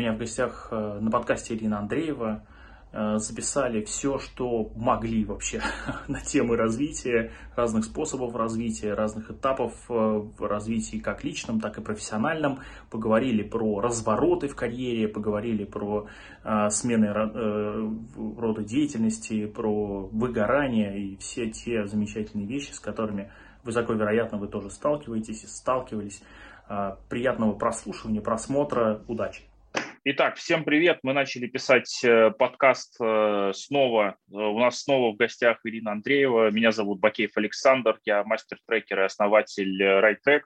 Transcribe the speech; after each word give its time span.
меня 0.00 0.12
в 0.14 0.18
гостях 0.18 0.68
э, 0.70 0.98
на 1.00 1.10
подкасте 1.10 1.54
Ирина 1.54 1.78
Андреева. 1.78 2.42
Э, 2.92 3.18
записали 3.18 3.84
все, 3.84 4.18
что 4.18 4.72
могли 4.74 5.26
вообще 5.26 5.60
на 6.08 6.20
темы 6.22 6.56
развития, 6.56 7.32
разных 7.54 7.84
способов 7.84 8.34
развития, 8.34 8.94
разных 8.94 9.30
этапов 9.30 9.74
э, 9.90 9.92
в 9.92 10.40
развитии 10.40 10.96
как 10.96 11.22
личном, 11.22 11.60
так 11.60 11.76
и 11.76 11.82
профессиональном. 11.82 12.60
Поговорили 12.88 13.42
про 13.42 13.80
развороты 13.80 14.48
в 14.48 14.56
карьере, 14.56 15.06
поговорили 15.06 15.64
про 15.64 16.06
смены 16.70 17.12
рода 18.16 18.64
деятельности, 18.64 19.46
про 19.46 20.08
выгорание 20.10 20.98
и 20.98 21.16
все 21.18 21.50
те 21.50 21.86
замечательные 21.86 22.46
вещи, 22.46 22.72
с 22.72 22.80
которыми 22.80 23.30
высоко 23.62 23.92
вероятно 23.92 24.38
вы 24.38 24.48
тоже 24.48 24.70
сталкиваетесь 24.70 25.44
и 25.44 25.46
сталкивались. 25.46 26.22
Приятного 27.08 27.52
прослушивания, 27.52 28.22
просмотра, 28.22 29.02
удачи! 29.06 29.49
Итак, 30.02 30.36
всем 30.36 30.64
привет. 30.64 31.00
Мы 31.02 31.12
начали 31.12 31.46
писать 31.46 32.02
э, 32.02 32.30
подкаст 32.30 32.96
э, 33.02 33.52
снова. 33.54 34.16
Э, 34.30 34.34
у 34.34 34.58
нас 34.58 34.80
снова 34.80 35.12
в 35.12 35.16
гостях 35.16 35.58
Ирина 35.62 35.92
Андреева. 35.92 36.50
Меня 36.50 36.72
зовут 36.72 37.00
Бакеев 37.00 37.36
Александр. 37.36 38.00
Я 38.06 38.24
мастер-трекер 38.24 39.00
и 39.00 39.04
основатель 39.04 39.82
RideTrack. 39.82 40.40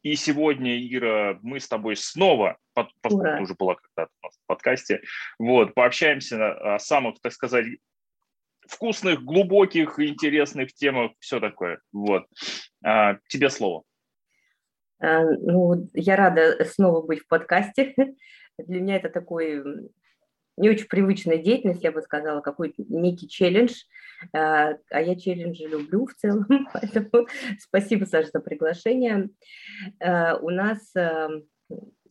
И 0.00 0.14
сегодня, 0.14 0.80
Ира, 0.80 1.40
мы 1.42 1.60
с 1.60 1.68
тобой 1.68 1.94
снова, 1.94 2.56
поскольку 2.72 3.22
ты 3.22 3.42
уже 3.42 3.54
была 3.54 3.74
когда-то 3.74 4.10
у 4.22 4.26
нас 4.26 4.34
в 4.34 4.46
подкасте, 4.46 5.02
вот, 5.38 5.74
пообщаемся 5.74 6.74
о 6.74 6.78
самых, 6.78 7.20
так 7.20 7.34
сказать, 7.34 7.66
вкусных, 8.66 9.22
глубоких, 9.22 10.00
интересных 10.00 10.72
темах, 10.72 11.12
все 11.18 11.38
такое. 11.38 11.80
Вот. 11.92 12.24
А, 12.82 13.18
тебе 13.28 13.50
слово. 13.50 13.82
А, 15.02 15.24
ну, 15.24 15.88
я 15.94 16.16
рада 16.16 16.64
снова 16.64 17.02
быть 17.02 17.20
в 17.20 17.28
подкасте. 17.28 17.94
Для 18.58 18.80
меня 18.80 18.96
это 18.96 19.08
такой 19.08 19.62
не 20.58 20.68
очень 20.68 20.86
привычная 20.86 21.38
деятельность, 21.38 21.82
я 21.82 21.90
бы 21.92 22.02
сказала, 22.02 22.40
какой-то 22.40 22.84
некий 22.88 23.28
челлендж. 23.28 23.82
А, 24.32 24.74
а 24.90 25.00
я 25.00 25.16
челленджи 25.16 25.64
люблю 25.64 26.06
в 26.06 26.14
целом, 26.14 26.46
поэтому 26.72 27.26
спасибо, 27.58 28.04
Саша, 28.04 28.30
за 28.32 28.40
приглашение. 28.40 29.30
А, 30.00 30.36
у 30.36 30.50
нас 30.50 30.92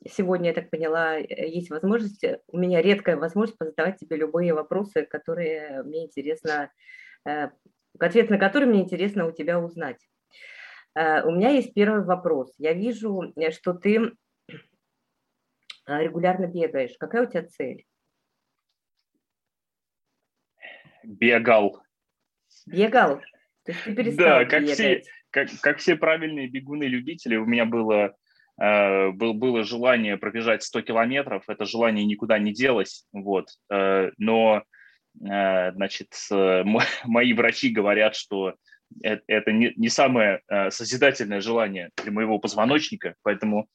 сегодня, 0.09 0.49
я 0.49 0.53
так 0.53 0.69
поняла, 0.69 1.15
есть 1.15 1.69
возможность, 1.69 2.25
у 2.47 2.57
меня 2.57 2.81
редкая 2.81 3.15
возможность 3.15 3.59
задавать 3.61 3.99
тебе 3.99 4.17
любые 4.17 4.53
вопросы, 4.53 5.03
которые 5.03 5.83
мне 5.83 6.05
интересно, 6.05 6.71
ответ 7.99 8.31
на 8.31 8.39
которые 8.39 8.67
мне 8.67 8.81
интересно 8.81 9.27
у 9.27 9.31
тебя 9.31 9.59
узнать. 9.59 9.99
Э, 10.95 11.23
у 11.23 11.31
меня 11.31 11.49
есть 11.49 11.73
первый 11.73 12.03
вопрос. 12.03 12.53
Я 12.57 12.73
вижу, 12.73 13.31
э, 13.35 13.51
что 13.51 13.73
ты 13.73 13.97
э, 13.97 14.11
регулярно 15.87 16.47
бегаешь. 16.47 16.95
Какая 16.99 17.27
у 17.27 17.29
тебя 17.29 17.43
цель? 17.43 17.85
Бегал. 21.03 21.81
Бегал? 22.65 23.21
То 23.63 23.71
есть 23.71 23.83
ты 23.83 23.95
перестал 23.95 24.25
Да, 24.25 24.45
как 24.45 24.61
бегать. 24.63 24.75
все, 24.75 25.03
как, 25.29 25.49
как 25.61 25.77
все 25.77 25.95
правильные 25.95 26.47
бегуны-любители, 26.47 27.37
у 27.37 27.45
меня 27.45 27.65
было, 27.65 28.15
э, 28.61 29.09
был, 29.11 29.33
было 29.33 29.63
желание 29.63 30.17
пробежать 30.17 30.63
100 30.63 30.81
километров. 30.81 31.43
Это 31.47 31.65
желание 31.65 32.05
никуда 32.05 32.37
не 32.37 32.53
делось. 32.53 33.07
Вот. 33.13 33.47
Э, 33.71 34.11
но, 34.17 34.63
э, 35.21 35.71
значит, 35.71 36.13
э, 36.31 36.63
мои 37.05 37.33
врачи 37.33 37.69
говорят, 37.69 38.15
что 38.15 38.55
это 39.03 39.51
не, 39.51 39.73
не 39.75 39.89
самое 39.89 40.41
э, 40.47 40.69
созидательное 40.69 41.41
желание 41.41 41.89
для 42.01 42.11
моего 42.11 42.39
позвоночника, 42.39 43.15
поэтому 43.23 43.67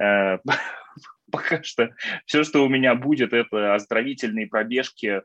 э, 0.00 0.38
пока 1.32 1.62
что 1.62 1.94
все, 2.26 2.44
что 2.44 2.64
у 2.64 2.68
меня 2.68 2.94
будет, 2.94 3.32
это 3.32 3.74
оздоровительные 3.74 4.46
пробежки 4.46 5.22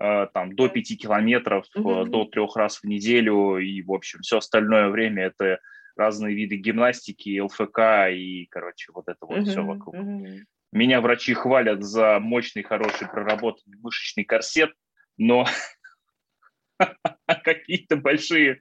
э, 0.00 0.26
там 0.32 0.54
до 0.54 0.68
5 0.68 0.98
километров, 0.98 1.66
mm-hmm. 1.76 2.06
до 2.06 2.24
трех 2.24 2.56
раз 2.56 2.78
в 2.78 2.84
неделю, 2.84 3.58
и, 3.58 3.82
в 3.82 3.92
общем, 3.92 4.20
все 4.20 4.38
остальное 4.38 4.88
время 4.88 5.24
это 5.24 5.58
разные 5.96 6.34
виды 6.34 6.56
гимнастики, 6.56 7.40
ЛФК 7.40 8.10
и, 8.12 8.46
короче, 8.50 8.92
вот 8.92 9.08
это 9.08 9.18
вот 9.26 9.38
mm-hmm. 9.38 9.44
все 9.44 9.62
вокруг. 9.62 9.94
Mm-hmm. 9.94 10.38
Меня 10.72 11.00
врачи 11.00 11.32
хвалят 11.32 11.82
за 11.82 12.18
мощный, 12.20 12.62
хороший 12.62 13.08
проработанный 13.08 13.78
мышечный 13.78 14.24
корсет, 14.24 14.72
но 15.16 15.46
какие-то 17.44 17.96
большие 17.96 18.60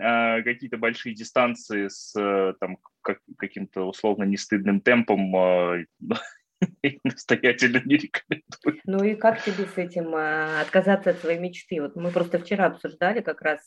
а, 0.00 0.40
какие-то 0.42 0.78
большие 0.78 1.14
дистанции 1.14 1.88
с 1.88 2.18
э, 2.18 2.54
там, 2.60 2.78
как, 3.02 3.18
каким-то 3.36 3.82
условно 3.82 4.24
нестыдным 4.24 4.80
темпом 4.80 5.36
а, 5.36 5.78
настоятельно 7.04 7.82
не 7.84 7.96
рекомендую. 7.96 8.80
Ну 8.84 9.04
и 9.04 9.14
как 9.14 9.42
тебе 9.44 9.66
с 9.66 9.76
этим 9.76 10.14
а, 10.14 10.62
отказаться 10.62 11.10
от 11.10 11.18
своей 11.18 11.38
мечты? 11.38 11.80
Вот 11.82 11.94
мы 11.94 12.10
просто 12.10 12.38
вчера 12.38 12.66
обсуждали 12.66 13.20
как 13.20 13.42
раз, 13.42 13.60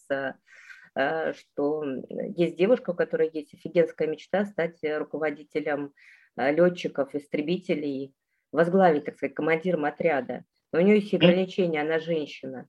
что 1.37 1.83
есть 2.37 2.55
девушка, 2.55 2.91
у 2.91 2.95
которой 2.95 3.29
есть 3.31 3.53
офигенская 3.53 4.07
мечта 4.07 4.45
стать 4.45 4.79
руководителем 4.81 5.91
летчиков, 6.37 7.13
истребителей, 7.13 8.13
возглавить, 8.53 9.05
так 9.05 9.17
сказать, 9.17 9.35
командиром 9.35 9.85
отряда. 9.85 10.45
Но 10.71 10.79
у 10.79 10.81
нее 10.81 10.99
есть 10.99 11.13
ограничения, 11.13 11.81
она 11.81 11.99
женщина. 11.99 12.67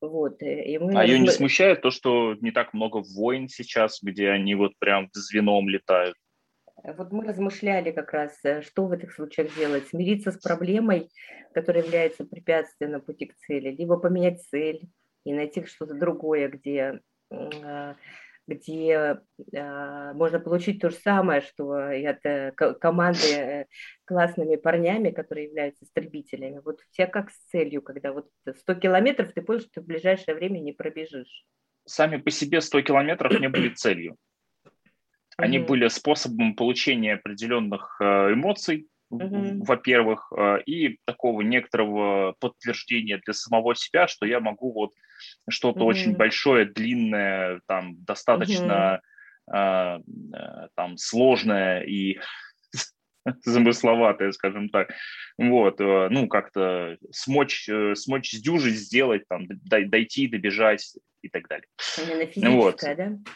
Вот, 0.00 0.42
э, 0.42 0.64
и 0.64 0.78
мы... 0.78 0.98
А 0.98 1.04
ее 1.04 1.18
не 1.18 1.30
смущает 1.30 1.82
то, 1.82 1.90
что 1.90 2.34
не 2.40 2.50
так 2.50 2.74
много 2.74 3.02
войн 3.16 3.48
сейчас, 3.48 4.00
где 4.02 4.30
они 4.30 4.54
вот 4.54 4.72
прям 4.78 5.08
звеном 5.12 5.68
летают? 5.68 6.16
Вот 6.82 7.12
мы 7.12 7.24
размышляли 7.24 7.92
как 7.92 8.12
раз, 8.12 8.38
э, 8.44 8.62
что 8.62 8.86
в 8.86 8.92
этих 8.92 9.12
случаях 9.12 9.54
делать. 9.56 9.88
Смириться 9.88 10.32
с 10.32 10.38
проблемой, 10.38 11.08
которая 11.52 11.84
является 11.84 12.24
препятствием 12.24 12.92
на 12.92 13.00
пути 13.00 13.26
к 13.26 13.36
цели, 13.36 13.70
либо 13.70 13.98
поменять 13.98 14.42
цель 14.42 14.88
и 15.24 15.32
найти 15.32 15.64
что-то 15.64 15.94
другое, 15.94 16.48
где 16.48 17.00
а, 17.30 17.96
где 18.46 19.18
э, 19.52 20.12
можно 20.14 20.38
получить 20.38 20.80
то 20.80 20.90
же 20.90 20.96
самое, 20.96 21.40
что 21.40 21.90
и 21.90 22.04
от 22.04 22.24
э, 22.24 22.52
команды 22.52 23.32
э, 23.32 23.66
классными 24.04 24.56
парнями, 24.56 25.10
которые 25.10 25.46
являются 25.46 25.84
истребителями. 25.84 26.60
Вот 26.64 26.80
у 26.80 26.94
тебя 26.94 27.06
как 27.06 27.30
с 27.30 27.38
целью, 27.50 27.82
когда 27.82 28.12
вот 28.12 28.28
100 28.46 28.74
километров 28.74 29.32
ты 29.32 29.42
понял, 29.42 29.60
что 29.60 29.70
ты 29.74 29.80
в 29.80 29.86
ближайшее 29.86 30.34
время 30.34 30.58
не 30.58 30.72
пробежишь? 30.72 31.44
Сами 31.86 32.18
по 32.18 32.30
себе 32.30 32.60
100 32.60 32.82
километров 32.82 33.38
не 33.40 33.48
были 33.48 33.68
целью. 33.74 34.16
Они 35.36 35.58
mm-hmm. 35.58 35.66
были 35.66 35.88
способом 35.88 36.54
получения 36.54 37.14
определенных 37.14 37.96
эмоций, 38.00 38.88
mm-hmm. 39.12 39.64
во-первых, 39.64 40.32
э, 40.36 40.62
и 40.66 40.98
такого 41.04 41.42
некоторого 41.42 42.34
подтверждения 42.38 43.20
для 43.24 43.34
самого 43.34 43.74
себя, 43.74 44.06
что 44.06 44.26
я 44.26 44.40
могу 44.40 44.72
вот 44.72 44.92
что-то 45.48 45.80
mm-hmm. 45.80 45.84
очень 45.84 46.16
большое, 46.16 46.64
длинное, 46.66 47.60
там 47.66 47.96
достаточно 48.04 49.00
mm-hmm. 49.50 50.02
э, 50.36 50.68
там 50.74 50.96
сложное 50.96 51.82
и 51.82 52.18
замысловатое, 53.44 54.32
скажем 54.32 54.68
так, 54.68 54.90
вот, 55.38 55.78
ну, 55.80 56.28
как-то 56.28 56.96
смочь, 57.10 57.68
смочь 57.94 58.32
сдюжить, 58.32 58.76
сделать, 58.76 59.24
там, 59.28 59.46
дойти, 59.48 60.28
добежать 60.28 60.94
и 61.22 61.28
так 61.28 61.48
далее. 61.48 61.66
Именно 61.98 62.26
физическое, 62.26 62.56
вот. 62.56 62.80
да? 62.80 63.32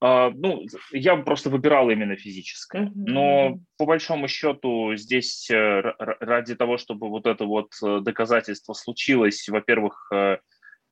А, 0.00 0.30
ну, 0.30 0.64
я 0.92 1.16
просто 1.16 1.50
выбирал 1.50 1.90
именно 1.90 2.16
физическое. 2.16 2.92
Но 2.94 3.58
по 3.76 3.84
большому 3.84 4.28
счету 4.28 4.94
здесь 4.94 5.50
э, 5.50 5.80
ради 5.98 6.54
того, 6.54 6.78
чтобы 6.78 7.08
вот 7.08 7.26
это 7.26 7.44
вот 7.44 7.70
э, 7.84 8.00
доказательство 8.00 8.74
случилось, 8.74 9.48
во-первых, 9.48 10.08
э, 10.12 10.16
а, 10.16 10.38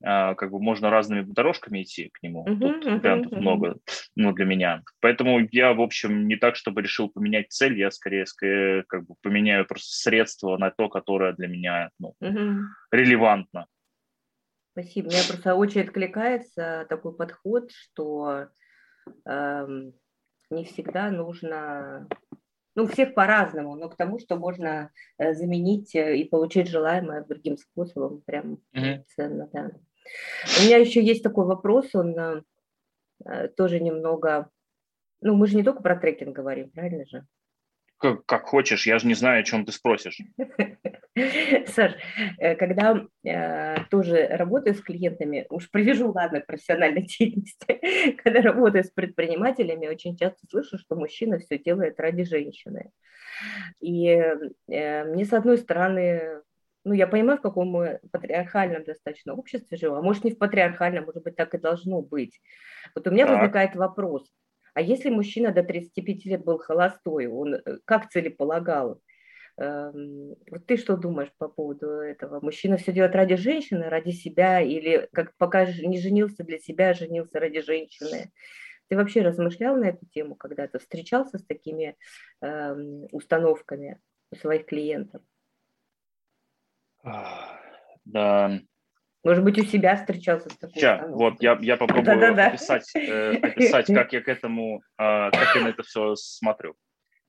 как 0.01 0.51
бы 0.51 0.59
можно 0.59 0.89
разными 0.89 1.21
дорожками 1.21 1.81
идти 1.81 2.09
к 2.13 2.21
нему. 2.21 2.45
Uh-huh, 2.47 2.59
Тут 2.59 2.85
uh-huh, 2.85 2.99
вариантов 2.99 3.31
uh-huh. 3.31 3.39
много, 3.39 3.77
ну, 4.15 4.31
для 4.33 4.45
меня. 4.45 4.83
Поэтому 4.99 5.39
я, 5.51 5.73
в 5.73 5.81
общем, 5.81 6.27
не 6.27 6.35
так, 6.35 6.55
чтобы 6.55 6.81
решил 6.81 7.09
поменять 7.09 7.51
цель, 7.51 7.79
я 7.79 7.89
скорее, 7.89 8.25
скорее 8.25 8.83
как 8.87 9.05
бы 9.05 9.15
поменяю 9.21 9.65
просто 9.65 9.89
средство 9.89 10.57
на 10.57 10.69
то, 10.69 10.87
которое 10.89 11.33
для 11.33 11.47
меня 11.47 11.89
ну, 11.99 12.13
uh-huh. 12.21 12.59
релевантно. 12.91 13.65
Спасибо. 14.73 15.07
Мне 15.07 15.21
просто 15.27 15.55
очень 15.55 15.81
откликается 15.81 16.85
такой 16.87 17.15
подход, 17.15 17.71
что 17.71 18.49
Эм, 19.25 19.93
не 20.49 20.63
всегда 20.65 21.11
нужно, 21.11 22.07
ну, 22.75 22.87
всех 22.87 23.13
по-разному, 23.13 23.75
но 23.75 23.89
к 23.89 23.97
тому, 23.97 24.19
что 24.19 24.37
можно 24.37 24.91
э, 25.17 25.33
заменить 25.33 25.93
э, 25.95 26.17
и 26.17 26.23
получить 26.23 26.69
желаемое 26.69 27.23
другим 27.23 27.57
способом, 27.57 28.21
прям 28.21 28.59
mm-hmm. 28.75 29.03
ценно, 29.15 29.49
да. 29.51 29.71
У 30.59 30.65
меня 30.65 30.77
еще 30.77 31.03
есть 31.03 31.23
такой 31.23 31.45
вопрос, 31.45 31.93
он 31.93 32.43
э, 33.25 33.47
тоже 33.55 33.79
немного, 33.79 34.49
ну, 35.21 35.35
мы 35.35 35.47
же 35.47 35.55
не 35.55 35.63
только 35.63 35.81
про 35.81 35.95
трекинг 35.95 36.35
говорим, 36.35 36.69
правильно 36.69 37.05
же? 37.05 37.25
Как, 37.99 38.25
как 38.25 38.43
хочешь, 38.45 38.85
я 38.85 38.99
же 38.99 39.07
не 39.07 39.15
знаю, 39.15 39.41
о 39.41 39.43
чем 39.43 39.65
ты 39.65 39.71
спросишь. 39.71 40.19
Саш, 41.67 41.93
э, 42.37 42.55
когда 42.55 43.03
э, 43.25 43.75
тоже 43.89 44.27
работаю 44.27 44.75
с 44.75 44.81
клиентами, 44.81 45.47
уж 45.49 45.71
привяжу, 45.71 46.11
ладно, 46.11 46.41
к 46.41 46.45
профессиональной 46.45 47.01
деятельности, 47.19 48.15
когда 48.23 48.41
работаю 48.41 48.83
с 48.83 48.91
предпринимателями, 48.91 49.87
очень 49.87 50.15
часто 50.15 50.45
слышу, 50.47 50.77
что 50.77 50.95
мужчина 50.95 51.39
все 51.39 51.57
делает 51.57 51.99
ради 51.99 52.23
женщины. 52.23 52.91
И 53.79 54.07
э, 54.07 55.03
мне, 55.05 55.25
с 55.25 55.33
одной 55.33 55.57
стороны, 55.57 56.41
ну, 56.87 56.93
я 56.93 57.07
понимаю, 57.07 57.37
в 57.37 57.41
каком 57.41 57.67
мы 57.67 57.99
патриархальном 58.11 58.83
достаточно 58.83 59.33
обществе 59.33 59.77
живем, 59.77 59.95
а 59.95 60.01
может, 60.01 60.23
не 60.23 60.31
в 60.31 60.37
патриархальном, 60.37 61.05
может 61.05 61.23
быть, 61.23 61.35
так 61.35 61.53
и 61.53 61.57
должно 61.57 62.01
быть. 62.01 62.39
Вот 62.95 63.07
у 63.07 63.11
меня 63.11 63.27
так. 63.27 63.37
возникает 63.37 63.75
вопрос, 63.75 64.31
а 64.73 64.81
если 64.81 65.09
мужчина 65.09 65.51
до 65.51 65.63
35 65.63 66.25
лет 66.25 66.43
был 66.43 66.59
холостой, 66.59 67.25
он 67.25 67.55
э, 67.55 67.61
как 67.83 68.09
целеполагал? 68.09 69.01
Эм, 69.57 70.35
вот 70.51 70.67
ты 70.67 70.77
что 70.77 70.95
думаешь 70.95 71.31
по 71.39 71.47
поводу 71.47 71.87
этого? 71.87 72.39
Мужчина 72.41 72.77
все 72.77 72.91
делает 72.91 73.15
ради 73.15 73.37
женщины, 73.37 73.89
ради 73.89 74.11
себя, 74.11 74.61
или 74.61 75.09
как 75.13 75.35
пока 75.37 75.65
не 75.65 75.99
женился 75.99 76.43
для 76.43 76.59
себя, 76.59 76.93
женился 76.93 77.39
ради 77.39 77.61
женщины? 77.61 78.31
Ты 78.87 78.95
вообще 78.95 79.23
размышлял 79.23 79.75
на 79.75 79.85
эту 79.85 80.05
тему 80.05 80.35
когда-то? 80.35 80.77
Встречался 80.77 81.39
с 81.39 81.43
такими 81.43 81.97
э, 82.41 82.73
установками 83.11 83.99
у 84.31 84.35
своих 84.35 84.67
клиентов? 84.67 85.23
Да. 88.05 88.59
Может 89.23 89.43
быть, 89.43 89.59
у 89.59 89.63
себя 89.63 89.97
встречался 89.97 90.49
с 90.49 90.57
такой 90.57 90.75
Сейчас, 90.75 91.05
вот 91.09 91.41
я, 91.41 91.57
я 91.61 91.75
попробую 91.75 92.05
да 92.05 92.15
-да 92.15 92.35
-да. 92.35 92.47
Описать, 92.47 92.95
э, 92.95 93.31
описать, 93.41 93.87
как 93.87 94.13
я 94.13 94.21
к 94.21 94.29
этому, 94.29 94.81
э, 94.97 95.31
как 95.31 95.55
я 95.55 95.61
на 95.63 95.67
это 95.69 95.83
все 95.83 96.15
смотрю. 96.15 96.75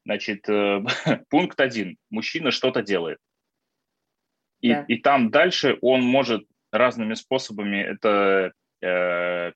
Значит, 0.04 0.48
э, 0.48 0.80
пункт 1.28 1.60
один. 1.60 1.96
Мужчина 2.10 2.50
что-то 2.50 2.82
делает. 2.82 3.18
И, 4.60 4.72
да. 4.72 4.84
и 4.88 4.96
там 4.98 5.30
дальше 5.30 5.78
он 5.80 6.02
может 6.02 6.46
разными 6.70 7.14
способами 7.14 7.78
это 7.78 8.52
э, 8.80 9.52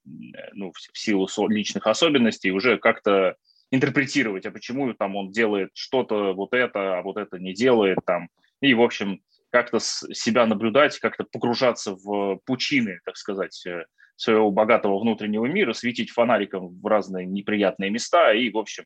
ну, 0.53 0.73
в 0.73 0.99
силу 0.99 1.29
личных 1.49 1.87
особенностей 1.87 2.51
уже 2.51 2.79
как-то 2.79 3.37
интерпретировать, 3.71 4.47
а 4.47 4.51
почему 4.51 4.93
там 4.95 5.17
он 5.17 5.31
делает 5.31 5.71
что-то 5.75 6.35
вот 6.35 6.53
это, 6.53 6.99
а 6.99 7.03
вот 7.03 7.17
это 7.17 7.39
не 7.39 7.55
делает 7.55 7.99
там. 8.05 8.29
И, 8.61 8.75
в 8.75 8.83
общем, 8.83 9.21
как-то 9.53 9.79
себя 9.81 10.47
наблюдать, 10.47 10.99
как-то 10.99 11.25
погружаться 11.31 11.95
в 11.95 12.41
пучины, 12.47 13.01
так 13.05 13.17
сказать, 13.19 13.65
э, 13.67 13.85
своего 14.17 14.51
богатого 14.51 14.99
внутреннего 14.99 15.45
мира, 15.47 15.75
светить 15.75 16.11
фонариком 16.11 16.81
в 16.81 16.87
разные 16.87 17.27
неприятные 17.27 17.91
места 17.91 18.33
и, 18.33 18.51
в 18.51 18.57
общем, 18.57 18.85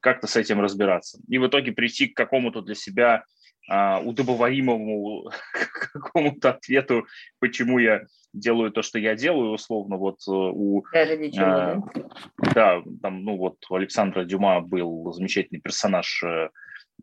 как-то 0.00 0.26
с 0.26 0.36
этим 0.36 0.60
разбираться. 0.60 1.18
И 1.28 1.38
в 1.38 1.46
итоге 1.46 1.72
прийти 1.72 2.06
к 2.06 2.16
какому-то 2.16 2.62
для 2.62 2.74
себя 2.74 3.24
а, 3.68 4.00
удобоваримому 4.00 5.30
какому-то 5.92 6.50
ответу, 6.50 7.06
почему 7.38 7.78
я 7.78 8.06
делаю 8.32 8.70
то, 8.70 8.82
что 8.82 8.98
я 8.98 9.14
делаю, 9.14 9.50
условно, 9.50 9.96
вот 9.96 10.20
э, 10.26 10.30
у... 10.30 10.84
А, 11.44 11.76
да, 12.54 12.82
там, 13.02 13.24
ну 13.24 13.36
вот 13.36 13.56
у 13.68 13.74
Александра 13.74 14.24
Дюма 14.24 14.60
был 14.60 15.12
замечательный 15.12 15.60
персонаж 15.60 16.22
э, 16.22 16.48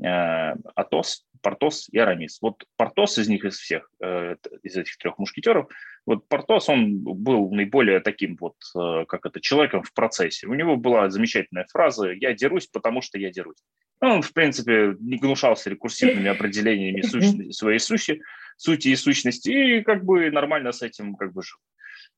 э 0.04 0.56
Атос, 0.76 1.26
Портос 1.46 1.90
и 1.92 2.00
Арамис. 2.00 2.40
Вот 2.42 2.64
Портос 2.76 3.20
из 3.20 3.30
них, 3.30 3.46
из 3.46 3.60
всех, 3.60 3.88
э, 4.02 4.36
из 4.64 4.76
этих 4.76 4.98
трех 4.98 5.20
мушкетеров, 5.20 5.68
вот 6.08 6.28
Портос, 6.28 6.70
он 6.70 6.98
был 7.04 7.52
наиболее 7.52 8.00
таким 8.00 8.36
вот, 8.40 8.56
э, 8.76 9.06
как 9.08 9.28
это, 9.28 9.40
человеком 9.40 9.84
в 9.84 9.94
процессе. 9.94 10.48
У 10.48 10.56
него 10.56 10.76
была 10.76 11.08
замечательная 11.12 11.68
фраза 11.72 12.10
«я 12.10 12.34
дерусь, 12.34 12.66
потому 12.66 13.04
что 13.04 13.20
я 13.20 13.30
дерусь». 13.30 13.64
Он, 14.00 14.24
в 14.24 14.34
принципе, 14.34 14.96
не 15.00 15.18
гнушался 15.18 15.70
рекурсивными 15.70 16.30
определениями 16.30 17.02
сущности, 17.02 17.52
своей 17.52 17.80
сути, 17.80 18.24
сути 18.58 18.88
и 18.88 18.96
сущности, 18.96 19.50
и 19.50 19.84
как 19.84 20.04
бы 20.04 20.32
нормально 20.32 20.72
с 20.72 20.82
этим 20.82 21.16
как 21.16 21.32
бы 21.32 21.44
жил. 21.44 21.60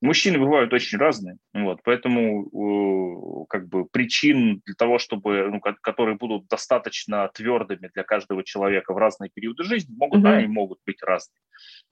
Мужчины 0.00 0.38
бывают 0.38 0.72
очень 0.72 0.96
разные, 0.96 1.38
вот, 1.52 1.80
поэтому 1.82 3.46
как 3.46 3.68
бы 3.68 3.84
причин 3.84 4.62
для 4.64 4.74
того, 4.74 4.98
чтобы, 4.98 5.50
ну, 5.50 5.60
которые 5.60 6.16
будут 6.16 6.46
достаточно 6.46 7.28
твердыми 7.34 7.90
для 7.92 8.04
каждого 8.04 8.44
человека 8.44 8.92
в 8.92 8.98
разные 8.98 9.28
периоды 9.28 9.64
жизни, 9.64 9.96
могут, 9.96 10.20
mm-hmm. 10.20 10.22
да, 10.22 10.36
они 10.36 10.46
могут 10.46 10.78
быть 10.86 11.02
разные. 11.02 11.40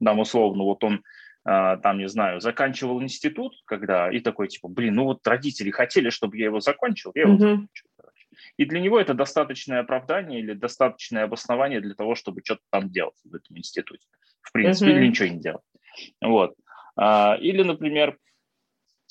Там 0.02 0.20
условно, 0.20 0.62
вот 0.62 0.84
он 0.84 1.02
а, 1.48 1.76
там, 1.76 1.98
не 1.98 2.08
знаю, 2.08 2.40
заканчивал 2.40 3.00
институт, 3.02 3.54
когда, 3.66 4.10
и 4.10 4.18
такой, 4.18 4.48
типа, 4.48 4.68
блин, 4.68 4.94
ну 4.94 5.04
вот 5.04 5.26
родители 5.26 5.70
хотели, 5.70 6.10
чтобы 6.10 6.36
я 6.36 6.46
его 6.46 6.58
закончил, 6.58 7.12
я 7.14 7.22
его 7.22 7.34
mm-hmm. 7.34 7.38
закончил. 7.38 7.86
И 8.56 8.64
для 8.64 8.80
него 8.80 9.00
это 9.00 9.14
достаточное 9.14 9.80
оправдание 9.80 10.40
или 10.40 10.54
достаточное 10.54 11.24
обоснование 11.24 11.80
для 11.80 11.94
того, 11.94 12.14
чтобы 12.14 12.40
что-то 12.44 12.62
там 12.70 12.90
делать 12.90 13.14
в 13.24 13.34
этом 13.34 13.56
институте. 13.56 14.06
В 14.42 14.52
принципе, 14.52 14.90
mm-hmm. 14.90 14.96
или 14.96 15.06
ничего 15.06 15.28
не 15.28 15.40
делать. 15.40 15.64
Вот. 16.20 16.54
А, 16.96 17.36
или, 17.40 17.62
например, 17.62 18.18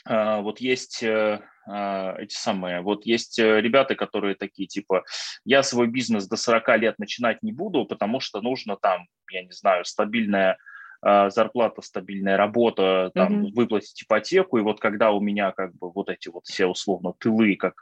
а, 0.06 0.42
вот 0.42 0.60
есть 0.60 1.04
э, 1.04 1.42
а, 1.68 2.16
эти 2.18 2.36
самые, 2.36 2.82
вот 2.82 3.06
есть 3.06 3.40
э, 3.40 3.62
ребята, 3.62 3.96
которые 3.96 4.36
такие, 4.36 4.68
типа, 4.68 5.04
я 5.46 5.64
свой 5.64 5.88
бизнес 5.88 6.28
до 6.28 6.36
40 6.36 6.78
лет 6.80 7.00
начинать 7.00 7.42
не 7.44 7.52
буду, 7.52 7.86
потому 7.86 8.20
что 8.20 8.42
нужно 8.42 8.78
там, 8.78 9.08
я 9.32 9.44
не 9.44 9.52
знаю, 9.52 9.86
стабильная 9.86 10.58
зарплата, 11.02 11.84
стабильная 11.84 12.36
работа, 12.36 13.12
там, 13.14 13.46
mm-hmm. 13.46 13.52
выплатить 13.54 14.02
ипотеку, 14.02 14.58
и 14.58 14.62
вот 14.62 14.80
когда 14.80 15.12
у 15.12 15.20
меня 15.20 15.52
как 15.52 15.76
бы 15.76 15.92
вот 15.92 16.10
эти 16.10 16.30
вот 16.30 16.48
все 16.48 16.66
условно 16.66 17.14
тылы, 17.20 17.56
как 17.58 17.76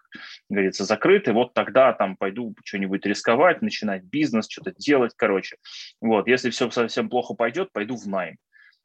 говорится, 0.50 0.84
закрыты, 0.84 1.32
вот 1.32 1.54
тогда 1.54 1.94
там 1.94 2.18
пойду 2.18 2.54
что-нибудь 2.66 3.06
рисковать, 3.06 3.62
начинать 3.62 4.04
бизнес, 4.04 4.50
что-то 4.50 4.74
делать, 4.78 5.14
короче. 5.16 5.56
Вот, 6.02 6.28
если 6.28 6.50
все 6.50 6.70
совсем 6.70 7.08
плохо 7.08 7.34
пойдет, 7.34 7.72
пойду 7.72 7.96
в 7.96 8.06
найм. 8.08 8.36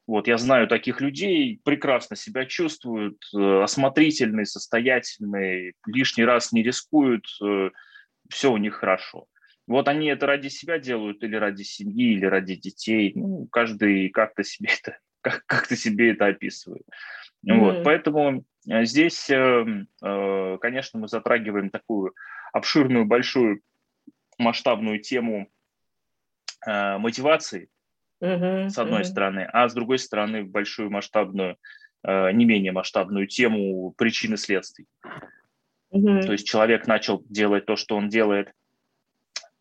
Вот, 0.08 0.26
я 0.26 0.38
знаю 0.38 0.66
таких 0.68 1.02
людей, 1.02 1.60
прекрасно 1.64 2.16
себя 2.16 2.46
чувствуют, 2.46 3.18
э, 3.36 3.62
осмотрительные, 3.62 4.46
состоятельные, 4.46 5.74
лишний 5.86 6.24
раз 6.24 6.50
не 6.50 6.62
рискуют, 6.62 7.26
э, 7.44 7.70
все 8.30 8.50
у 8.50 8.56
них 8.56 8.76
хорошо. 8.76 9.26
Вот 9.66 9.86
они 9.86 10.06
это 10.06 10.24
ради 10.24 10.48
себя 10.48 10.78
делают 10.78 11.22
или 11.22 11.36
ради 11.36 11.62
семьи, 11.62 12.14
или 12.14 12.24
ради 12.24 12.54
детей. 12.54 13.12
Ну, 13.14 13.48
каждый 13.52 14.08
как-то 14.08 14.44
себе 14.44 14.70
это, 14.80 14.98
как, 15.20 15.44
как-то 15.44 15.76
себе 15.76 16.12
это 16.12 16.28
описывает. 16.28 16.86
Mm-hmm. 17.46 17.58
Вот, 17.58 17.84
поэтому 17.84 18.44
э, 18.66 18.86
здесь, 18.86 19.26
конечно, 19.26 21.00
мы 21.00 21.08
затрагиваем 21.08 21.68
такую 21.68 22.14
обширную, 22.54 23.04
большую, 23.04 23.60
масштабную 24.38 25.00
тему 25.00 25.50
мотивации, 26.64 27.68
с 28.20 28.78
одной 28.78 29.02
uh-huh. 29.02 29.04
стороны, 29.04 29.48
а 29.52 29.68
с 29.68 29.74
другой 29.74 29.98
стороны 29.98 30.44
большую 30.44 30.90
масштабную, 30.90 31.56
э, 32.02 32.32
не 32.32 32.44
менее 32.44 32.72
масштабную 32.72 33.26
тему 33.26 33.92
причины 33.96 34.36
следствий. 34.36 34.86
Uh-huh. 35.92 36.22
То 36.22 36.32
есть 36.32 36.46
человек 36.46 36.86
начал 36.86 37.22
делать 37.28 37.66
то, 37.66 37.76
что 37.76 37.96
он 37.96 38.08
делает, 38.08 38.52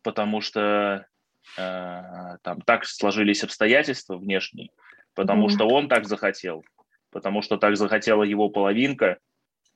потому 0.02 0.40
что 0.40 1.06
э, 1.56 2.36
там 2.42 2.60
так 2.62 2.84
сложились 2.84 3.44
обстоятельства 3.44 4.16
внешние, 4.16 4.70
потому 5.14 5.46
uh-huh. 5.46 5.54
что 5.54 5.68
он 5.68 5.88
так 5.88 6.06
захотел, 6.06 6.64
потому 7.10 7.42
что 7.42 7.58
так 7.58 7.76
захотела 7.76 8.24
его 8.24 8.48
половинка 8.48 9.18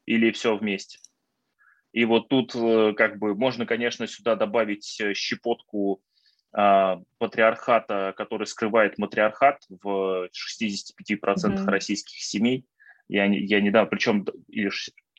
или 0.06 0.32
все 0.32 0.56
вместе. 0.56 0.98
И 1.92 2.04
вот 2.04 2.28
тут 2.28 2.54
э, 2.54 2.94
как 2.96 3.18
бы 3.18 3.34
можно, 3.36 3.64
конечно, 3.64 4.06
сюда 4.06 4.34
добавить 4.34 5.00
щепотку 5.14 6.02
патриархата, 6.52 8.14
который 8.16 8.46
скрывает 8.46 8.98
матриархат 8.98 9.62
в 9.68 10.28
65% 10.28 10.30
mm-hmm. 11.00 11.64
российских 11.66 12.18
семей. 12.18 12.66
Я, 13.08 13.24
я 13.24 13.60
недавно, 13.60 13.88
причем 13.88 14.26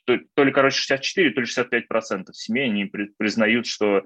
то, 0.04 0.18
то 0.34 0.44
ли, 0.44 0.52
короче, 0.52 0.78
64, 0.78 1.30
то 1.30 1.40
ли 1.40 1.46
65% 1.46 2.32
семей, 2.32 2.66
они 2.66 2.84
признают, 2.84 3.66
что 3.66 4.02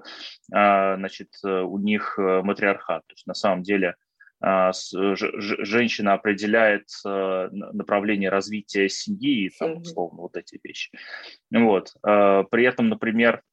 а, 0.51 0.95
значит, 0.97 1.29
у 1.43 1.77
них 1.77 2.17
э, 2.17 2.41
матриархат. 2.41 3.05
То 3.05 3.13
есть 3.13 3.27
на 3.27 3.33
самом 3.33 3.63
деле 3.63 3.95
а, 4.41 4.71
женщина 4.71 6.13
определяет 6.13 6.87
э, 7.05 7.49
направление 7.51 8.29
развития 8.29 8.87
семьи 8.87 9.47
и 9.47 9.49
там, 9.49 9.77
условно, 9.77 10.21
вот 10.21 10.37
эти 10.37 10.59
вещи. 10.63 10.91
Вот. 11.51 11.93
При 12.01 12.63
этом, 12.63 12.87
например, 12.89 13.35
а, 13.37 13.48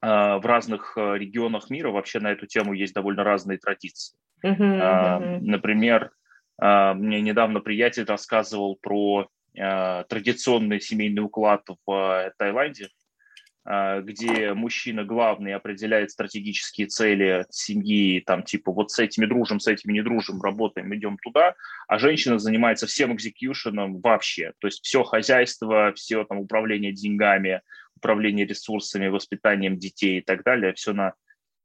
в 0.00 0.40
разных 0.44 0.96
а, 0.96 1.14
регионах 1.14 1.70
мира 1.70 1.90
вообще 1.90 2.20
на 2.20 2.30
эту 2.30 2.46
тему 2.46 2.72
есть 2.72 2.94
довольно 2.94 3.24
разные 3.24 3.58
традиции. 3.58 4.16
Uh-huh, 4.44 4.56
uh-huh. 4.56 5.40
Например, 5.40 6.12
мне 6.60 7.20
недавно 7.20 7.60
приятель 7.60 8.04
рассказывал 8.04 8.78
про 8.80 9.28
традиционный 9.54 10.80
семейный 10.80 11.22
уклад 11.22 11.64
в 11.84 12.32
Таиланде, 12.38 12.88
где 13.64 14.54
мужчина 14.54 15.04
главный 15.04 15.54
определяет 15.54 16.10
стратегические 16.10 16.86
цели 16.86 17.44
семьи, 17.50 18.20
там 18.24 18.42
типа 18.42 18.72
вот 18.72 18.90
с 18.90 18.98
этими 18.98 19.26
дружим, 19.26 19.60
с 19.60 19.66
этими 19.66 19.92
не 19.92 20.02
дружим, 20.02 20.40
работаем, 20.40 20.94
идем 20.94 21.18
туда, 21.18 21.54
а 21.86 21.98
женщина 21.98 22.38
занимается 22.38 22.86
всем 22.86 23.12
экзекьюшеном 23.12 24.00
вообще, 24.00 24.52
то 24.58 24.68
есть 24.68 24.84
все 24.84 25.02
хозяйство, 25.02 25.92
все 25.94 26.24
там 26.24 26.38
управление 26.38 26.92
деньгами, 26.92 27.62
управление 27.98 28.46
ресурсами, 28.46 29.08
воспитанием 29.08 29.78
детей 29.78 30.18
и 30.18 30.22
так 30.22 30.42
далее, 30.44 30.72
все 30.74 30.92
на 30.92 31.14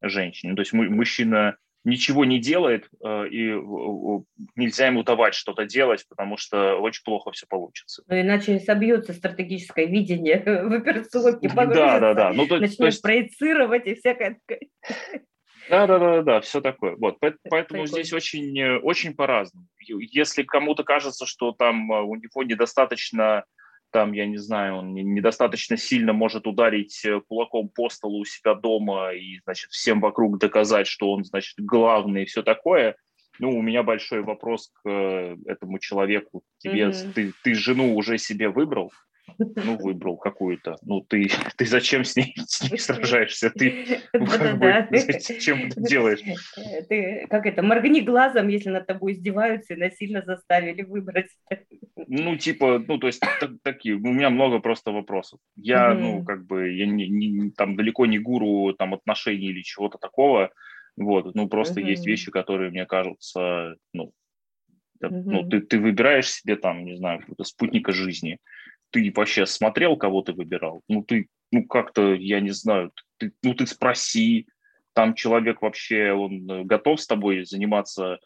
женщине. 0.02 0.56
То 0.56 0.62
есть 0.62 0.74
мужчина 0.74 1.58
ничего 1.86 2.26
не 2.26 2.40
делает, 2.40 2.88
э, 3.04 3.28
и 3.28 3.52
нельзя 4.56 4.88
ему 4.88 5.04
давать 5.04 5.34
что-то 5.34 5.66
делать, 5.66 6.06
потому 6.08 6.38
что 6.38 6.76
очень 6.76 7.04
плохо 7.04 7.32
все 7.32 7.46
получится. 7.48 8.04
Ну, 8.08 8.20
иначе 8.20 8.60
собьется 8.60 9.14
стратегическое 9.14 9.86
видение 9.86 10.42
в 10.46 10.74
операционке, 10.74 11.50
да, 11.50 12.00
да, 12.00 12.14
да. 12.14 12.34
Ну, 12.34 12.48
то, 12.48 12.58
начнет 12.58 12.78
то 12.78 12.86
есть... 12.86 13.02
проецировать 13.02 13.88
и 13.88 13.96
всякое 13.96 14.40
да, 15.70 15.88
да, 15.88 15.98
да, 15.98 16.22
да, 16.22 16.42
все 16.42 16.60
такое. 16.62 16.96
Вот, 16.98 17.20
поэтому 17.50 17.86
здесь 17.86 18.12
очень, 18.12 18.60
э, 18.60 18.80
очень 18.80 19.14
по-разному. 19.16 19.68
Если 19.80 20.44
кому-то 20.44 20.84
кажется, 20.84 21.26
что 21.26 21.52
там 21.54 21.92
э, 21.92 22.02
у 22.02 22.16
него 22.16 22.44
недостаточно 22.44 23.46
там, 23.94 24.12
я 24.12 24.26
не 24.26 24.38
знаю, 24.38 24.78
он 24.78 24.94
недостаточно 24.94 25.78
сильно 25.78 26.12
может 26.12 26.48
ударить 26.48 27.06
э, 27.06 27.22
кулаком 27.22 27.70
по 27.70 27.90
столу 27.90 28.22
у 28.22 28.26
себя 28.26 28.56
дома 28.56 29.14
и, 29.14 29.40
значит, 29.44 29.70
всем 29.70 30.02
вокруг 30.02 30.40
доказать, 30.40 30.88
что 30.88 31.12
он, 31.12 31.24
значит, 31.24 31.54
главный 31.60 32.24
и 32.24 32.26
все 32.26 32.42
такое. 32.42 32.98
Ну, 33.40 33.58
у 33.58 33.62
меня 33.62 33.84
большой 33.84 34.22
вопрос 34.22 34.72
к 34.84 34.90
этому 35.46 35.80
человеку. 35.80 36.44
Тебе, 36.58 36.90
mm-hmm. 36.90 37.14
ты, 37.14 37.34
ты 37.44 37.54
жену 37.54 37.96
уже 37.96 38.18
себе 38.18 38.50
выбрал? 38.50 38.92
Ну, 39.38 39.78
выбрал 39.82 40.18
какую-то. 40.18 40.78
Ну, 40.84 41.02
ты, 41.02 41.30
ты 41.58 41.66
зачем 41.66 42.04
с 42.04 42.16
ней, 42.16 42.34
с 42.38 42.70
ней 42.70 42.78
сражаешься? 42.78 43.50
Ты 43.50 44.00
как 44.12 44.58
бы, 44.60 44.88
зачем 44.92 45.68
это 45.68 45.82
делаешь? 45.82 46.20
Ты, 46.90 47.28
как 47.30 47.46
это, 47.46 47.62
моргни 47.62 48.02
глазом, 48.02 48.48
если 48.48 48.70
над 48.70 48.88
тобой 48.88 49.14
издеваются 49.14 49.74
и 49.74 49.78
насильно 49.78 50.22
заставили 50.22 50.84
выбрать. 50.84 51.30
Ну, 51.96 52.36
типа, 52.38 52.84
ну, 52.88 52.98
то 52.98 53.08
есть 53.08 53.20
так, 53.20 53.52
такие, 53.64 53.96
у 53.96 54.00
меня 54.00 54.30
много 54.30 54.60
просто 54.60 54.92
вопросов. 54.92 55.40
Я, 55.56 55.94
ну, 55.94 56.24
как 56.24 56.46
бы, 56.46 56.72
я 56.72 56.86
не, 56.86 57.08
не, 57.08 57.52
там 57.52 57.76
далеко 57.76 58.06
не 58.06 58.20
гуру 58.20 58.74
там 58.74 58.94
отношений 58.94 59.48
или 59.48 59.62
чего-то 59.62 59.98
такого, 59.98 60.52
вот, 60.96 61.34
ну, 61.34 61.48
просто 61.48 61.80
есть 61.80 62.06
вещи, 62.06 62.30
которые 62.30 62.70
мне 62.70 62.86
кажутся, 62.86 63.76
ну, 63.94 64.12
ну 65.00 65.48
ты, 65.50 65.62
ты 65.62 65.80
выбираешь 65.80 66.32
себе 66.32 66.56
там, 66.56 66.86
не 66.86 66.96
знаю, 66.96 67.22
спутника 67.42 67.92
жизни, 67.92 68.38
ты 68.94 69.12
вообще 69.14 69.46
смотрел, 69.48 69.98
кого 69.98 70.22
ты 70.22 70.34
выбирал? 70.34 70.84
Ну, 70.88 71.04
ты, 71.04 71.28
ну, 71.52 71.66
как-то, 71.66 72.14
я 72.14 72.40
не 72.40 72.52
знаю, 72.52 72.92
ты, 73.18 73.34
ну, 73.42 73.56
ты 73.56 73.66
спроси, 73.66 74.48
там 74.94 75.16
человек 75.16 75.62
вообще, 75.62 76.12
он 76.12 76.50
э, 76.50 76.64
готов 76.64 77.02
с 77.02 77.08
тобой 77.08 77.44
заниматься 77.44 78.20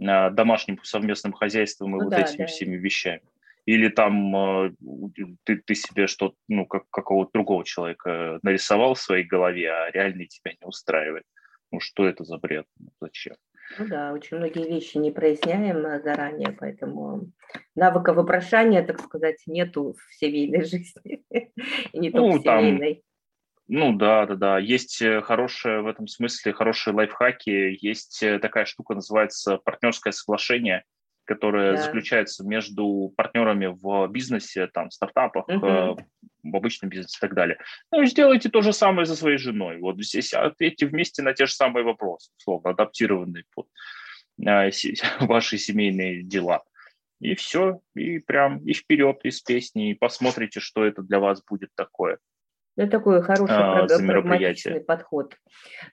э, 0.00 0.30
домашним 0.30 0.80
совместным 0.82 1.34
хозяйством 1.34 1.94
и 1.94 1.98
ну, 1.98 2.04
вот 2.04 2.10
да, 2.10 2.22
этими 2.22 2.38
да. 2.38 2.46
всеми 2.46 2.76
вещами. 2.76 3.22
Или 3.66 3.88
там 3.88 4.34
э, 4.34 4.72
ты, 5.44 5.56
ты 5.56 5.74
себе 5.74 6.06
что-то, 6.06 6.36
ну, 6.48 6.64
как 6.64 6.88
какого-то 6.88 7.30
другого 7.34 7.64
человека 7.64 8.38
нарисовал 8.42 8.94
в 8.94 9.00
своей 9.00 9.24
голове, 9.24 9.70
а 9.70 9.90
реально 9.90 10.24
тебя 10.26 10.52
не 10.52 10.66
устраивает. 10.66 11.24
Ну, 11.70 11.80
что 11.80 12.06
это 12.06 12.24
за 12.24 12.38
бред? 12.38 12.66
Зачем? 13.00 13.36
Ну 13.78 13.86
да, 13.88 14.12
очень 14.12 14.36
многие 14.36 14.68
вещи 14.68 14.98
не 14.98 15.10
проясняем 15.10 15.84
э, 15.86 16.00
заранее, 16.02 16.52
поэтому 16.52 17.30
навыка 17.74 18.12
вопрошания, 18.12 18.84
так 18.84 19.00
сказать, 19.00 19.42
нету 19.46 19.94
в 19.94 20.14
семейной 20.14 20.64
жизни, 20.64 21.24
и 21.92 21.98
не 21.98 22.10
только 22.10 22.26
ну, 22.26 22.38
в 22.38 22.42
семейной. 22.42 23.02
Ну 23.66 23.94
да, 23.94 24.26
да, 24.26 24.34
да. 24.34 24.58
Есть 24.58 25.00
э, 25.00 25.22
хорошие 25.22 25.80
в 25.80 25.86
этом 25.86 26.06
смысле, 26.06 26.52
хорошие 26.52 26.94
лайфхаки. 26.94 27.78
Есть 27.80 28.22
э, 28.22 28.38
такая 28.38 28.66
штука, 28.66 28.94
называется 28.94 29.56
партнерское 29.56 30.12
соглашение, 30.12 30.84
которое 31.24 31.76
да. 31.76 31.82
заключается 31.82 32.44
между 32.44 33.12
партнерами 33.16 33.66
в 33.66 34.08
бизнесе, 34.08 34.66
там, 34.68 34.90
стартапах, 34.90 35.48
угу 35.48 35.98
в 36.44 36.56
обычном 36.56 36.90
бизнесе 36.90 37.16
и 37.18 37.20
так 37.20 37.34
далее. 37.34 37.58
Ну, 37.90 38.04
сделайте 38.04 38.48
то 38.48 38.62
же 38.62 38.72
самое 38.72 39.06
за 39.06 39.16
своей 39.16 39.38
женой. 39.38 39.78
Вот 39.78 39.98
здесь 39.98 40.32
ответьте 40.32 40.86
вместе 40.86 41.22
на 41.22 41.32
те 41.32 41.46
же 41.46 41.54
самые 41.54 41.84
вопросы, 41.84 42.30
условно, 42.38 42.70
адаптированные 42.70 43.44
под 43.54 43.66
э, 44.46 44.70
ваши 45.20 45.58
семейные 45.58 46.22
дела. 46.22 46.62
И 47.20 47.34
все, 47.34 47.80
и 47.94 48.18
прям 48.18 48.58
и 48.58 48.74
вперед 48.74 49.20
из 49.24 49.40
песни, 49.40 49.90
и 49.90 49.94
посмотрите, 49.94 50.60
что 50.60 50.84
это 50.84 51.02
для 51.02 51.20
вас 51.20 51.42
будет 51.42 51.70
такое. 51.74 52.18
Ну, 52.76 52.88
такой 52.88 53.22
хороший 53.22 53.56
а, 53.56 53.86
прагматичный 53.86 54.80
подход, 54.80 55.36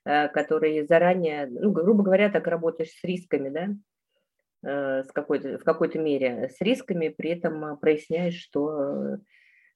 э, 0.03 0.27
который 0.29 0.85
заранее, 0.87 1.47
ну, 1.47 1.71
грубо 1.71 2.03
говоря, 2.03 2.29
так 2.29 2.47
работаешь 2.47 2.89
с 2.89 3.03
рисками, 3.03 3.49
да, 3.49 3.67
с 4.63 5.11
какой-то, 5.11 5.57
в 5.57 5.63
какой-то 5.63 5.97
мере 5.97 6.49
с 6.49 6.61
рисками, 6.61 7.09
при 7.09 7.31
этом 7.31 7.77
проясняешь, 7.77 8.35
что 8.35 9.17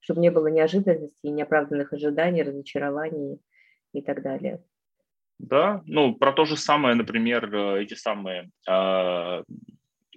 чтобы 0.06 0.22
не 0.22 0.30
было 0.30 0.48
неожиданностей, 0.48 1.32
неоправданных 1.32 1.92
ожиданий, 1.92 2.44
разочарований 2.44 3.40
и 3.92 4.02
так 4.04 4.22
далее. 4.22 4.62
Да, 5.40 5.82
ну 5.86 6.14
про 6.14 6.32
то 6.32 6.46
же 6.46 6.58
самое, 6.58 6.96
например, 6.96 7.54
э, 7.54 7.84
эти 7.84 7.96
самые, 7.96 8.52
э, 8.70 9.44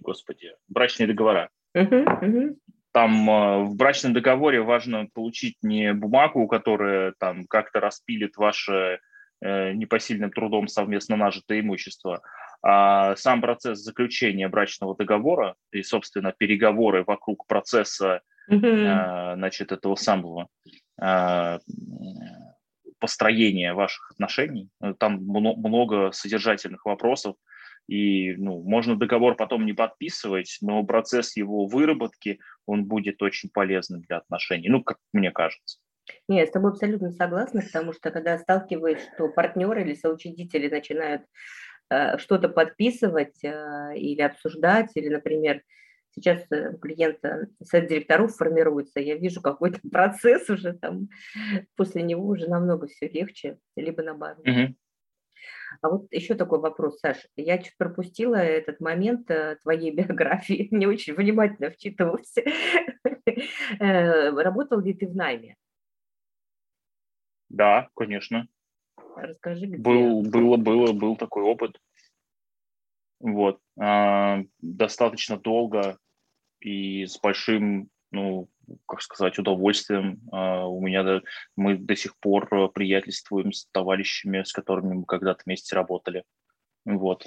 господи, 0.00 0.54
брачные 0.68 1.06
договора. 1.06 1.48
Uh-huh, 1.74 2.04
uh-huh. 2.04 2.56
Там 2.92 3.30
э, 3.30 3.64
в 3.64 3.76
брачном 3.76 4.12
договоре 4.12 4.60
важно 4.60 5.08
получить 5.12 5.56
не 5.62 5.92
бумагу, 5.94 6.46
которая 6.46 7.14
там 7.18 7.46
как-то 7.46 7.80
распилит 7.80 8.36
ваше 8.36 9.00
э, 9.40 9.72
непосильным 9.72 10.30
трудом 10.30 10.68
совместно 10.68 11.16
нажитое 11.16 11.60
имущество, 11.60 12.22
а 12.62 13.16
сам 13.16 13.40
процесс 13.40 13.78
заключения 13.80 14.48
брачного 14.48 14.96
договора 14.96 15.54
и, 15.70 15.82
собственно, 15.82 16.32
переговоры 16.32 17.04
вокруг 17.04 17.46
процесса 17.46 18.22
mm-hmm. 18.50 19.36
значит, 19.36 19.72
этого 19.72 19.94
самого 19.94 20.48
а, 21.00 21.58
построения 22.98 23.74
ваших 23.74 24.10
отношений. 24.12 24.68
Там 24.98 25.22
много 25.24 26.10
содержательных 26.12 26.84
вопросов, 26.84 27.36
и 27.86 28.34
ну, 28.36 28.62
можно 28.62 28.98
договор 28.98 29.34
потом 29.34 29.64
не 29.64 29.72
подписывать, 29.72 30.58
но 30.60 30.82
процесс 30.84 31.36
его 31.36 31.66
выработки, 31.66 32.38
он 32.66 32.84
будет 32.84 33.22
очень 33.22 33.48
полезным 33.50 34.02
для 34.02 34.18
отношений, 34.18 34.68
ну, 34.68 34.82
как 34.82 34.98
мне 35.12 35.30
кажется. 35.30 35.78
Нет, 36.26 36.48
с 36.48 36.52
тобой 36.52 36.72
абсолютно 36.72 37.10
согласна, 37.10 37.62
потому 37.62 37.92
что 37.92 38.10
когда 38.10 38.38
сталкиваешь, 38.38 39.00
что 39.14 39.28
партнеры 39.28 39.82
или 39.82 39.94
соучредители 39.94 40.68
начинают 40.68 41.22
э, 41.22 41.26
что-то 42.18 42.48
подписывать 42.48 43.42
э, 43.42 43.96
или 43.96 44.20
обсуждать, 44.20 44.90
или, 44.94 45.08
например, 45.08 45.62
сейчас 46.10 46.44
э, 46.50 46.70
у 46.70 46.78
клиента 46.78 47.48
совет 47.62 47.88
директоров 47.88 48.34
формируется, 48.34 49.00
я 49.00 49.16
вижу 49.16 49.40
какой-то 49.40 49.80
процесс 49.90 50.48
уже 50.50 50.74
там, 50.74 51.08
после 51.76 52.02
него 52.02 52.26
уже 52.26 52.48
намного 52.48 52.86
все 52.86 53.08
легче, 53.08 53.58
либо 53.76 54.02
наоборот. 54.02 54.46
Угу. 54.46 54.74
А 55.80 55.90
вот 55.90 56.06
еще 56.10 56.34
такой 56.34 56.60
вопрос, 56.60 56.98
Саш. 56.98 57.26
Я 57.36 57.58
чуть 57.58 57.76
пропустила 57.76 58.36
этот 58.36 58.80
момент 58.80 59.30
э, 59.30 59.56
твоей 59.62 59.90
биографии, 59.94 60.68
не 60.70 60.86
очень 60.86 61.14
внимательно 61.14 61.70
вчитывалась. 61.70 62.34
Э, 63.78 64.30
работал 64.30 64.80
ли 64.80 64.94
ты 64.94 65.06
в 65.06 65.14
найме? 65.14 65.54
Да, 67.50 67.88
конечно. 67.94 68.48
Расскажи, 69.22 69.66
где? 69.66 69.76
Был, 69.78 70.22
было, 70.22 70.56
было, 70.56 70.92
был 70.92 71.16
такой 71.16 71.42
опыт. 71.42 71.78
Вот. 73.20 73.60
А, 73.78 74.42
достаточно 74.60 75.36
долго 75.36 75.98
и 76.60 77.04
с 77.06 77.18
большим, 77.18 77.88
ну, 78.10 78.48
как 78.86 79.02
сказать, 79.02 79.38
удовольствием. 79.38 80.20
А, 80.30 80.66
у 80.66 80.80
меня 80.80 81.22
мы 81.56 81.76
до 81.76 81.96
сих 81.96 82.16
пор 82.18 82.70
приятельствуем 82.72 83.52
с 83.52 83.66
товарищами, 83.72 84.42
с 84.42 84.52
которыми 84.52 84.94
мы 84.94 85.04
когда-то 85.04 85.42
вместе 85.44 85.74
работали. 85.74 86.24
Вот. 86.84 87.26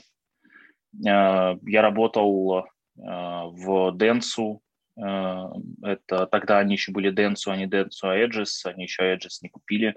А, 1.07 1.57
я 1.63 1.81
работал 1.81 2.67
в 2.95 3.97
Денсу. 3.97 4.61
Это 4.95 6.27
тогда 6.27 6.59
они 6.59 6.73
еще 6.73 6.91
были 6.91 7.09
Денсу, 7.09 7.49
а 7.49 7.57
не 7.57 7.65
Денсу, 7.65 8.09
а 8.09 8.17
Edges. 8.17 8.65
Они 8.65 8.83
еще 8.83 9.13
Edges 9.15 9.39
не 9.41 9.49
купили. 9.49 9.95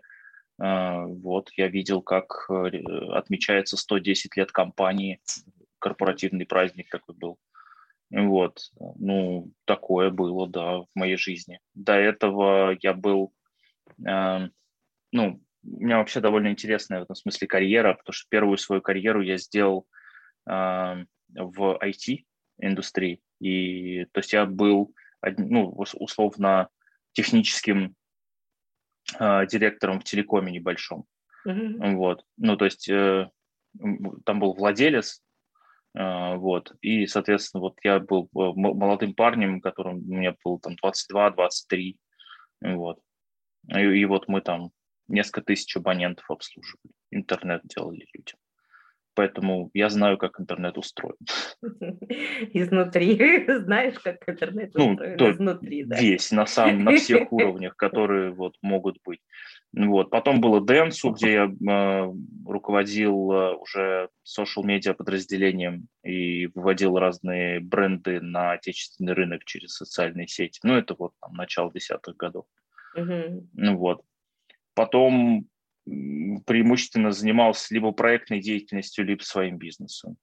Вот, 0.58 1.50
я 1.56 1.68
видел, 1.68 2.00
как 2.00 2.46
э, 2.48 2.78
отмечается 3.12 3.76
110 3.76 4.36
лет 4.36 4.52
компании 4.52 5.20
корпоративный 5.80 6.46
праздник 6.46 6.88
такой 6.90 7.14
был. 7.16 7.38
Вот, 8.10 8.70
ну, 8.96 9.50
такое 9.64 10.10
было, 10.10 10.48
да, 10.48 10.78
в 10.78 10.86
моей 10.94 11.16
жизни. 11.16 11.58
До 11.74 11.94
этого 11.94 12.76
я 12.80 12.94
был, 12.94 13.32
э, 14.06 14.48
ну, 15.10 15.42
у 15.64 15.80
меня 15.80 15.98
вообще 15.98 16.20
довольно 16.20 16.48
интересная 16.48 17.00
в 17.00 17.04
этом 17.04 17.16
смысле 17.16 17.48
карьера, 17.48 17.94
потому 17.94 18.12
что 18.12 18.28
первую 18.28 18.58
свою 18.58 18.80
карьеру 18.80 19.22
я 19.22 19.38
сделал 19.38 19.88
э, 20.48 20.52
в 20.52 21.78
IT-индустрии. 21.82 23.20
И, 23.40 24.04
то 24.12 24.20
есть 24.20 24.32
я 24.32 24.46
был, 24.46 24.94
ну, 25.36 25.70
условно, 25.70 26.68
техническим 27.12 27.96
э, 29.18 29.46
директором 29.46 30.00
в 30.00 30.04
телекоме 30.04 30.52
небольшом. 30.52 31.04
Mm-hmm. 31.46 31.94
Вот, 31.96 32.24
ну, 32.36 32.56
то 32.56 32.64
есть 32.64 32.88
э, 32.88 33.28
там 34.24 34.40
был 34.40 34.54
владелец, 34.54 35.22
а, 35.96 36.36
вот. 36.36 36.72
И, 36.80 37.06
соответственно, 37.06 37.60
вот 37.60 37.78
я 37.82 38.00
был 38.00 38.24
э, 38.24 38.52
молодым 38.54 39.14
парнем, 39.14 39.60
которым 39.60 40.06
меня 40.08 40.34
было 40.44 40.58
там 40.58 40.74
22-23. 40.82 41.96
Вот. 42.62 43.00
И, 43.68 43.78
и 43.78 44.04
вот 44.04 44.28
мы 44.28 44.40
там 44.40 44.70
несколько 45.06 45.42
тысяч 45.42 45.76
абонентов 45.76 46.28
обслуживали. 46.30 46.92
Интернет 47.10 47.62
делали 47.64 48.06
людям. 48.12 48.38
Поэтому 49.14 49.70
я 49.74 49.88
знаю, 49.90 50.18
как 50.18 50.40
интернет 50.40 50.76
устроен. 50.76 51.16
Изнутри. 52.52 53.44
Знаешь, 53.64 53.98
как 54.00 54.28
интернет 54.28 54.74
ну, 54.74 54.92
устроен 54.92 55.16
то 55.16 55.30
изнутри, 55.30 55.84
да. 55.84 56.00
Весь, 56.00 56.32
на, 56.32 56.46
самом, 56.46 56.84
на 56.84 56.96
всех 56.96 57.32
уровнях, 57.32 57.76
которые 57.76 58.32
вот 58.32 58.56
могут 58.60 58.98
быть. 59.04 59.20
Вот. 59.72 60.10
Потом 60.10 60.40
было 60.40 60.60
Dentsu, 60.60 61.12
где 61.12 61.32
я 61.32 61.44
э, 61.46 62.12
руководил 62.46 63.32
э, 63.32 63.54
уже 63.54 64.08
social-медиа 64.24 64.94
подразделением 64.94 65.88
и 66.02 66.48
выводил 66.48 66.98
разные 66.98 67.60
бренды 67.60 68.20
на 68.20 68.52
отечественный 68.52 69.14
рынок 69.14 69.44
через 69.44 69.74
социальные 69.74 70.26
сети. 70.26 70.60
Ну, 70.64 70.74
это 70.74 70.94
вот 70.98 71.12
там, 71.20 71.34
начало 71.34 71.72
десятых 71.72 72.16
годов. 72.16 72.46
Ну, 72.96 73.76
вот. 73.76 74.02
Потом 74.74 75.48
преимущественно 75.84 77.12
занимался 77.12 77.74
либо 77.74 77.92
проектной 77.92 78.40
деятельностью, 78.40 79.04
либо 79.04 79.22
своим 79.22 79.58
бизнесом. 79.58 80.16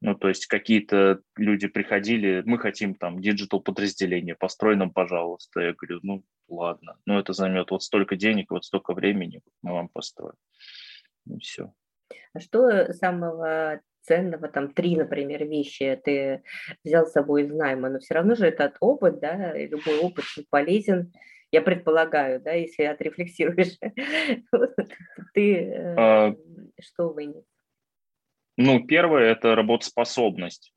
Ну, 0.00 0.14
то 0.14 0.28
есть 0.28 0.46
какие-то 0.46 1.20
люди 1.36 1.66
приходили, 1.66 2.42
мы 2.44 2.58
хотим 2.58 2.94
там 2.94 3.20
digital 3.20 3.60
подразделение, 3.60 4.34
построй 4.34 4.76
нам, 4.76 4.90
пожалуйста. 4.90 5.60
Я 5.60 5.72
говорю, 5.72 6.00
ну, 6.02 6.24
ладно, 6.48 6.98
но 7.06 7.18
это 7.18 7.32
займет 7.32 7.70
вот 7.70 7.82
столько 7.82 8.14
денег, 8.14 8.50
вот 8.50 8.64
столько 8.64 8.92
времени, 8.92 9.40
мы 9.62 9.72
вам 9.72 9.88
построим. 9.88 10.34
И 11.26 11.38
все. 11.38 11.72
А 12.34 12.40
что 12.40 12.92
самого 12.92 13.80
ценного, 14.02 14.48
там 14.48 14.72
три, 14.74 14.96
например, 14.96 15.46
вещи 15.46 15.98
ты 16.04 16.42
взял 16.84 17.06
с 17.06 17.12
собой 17.12 17.44
из 17.44 17.52
найма, 17.52 17.88
но 17.88 17.98
все 17.98 18.14
равно 18.14 18.34
же 18.34 18.46
этот 18.46 18.76
опыт, 18.80 19.20
да, 19.20 19.56
любой 19.56 20.00
опыт 20.00 20.24
полезен, 20.50 21.12
я 21.54 21.62
предполагаю, 21.62 22.40
да, 22.40 22.50
если 22.52 22.82
отрефлексируешь, 22.82 23.78
ты 25.34 25.54
э, 25.54 25.94
а, 25.96 26.34
что 26.80 27.10
вынес? 27.10 27.44
Ну, 28.56 28.84
первое– 28.84 29.30
это 29.32 29.54
работоспособность. 29.54 30.74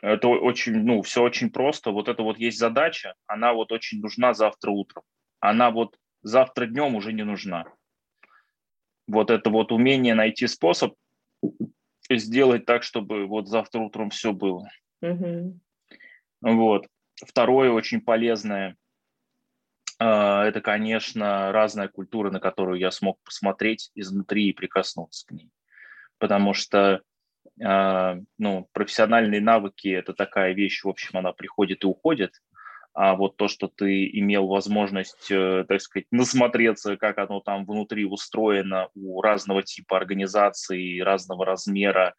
Это 0.00 0.28
очень, 0.28 0.74
ну, 0.84 1.02
все 1.02 1.24
очень 1.24 1.50
просто. 1.50 1.90
Вот 1.90 2.06
это 2.06 2.22
вот 2.22 2.38
есть 2.38 2.56
задача, 2.56 3.14
она 3.26 3.52
вот 3.52 3.72
очень 3.72 4.00
нужна 4.00 4.32
завтра 4.32 4.70
утром. 4.70 5.02
Она 5.40 5.72
вот 5.72 5.98
завтра 6.22 6.66
днем 6.66 6.94
уже 6.94 7.12
не 7.12 7.24
нужна. 7.24 7.64
Вот 9.08 9.28
это 9.30 9.50
вот 9.50 9.72
умение 9.72 10.14
найти 10.14 10.46
способ 10.46 10.94
сделать 12.08 12.64
так, 12.64 12.84
чтобы 12.84 13.26
вот 13.26 13.48
завтра 13.48 13.80
утром 13.80 14.10
все 14.10 14.32
было. 14.32 14.68
Угу. 15.02 15.58
Вот. 16.42 16.86
Второе 17.26 17.72
очень 17.72 18.00
полезное– 18.00 18.76
это, 20.04 20.60
конечно, 20.60 21.50
разная 21.52 21.88
культура, 21.88 22.30
на 22.30 22.40
которую 22.40 22.78
я 22.78 22.90
смог 22.90 23.20
посмотреть 23.24 23.90
изнутри 23.94 24.48
и 24.48 24.52
прикоснуться 24.52 25.26
к 25.26 25.32
ней. 25.32 25.50
Потому 26.18 26.54
что 26.54 27.02
а, 27.64 28.16
ну, 28.38 28.68
профессиональные 28.72 29.40
навыки– 29.40 29.88
это 29.88 30.12
такая 30.12 30.52
вещь, 30.52 30.84
в 30.84 30.88
общем, 30.88 31.18
она 31.18 31.32
приходит 31.32 31.84
и 31.84 31.86
уходит. 31.86 32.32
А 32.94 33.14
вот 33.14 33.36
то, 33.36 33.48
что 33.48 33.68
ты 33.68 34.08
имел 34.08 34.48
возможность, 34.48 35.30
э, 35.30 35.64
так 35.68 35.80
сказать, 35.80 36.06
насмотреться, 36.10 36.96
как 36.96 37.18
оно 37.18 37.40
там 37.40 37.64
внутри 37.64 38.04
устроено 38.04 38.88
у 38.94 39.20
разного 39.22 39.62
типа 39.62 39.96
организаций, 39.96 41.00
разного 41.02 41.44
размера, 41.44 42.14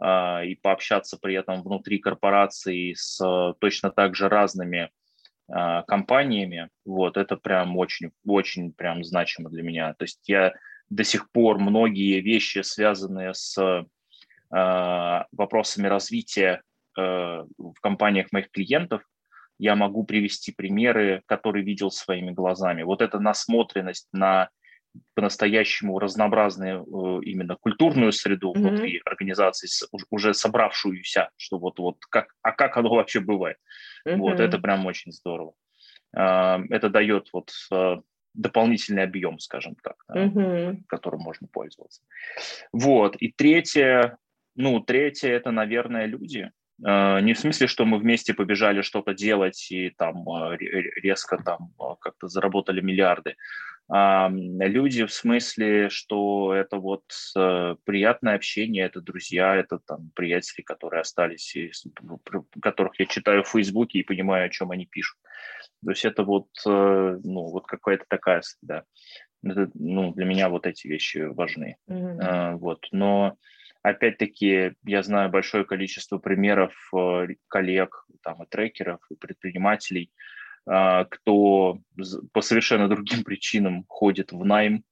а, 0.00 0.42
и 0.44 0.56
пообщаться 0.56 1.18
при 1.20 1.34
этом 1.34 1.62
внутри 1.62 1.98
корпорации 1.98 2.94
с 2.94 3.18
точно 3.60 3.90
так 3.90 4.16
же 4.16 4.28
разными 4.28 4.84
а, 4.84 4.90
компаниями, 5.46 6.70
вот, 6.84 7.16
это 7.16 7.36
прям 7.36 7.76
очень, 7.76 8.10
очень 8.26 8.72
прям 8.72 9.04
значимо 9.04 9.50
для 9.50 9.62
меня. 9.62 9.94
То 9.94 10.04
есть 10.04 10.20
я 10.26 10.54
до 10.88 11.04
сих 11.04 11.30
пор 11.30 11.58
многие 11.58 12.20
вещи, 12.20 12.62
связанные 12.62 13.34
с 13.34 13.58
э, 13.58 13.84
вопросами 14.50 15.86
развития 15.86 16.62
э, 16.96 17.00
в 17.00 17.74
компаниях 17.80 18.32
моих 18.32 18.50
клиентов, 18.50 19.02
я 19.58 19.76
могу 19.76 20.04
привести 20.04 20.52
примеры, 20.52 21.22
которые 21.26 21.64
видел 21.64 21.90
своими 21.90 22.32
глазами. 22.32 22.82
Вот 22.82 23.02
эта 23.02 23.18
насмотренность 23.20 24.08
на 24.12 24.50
по-настоящему 25.14 25.98
разнообразную 25.98 26.82
э, 26.82 27.24
именно 27.24 27.56
культурную 27.56 28.12
среду 28.12 28.52
mm-hmm. 28.52 28.60
внутри 28.60 29.02
организации, 29.04 29.68
уже 30.10 30.34
собравшуюся, 30.34 31.30
что 31.36 31.58
вот, 31.58 31.78
вот 31.78 31.96
как, 32.10 32.34
а 32.42 32.52
как 32.52 32.76
оно 32.76 32.90
вообще 32.94 33.20
бывает. 33.20 33.56
Mm-hmm. 34.06 34.16
Вот, 34.16 34.40
это 34.40 34.58
прям 34.58 34.86
очень 34.86 35.12
здорово. 35.12 35.54
А, 36.16 36.60
это 36.70 36.90
дает 36.90 37.28
вот 37.32 37.52
э, 37.72 37.96
дополнительный 38.34 39.04
объем, 39.04 39.38
скажем 39.38 39.76
так, 39.82 39.96
mm-hmm. 40.10 40.82
которым 40.88 41.20
можно 41.20 41.48
пользоваться. 41.48 42.02
Вот, 42.72 43.16
и 43.16 43.32
третье, 43.32 44.18
ну, 44.56 44.80
третье, 44.80 45.30
это, 45.30 45.50
наверное, 45.50 46.06
люди. 46.06 46.50
А, 46.84 47.20
не 47.20 47.34
в 47.34 47.38
смысле, 47.38 47.66
что 47.66 47.84
мы 47.84 47.98
вместе 47.98 48.34
побежали 48.34 48.82
что-то 48.82 49.14
делать 49.14 49.70
и 49.70 49.90
там 49.90 50.28
э, 50.28 50.56
резко 50.56 51.36
там 51.38 51.72
как-то 52.00 52.28
заработали 52.28 52.80
миллиарды, 52.80 53.36
люди 53.90 55.04
в 55.04 55.12
смысле, 55.12 55.90
что 55.90 56.54
это 56.54 56.78
вот 56.78 57.04
э, 57.36 57.76
приятное 57.84 58.34
общение, 58.34 58.86
это 58.86 59.00
друзья, 59.00 59.54
это 59.56 59.78
там 59.78 60.10
приятели, 60.14 60.62
которые 60.62 61.02
остались, 61.02 61.54
и, 61.54 61.70
которых 62.62 62.98
я 62.98 63.06
читаю 63.06 63.42
в 63.44 63.48
Фейсбуке 63.48 63.98
и 63.98 64.04
понимаю, 64.04 64.46
о 64.46 64.48
чем 64.48 64.70
они 64.70 64.86
пишут. 64.86 65.18
То 65.84 65.90
есть 65.90 66.04
это 66.04 66.22
вот, 66.22 66.48
э, 66.66 67.18
ну, 67.22 67.50
вот 67.50 67.66
какая-то 67.66 68.04
такая 68.08 68.40
среда. 68.40 68.84
Это, 69.42 69.70
ну, 69.74 70.14
для 70.14 70.24
меня 70.24 70.48
вот 70.48 70.66
эти 70.66 70.86
вещи 70.86 71.18
важны. 71.18 71.76
Mm-hmm. 71.90 72.56
Вот. 72.56 72.86
Но 72.92 73.36
опять-таки 73.82 74.72
я 74.84 75.02
знаю 75.02 75.28
большое 75.28 75.66
количество 75.66 76.16
примеров 76.16 76.74
коллег, 77.48 78.06
там, 78.22 78.42
и 78.42 78.46
трекеров, 78.46 79.00
и 79.10 79.16
предпринимателей, 79.16 80.10
кто 80.66 81.78
по 82.32 82.40
совершенно 82.40 82.88
другим 82.88 83.22
причинам 83.22 83.84
ходит 83.88 84.32
в 84.32 84.44
найм. 84.44 84.84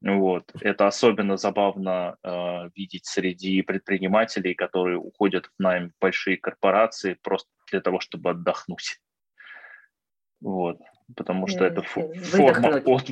Вот. 0.00 0.52
Это 0.60 0.86
особенно 0.86 1.36
забавно 1.36 2.16
э, 2.22 2.70
видеть 2.76 3.06
среди 3.06 3.62
предпринимателей, 3.62 4.54
которые 4.54 4.98
уходят 4.98 5.46
в 5.46 5.58
найм 5.58 5.90
в 5.90 5.98
большие 6.00 6.36
корпорации 6.36 7.14
просто 7.22 7.50
для 7.70 7.80
того, 7.80 7.98
чтобы 7.98 8.30
отдохнуть. 8.30 9.00
Вот. 10.40 10.78
Потому 11.16 11.46
что 11.46 11.64
это 11.64 11.80
фо- 11.80 12.14
форма, 12.14 12.80
от, 12.84 13.10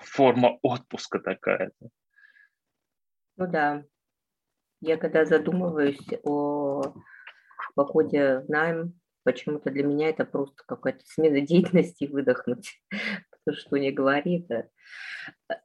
форма 0.00 0.58
отпуска 0.62 1.18
такая. 1.18 1.72
Ну 3.36 3.46
да. 3.50 3.84
Я 4.80 4.96
когда 4.96 5.24
задумываюсь 5.24 6.06
о 6.22 6.94
походе 7.74 8.40
в 8.40 8.48
найм, 8.48 9.00
Почему-то 9.28 9.70
для 9.70 9.82
меня 9.84 10.08
это 10.08 10.24
просто 10.24 10.54
какая-то 10.64 11.04
смена 11.04 11.40
деятельности 11.46 12.06
выдохнуть. 12.06 12.80
Потому 13.44 13.60
что 13.60 13.76
не 13.76 13.90
говори, 13.90 14.46
это 14.48 14.70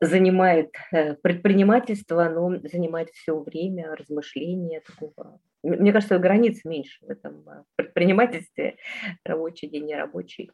занимает 0.02 0.73
э, 0.91 1.13
предпринимательство, 1.15 2.26
оно 2.26 2.60
занимает 2.60 3.12
все 3.12 3.39
время 3.39 3.95
размышления 3.95 4.82
такого. 4.82 5.39
Мне 5.63 5.93
кажется, 5.93 6.19
границ 6.19 6.65
меньше 6.65 7.06
в 7.06 7.10
этом 7.10 7.47
э, 7.47 7.63
предпринимательстве, 7.78 8.76
рабочий 9.23 9.69
день, 9.69 9.86
не 9.86 9.95
рабочий, 9.95 10.52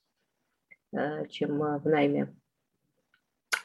э, 0.95 1.25
чем 1.29 1.57
в 1.57 1.85
найме. 1.85 2.35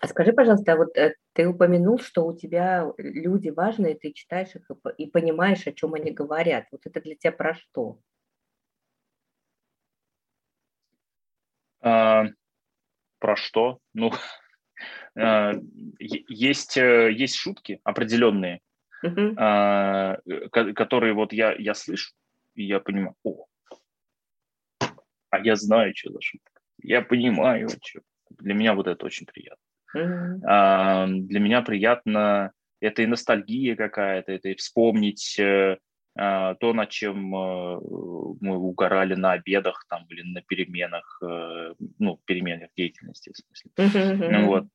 А 0.00 0.09
скажи, 0.09 0.33
пожалуйста, 0.33 0.72
а 0.72 0.76
вот 0.76 0.96
ты 1.35 1.46
упомянул, 1.46 1.98
что 1.98 2.24
у 2.24 2.35
тебя 2.35 2.90
люди 2.96 3.50
важные, 3.50 3.94
ты 3.94 4.11
читаешь 4.12 4.54
их 4.54 4.70
и 4.96 5.07
понимаешь, 5.07 5.66
о 5.66 5.72
чем 5.72 5.92
они 5.92 6.12
говорят. 6.12 6.64
Вот 6.72 6.80
это 6.87 7.02
для 7.02 7.14
тебя 7.14 7.33
про 7.33 7.54
что? 7.54 7.98
А, 11.85 12.25
про 13.18 13.37
что? 13.37 13.79
Ну, 13.92 14.11
а, 15.16 15.53
есть, 15.99 16.77
э, 16.79 17.12
есть 17.12 17.37
шутки 17.37 17.81
определенные, 17.85 18.61
а, 19.37 20.16
которые 20.51 21.12
вот 21.12 21.35
я, 21.35 21.53
я 21.53 21.75
слышу, 21.75 22.14
и 22.55 22.64
я 22.64 22.81
понимаю, 22.81 23.14
о, 23.23 23.44
а 25.29 25.38
я 25.40 25.57
знаю, 25.57 25.92
что 25.94 26.12
за 26.12 26.23
шутка. 26.23 26.61
Я 26.83 27.03
понимаю, 27.03 27.68
что. 27.68 28.01
Для 28.31 28.55
меня 28.55 28.75
вот 28.75 28.87
это 28.87 29.05
очень 29.05 29.27
приятно. 29.27 29.62
Для 29.92 31.40
меня 31.40 31.62
приятно, 31.62 32.53
это 32.81 33.03
и 33.03 33.07
ностальгия 33.07 33.77
какая-то, 33.77 34.33
это 34.33 34.49
и 34.49 34.55
вспомнить 34.55 35.38
э, 35.38 35.73
а, 35.73 35.79
то, 36.16 36.72
над 36.72 36.90
чем 36.90 37.35
э, 37.35 37.81
мы 38.40 38.57
угорали 38.57 39.14
на 39.14 39.33
обедах 39.33 39.85
там, 39.88 40.07
или 40.09 40.22
на 40.22 40.42
переменах, 40.42 41.18
э, 41.22 41.74
ну, 41.98 42.20
переменах 42.24 42.70
деятельности, 42.77 43.33
в 43.33 43.37
смысле. 43.37 44.46
Вот. 44.46 44.66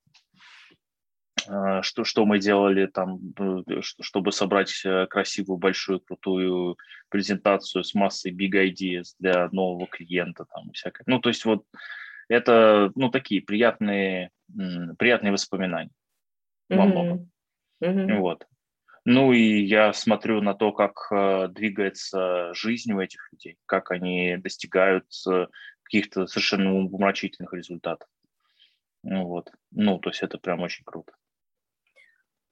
А, 1.47 1.81
что, 1.81 2.03
что 2.03 2.25
мы 2.25 2.39
делали 2.39 2.87
там, 2.87 3.19
э, 3.39 3.79
чтобы 4.01 4.33
собрать 4.33 4.83
красивую, 5.09 5.57
большую, 5.57 6.01
крутую 6.01 6.77
презентацию 7.07 7.85
с 7.85 7.93
массой 7.93 8.33
big 8.33 8.51
ideas 8.51 9.15
для 9.17 9.47
нового 9.51 9.87
клиента, 9.87 10.45
там, 10.53 10.71
всякое. 10.73 11.03
Ну, 11.07 11.19
то 11.19 11.29
есть 11.29 11.45
вот 11.45 11.63
это, 12.27 12.91
ну, 12.95 13.09
такие 13.09 13.41
приятные, 13.41 14.31
приятные 14.97 15.31
воспоминания 15.31 15.91
во 16.69 16.83
многом. 16.83 17.31
Mm-hmm. 17.81 18.17
Вот. 18.17 18.45
Ну 19.05 19.31
и 19.31 19.61
я 19.61 19.93
смотрю 19.93 20.41
на 20.41 20.53
то, 20.53 20.71
как 20.71 21.07
э, 21.11 21.47
двигается 21.49 22.53
жизнь 22.53 22.91
у 22.93 22.99
этих 22.99 23.27
людей, 23.31 23.57
как 23.65 23.91
они 23.91 24.37
достигают 24.37 25.05
э, 25.27 25.47
каких-то 25.83 26.27
совершенно 26.27 26.73
умопомрачительных 26.73 27.53
результатов. 27.53 28.07
Ну 29.03 29.25
вот. 29.25 29.51
Ну, 29.71 29.99
то 29.99 30.09
есть 30.09 30.21
это 30.21 30.37
прям 30.37 30.61
очень 30.61 30.83
круто. 30.83 31.13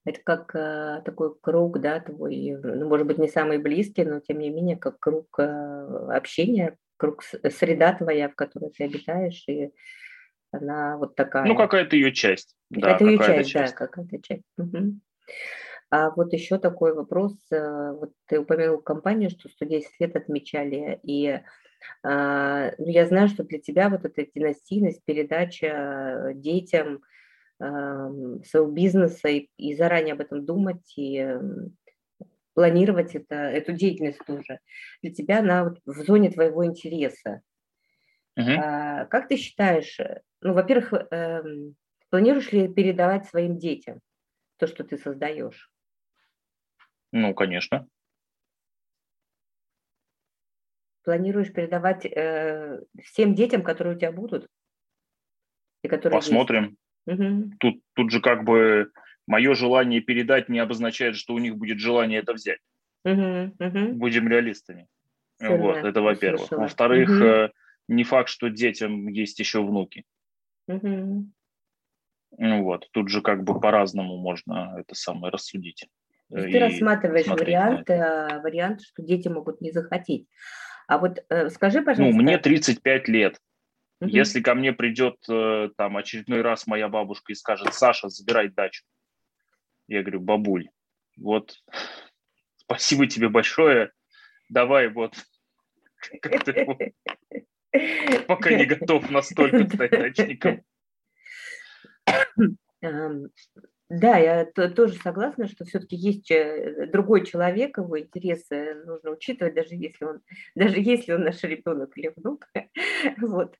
Это 0.06 0.22
как 0.24 0.56
э, 0.56 1.02
такой 1.04 1.38
круг, 1.38 1.82
да, 1.82 2.00
твой, 2.00 2.58
ну, 2.64 2.88
может 2.88 3.06
быть, 3.06 3.18
не 3.18 3.28
самый 3.28 3.58
близкий, 3.58 4.06
но 4.06 4.22
тем 4.22 4.40
не 4.40 4.50
менее, 4.50 4.78
как 4.78 5.00
круг 5.00 5.38
э, 5.38 6.08
общения, 6.10 6.78
круг 6.96 7.24
среда 7.24 7.94
твоя, 7.94 8.30
в 8.30 8.36
которой 8.36 8.72
ты 8.72 8.86
обитаешь, 8.86 9.44
и 9.48 9.72
она 10.52 10.98
вот 10.98 11.16
такая. 11.16 11.46
Ну, 11.46 11.56
какая-то 11.56 11.98
ее 11.98 12.14
часть. 12.14 12.56
Какая-то 12.74 13.04
да, 13.04 13.12
ее 13.12 13.18
какая 13.18 13.38
часть, 13.40 13.52
часть, 13.52 13.74
да, 13.74 13.86
какая-то 13.86 14.22
часть. 14.22 14.44
Угу. 14.58 15.00
А 15.89 16.10
вот 16.12 16.34
еще 16.34 16.58
такой 16.58 16.93
вопрос. 16.93 17.34
Э, 17.52 17.91
вот 17.93 18.12
ты 18.26 18.39
упомянул 18.39 18.82
компанию, 18.82 19.30
что 19.30 19.50
110 19.50 19.89
лет 20.00 20.15
отмечали, 20.15 21.00
и 21.04 21.39
а, 22.04 22.71
ну, 22.78 22.88
я 22.88 23.06
знаю, 23.06 23.28
что 23.30 23.43
для 23.43 23.60
тебя 23.60 23.89
вот 23.89 24.04
эта 24.04 24.26
династийность, 24.34 25.04
передача 25.06 26.32
детям– 26.36 27.02
своего 27.60 28.67
бизнеса 28.67 29.30
и, 29.30 29.50
и 29.58 29.76
заранее 29.76 30.13
об 30.13 30.21
этом 30.21 30.45
думать 30.45 30.93
и 30.95 31.28
планировать 32.54 33.15
это, 33.15 33.36
эту 33.36 33.73
деятельность 33.73 34.19
тоже. 34.26 34.60
Для 35.02 35.13
тебя 35.13 35.39
она 35.39 35.63
вот 35.63 35.80
в 35.86 36.06
зоне 36.06 36.32
твоего 36.32 36.65
интереса. 36.65 37.41
Uh-huh. 38.38 38.56
А, 38.58 39.06
как 39.06 39.28
ты 39.28 39.38
считаешь, 39.38 40.00
э, 40.00 40.21
ну, 40.41 40.54
во-первых, 40.54 40.93
э, 40.93 41.43
планируешь 42.10 42.52
ли 42.52 42.67
передавать 42.67 43.26
своим 43.26 43.58
детям 43.58 44.00
то, 44.58 44.67
что 44.67 44.84
ты 44.84 44.97
создаешь? 44.97 45.71
Ну, 47.12 47.34
конечно. 47.34 47.88
Планируешь 51.04 51.54
передавать 51.54 52.06
э, 52.06 52.82
всем 53.02 53.34
детям, 53.34 53.63
которые 53.63 53.96
у 53.96 54.00
тебя 54.00 54.12
будут? 54.12 54.48
И 55.84 55.88
которые 55.88 56.20
Посмотрим. 56.20 56.78
Есть? 57.06 57.20
Угу. 57.22 57.52
Тут, 57.60 57.82
тут 57.93 58.12
же 58.12 58.20
как 58.20 58.43
бы 58.43 58.91
мое 59.26 59.54
желание 59.54 60.02
передать 60.02 60.50
не 60.50 60.60
обозначает, 60.60 61.15
что 61.15 61.34
у 61.34 61.39
них 61.39 61.56
будет 61.56 61.80
желание 61.80 62.20
это 62.20 62.34
взять. 62.34 62.60
Угу, 63.06 63.56
угу. 63.60 63.93
Будем 63.93 64.28
реалистами. 64.28 64.88
Сильно. 65.39 65.58
Вот, 65.58 65.78
это 65.78 66.02
во-первых. 66.02 66.52
Во-вторых, 66.52 67.10
угу. 67.10 67.54
не 67.88 68.04
факт, 68.04 68.30
что 68.30 68.50
детям 68.50 69.08
есть 69.08 69.39
еще 69.39 69.63
внуки. 69.63 70.04
Угу. 70.67 71.32
Вот, 72.32 72.89
тут 72.91 73.10
же 73.10 73.22
как 73.22 73.43
бы 73.43 73.60
по-разному 73.60 74.17
можно 74.17 74.76
это 74.78 74.96
самое 74.96 75.32
рассудить. 75.32 75.88
Ты 76.30 76.60
рассматриваешь 76.60 77.28
вариант, 77.28 77.90
э, 77.90 78.42
вариант, 78.42 78.82
что 78.82 79.02
дети 79.02 79.28
могут 79.28 79.62
не 79.62 79.72
захотеть. 79.72 80.28
А 80.88 80.98
вот 80.98 81.24
э, 81.30 81.50
скажи, 81.50 81.82
пожалуйста... 81.82 82.16
Ну, 82.16 82.24
мне 82.24 82.38
35 82.38 83.08
лет. 83.08 83.38
Угу. 84.02 84.10
Если 84.10 84.42
ко 84.42 84.54
мне 84.54 84.74
придет 84.74 85.16
э, 85.30 85.70
там 85.78 85.98
очередной 85.98 86.42
раз 86.42 86.68
моя 86.68 86.88
бабушка 86.90 87.32
и 87.32 87.36
скажет, 87.36 87.74
Саша, 87.74 88.10
забирай 88.10 88.50
дачу. 88.50 88.84
Я 89.88 90.02
говорю, 90.02 90.20
бабуль, 90.20 90.70
вот 91.18 91.56
спасибо 92.58 93.08
тебе 93.08 93.30
большое, 93.30 93.92
давай 94.50 94.90
вот 94.90 95.16
пока 98.28 98.52
не 98.52 98.66
готов 98.66 99.10
настолько 99.10 99.68
стать 99.68 99.92
дачником. 99.92 100.63
Да, 103.89 104.17
я 104.17 104.45
тоже 104.45 104.95
согласна, 104.95 105.47
что 105.47 105.63
все-таки 105.63 105.95
есть 105.95 106.30
другой 106.91 107.26
человек, 107.26 107.78
его 107.78 107.97
интересы 107.97 108.84
нужно 108.86 109.12
учитывать, 109.12 109.56
даже 109.56 109.76
если 109.76 110.04
он, 110.04 110.21
даже 110.56 110.80
если 110.80 111.13
он 111.13 111.23
наш 111.23 111.41
ребенок 111.43 111.97
или 111.97 112.12
внук. 112.15 112.47
Вот. 113.17 113.56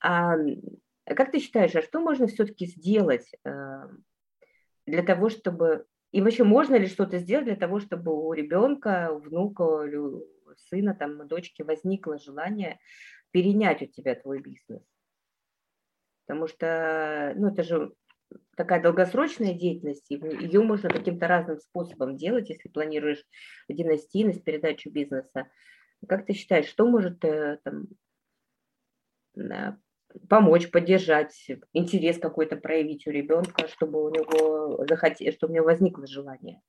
А 0.00 0.34
как 1.04 1.30
ты 1.30 1.38
считаешь, 1.38 1.74
а 1.74 1.82
что 1.82 2.00
можно 2.00 2.26
все-таки 2.26 2.66
сделать 2.66 3.30
э, 3.44 3.88
для 4.86 5.02
того, 5.02 5.28
чтобы... 5.28 5.86
И 6.10 6.22
вообще 6.22 6.42
можно 6.42 6.74
ли 6.76 6.86
что-то 6.86 7.18
сделать 7.18 7.46
для 7.46 7.56
того, 7.56 7.80
чтобы 7.80 8.12
у 8.12 8.32
ребенка, 8.32 9.10
у 9.12 9.18
внука, 9.18 9.62
у 9.62 10.24
сына, 10.56 10.94
там, 10.94 11.20
у 11.20 11.24
дочки 11.24 11.62
возникло 11.62 12.18
желание 12.18 12.78
перенять 13.30 13.82
у 13.82 13.86
тебя 13.86 14.14
твой 14.14 14.40
бизнес? 14.40 14.82
Потому 16.26 16.46
что, 16.46 17.32
ну, 17.36 17.48
это 17.48 17.62
же 17.62 17.92
такая 18.56 18.82
долгосрочная 18.82 19.54
деятельность, 19.54 20.10
ее 20.10 20.60
можно 20.62 20.88
каким-то 20.88 21.28
разным 21.28 21.58
способом 21.58 22.16
делать, 22.16 22.50
если 22.50 22.68
планируешь 22.68 23.24
династийность, 23.68 24.44
передачу 24.44 24.90
бизнеса. 24.90 25.48
Как 26.06 26.26
ты 26.26 26.32
считаешь, 26.32 26.66
что 26.66 26.86
может 26.88 27.24
э, 27.24 27.58
там, 27.64 27.86
помочь, 30.28 30.70
поддержать, 30.70 31.50
интерес 31.72 32.18
какой-то 32.18 32.56
проявить 32.56 33.06
у 33.06 33.10
ребенка, 33.10 33.68
чтобы 33.68 34.04
у 34.04 34.10
него 34.10 34.84
захотелось, 34.88 35.34
чтобы 35.34 35.52
у 35.52 35.56
него 35.56 35.66
возникло 35.66 36.06
желание? 36.06 36.60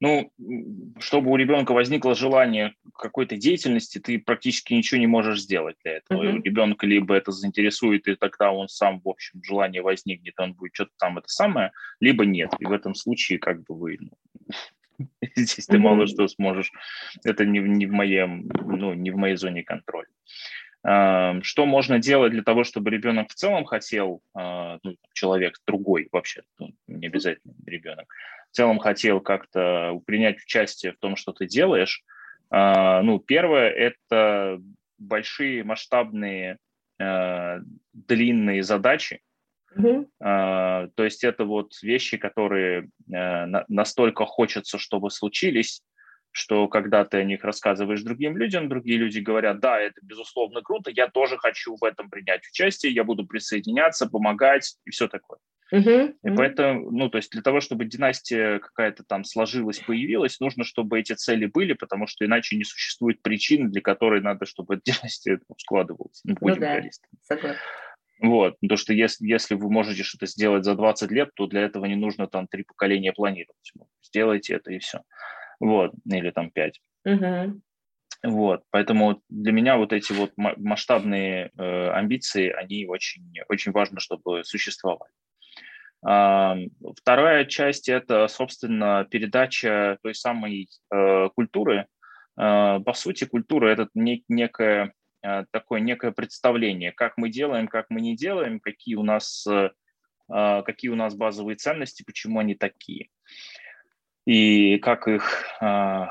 Ну, 0.00 0.32
чтобы 0.98 1.30
у 1.30 1.36
ребенка 1.36 1.72
возникло 1.72 2.14
желание 2.14 2.74
какой-то 2.96 3.36
деятельности, 3.36 3.98
ты 3.98 4.18
практически 4.18 4.72
ничего 4.72 4.98
не 4.98 5.06
можешь 5.06 5.42
сделать 5.42 5.76
для 5.84 5.98
этого. 5.98 6.20
У 6.20 6.42
ребенка 6.42 6.86
либо 6.86 7.14
это 7.14 7.32
заинтересует, 7.32 8.08
и 8.08 8.14
тогда 8.14 8.50
он 8.50 8.68
сам, 8.68 9.00
в 9.00 9.08
общем, 9.08 9.42
желание 9.42 9.82
возникнет, 9.82 10.34
он 10.38 10.54
будет 10.54 10.74
что-то 10.74 10.92
там 10.98 11.18
это 11.18 11.28
самое, 11.28 11.72
либо 12.00 12.24
нет. 12.24 12.50
И 12.58 12.64
в 12.64 12.72
этом 12.72 12.94
случае 12.94 13.38
как 13.38 13.62
бы 13.62 13.76
вы... 13.76 13.98
Ну, 14.00 14.10
здесь 15.36 15.66
ты 15.66 15.78
мало 15.78 16.06
что 16.06 16.26
сможешь. 16.28 16.72
Это 17.24 17.44
не, 17.44 17.58
не, 17.60 17.86
в 17.86 17.92
моем, 17.92 18.48
ну, 18.64 18.94
не 18.94 19.10
в 19.10 19.16
моей 19.16 19.36
зоне 19.36 19.62
контроля. 19.62 20.08
Что 20.82 21.66
можно 21.66 21.98
делать 21.98 22.32
для 22.32 22.42
того, 22.42 22.64
чтобы 22.64 22.90
ребенок 22.90 23.30
в 23.30 23.34
целом 23.34 23.64
хотел, 23.64 24.22
а, 24.34 24.78
ну, 24.82 24.96
человек 25.12 25.58
другой 25.66 26.08
вообще, 26.10 26.42
ну, 26.58 26.70
не 26.86 27.06
обязательно 27.06 27.52
ребенок, 27.66 28.10
в 28.50 28.56
целом 28.56 28.78
хотел 28.78 29.20
как-то 29.20 30.00
принять 30.06 30.42
участие 30.42 30.92
в 30.92 30.98
том, 30.98 31.16
что 31.16 31.32
ты 31.32 31.46
делаешь? 31.46 32.02
А, 32.48 33.02
ну, 33.02 33.18
первое– 33.18 33.68
это 33.70 34.58
большие 34.96 35.64
масштабные 35.64 36.56
а, 36.98 37.58
длинные 37.92 38.62
задачи, 38.62 39.20
Mm-hmm. 39.76 40.90
То 40.96 41.04
есть 41.04 41.22
это 41.22 41.44
вот 41.44 41.80
вещи, 41.80 42.16
которые 42.16 42.88
на, 43.06 43.64
настолько 43.68 44.26
хочется, 44.26 44.78
чтобы 44.78 45.12
случились, 45.12 45.80
что 46.32 46.68
когда 46.68 47.04
ты 47.04 47.18
о 47.18 47.24
них 47.24 47.44
рассказываешь 47.44 48.02
другим 48.02 48.36
людям, 48.36 48.68
другие 48.68 48.98
люди 48.98 49.18
говорят, 49.18 49.60
да, 49.60 49.80
это 49.80 50.00
безусловно 50.02 50.62
круто, 50.62 50.90
я 50.94 51.08
тоже 51.08 51.38
хочу 51.38 51.76
в 51.76 51.84
этом 51.84 52.08
принять 52.08 52.46
участие, 52.46 52.92
я 52.92 53.04
буду 53.04 53.26
присоединяться, 53.26 54.06
помогать 54.06 54.76
и 54.84 54.90
все 54.90 55.08
такое. 55.08 55.38
Uh-huh, 55.72 56.12
И 56.24 56.30
поэтому, 56.34 56.90
ну, 56.90 57.08
то 57.08 57.18
есть 57.18 57.30
для 57.30 57.42
того, 57.42 57.60
чтобы 57.60 57.84
династия 57.84 58.58
какая-то 58.58 59.04
там 59.04 59.22
сложилась, 59.22 59.78
появилась, 59.78 60.40
нужно, 60.40 60.64
чтобы 60.64 60.98
эти 60.98 61.12
цели 61.12 61.46
были, 61.46 61.74
потому 61.74 62.08
что 62.08 62.24
иначе 62.24 62.56
не 62.56 62.64
существует 62.64 63.22
причин, 63.22 63.70
для 63.70 63.80
которой 63.80 64.20
надо, 64.20 64.46
чтобы 64.46 64.80
династия 64.84 65.40
складывалась. 65.58 66.22
Ну, 66.24 66.34
будем 66.40 66.54
ну, 66.56 66.60
да. 66.60 67.56
Вот, 68.20 68.58
потому 68.60 68.76
что 68.76 68.92
если, 68.92 69.26
если 69.26 69.54
вы 69.54 69.70
можете 69.70 70.02
что-то 70.02 70.26
сделать 70.26 70.64
за 70.64 70.74
20 70.74 71.10
лет, 71.10 71.30
то 71.34 71.46
для 71.46 71.62
этого 71.62 71.86
не 71.86 71.96
нужно 71.96 72.26
там 72.26 72.48
три 72.48 72.64
поколения 72.64 73.12
планировать. 73.12 73.72
Сделайте 74.02 74.54
это 74.54 74.72
и 74.72 74.78
все 74.78 75.02
вот, 75.60 75.92
или 76.04 76.30
там 76.30 76.50
5. 76.50 76.80
Угу. 77.04 77.60
Вот, 78.22 78.64
поэтому 78.70 79.22
для 79.30 79.52
меня 79.52 79.76
вот 79.78 79.92
эти 79.92 80.12
вот 80.12 80.32
масштабные 80.36 81.50
э, 81.56 81.90
амбиции, 81.90 82.50
они 82.50 82.86
очень, 82.86 83.32
очень 83.48 83.72
важно, 83.72 83.98
чтобы 83.98 84.44
существовали. 84.44 85.12
А, 86.02 86.56
вторая 86.98 87.46
часть– 87.46 87.88
это, 87.88 88.28
собственно, 88.28 89.06
передача 89.10 89.98
той 90.02 90.14
самой 90.14 90.68
э, 90.92 91.28
культуры. 91.34 91.86
Э, 92.38 92.80
по 92.84 92.92
сути, 92.92 93.24
культура– 93.24 93.68
это 93.70 93.88
не, 93.94 94.22
некое 94.28 94.92
э, 95.22 95.44
такое 95.50 95.80
некое 95.80 96.12
представление, 96.12 96.92
как 96.92 97.16
мы 97.16 97.30
делаем, 97.30 97.68
как 97.68 97.86
мы 97.88 98.02
не 98.02 98.16
делаем, 98.16 98.60
какие 98.60 98.96
у 98.96 99.02
нас, 99.02 99.46
э, 99.46 99.70
какие 100.28 100.90
у 100.90 100.96
нас 100.96 101.14
базовые 101.14 101.56
ценности, 101.56 102.02
почему 102.02 102.38
они 102.38 102.54
такие 102.54 103.08
и 104.26 104.78
как 104.78 105.08
их, 105.08 105.44
а, 105.60 106.10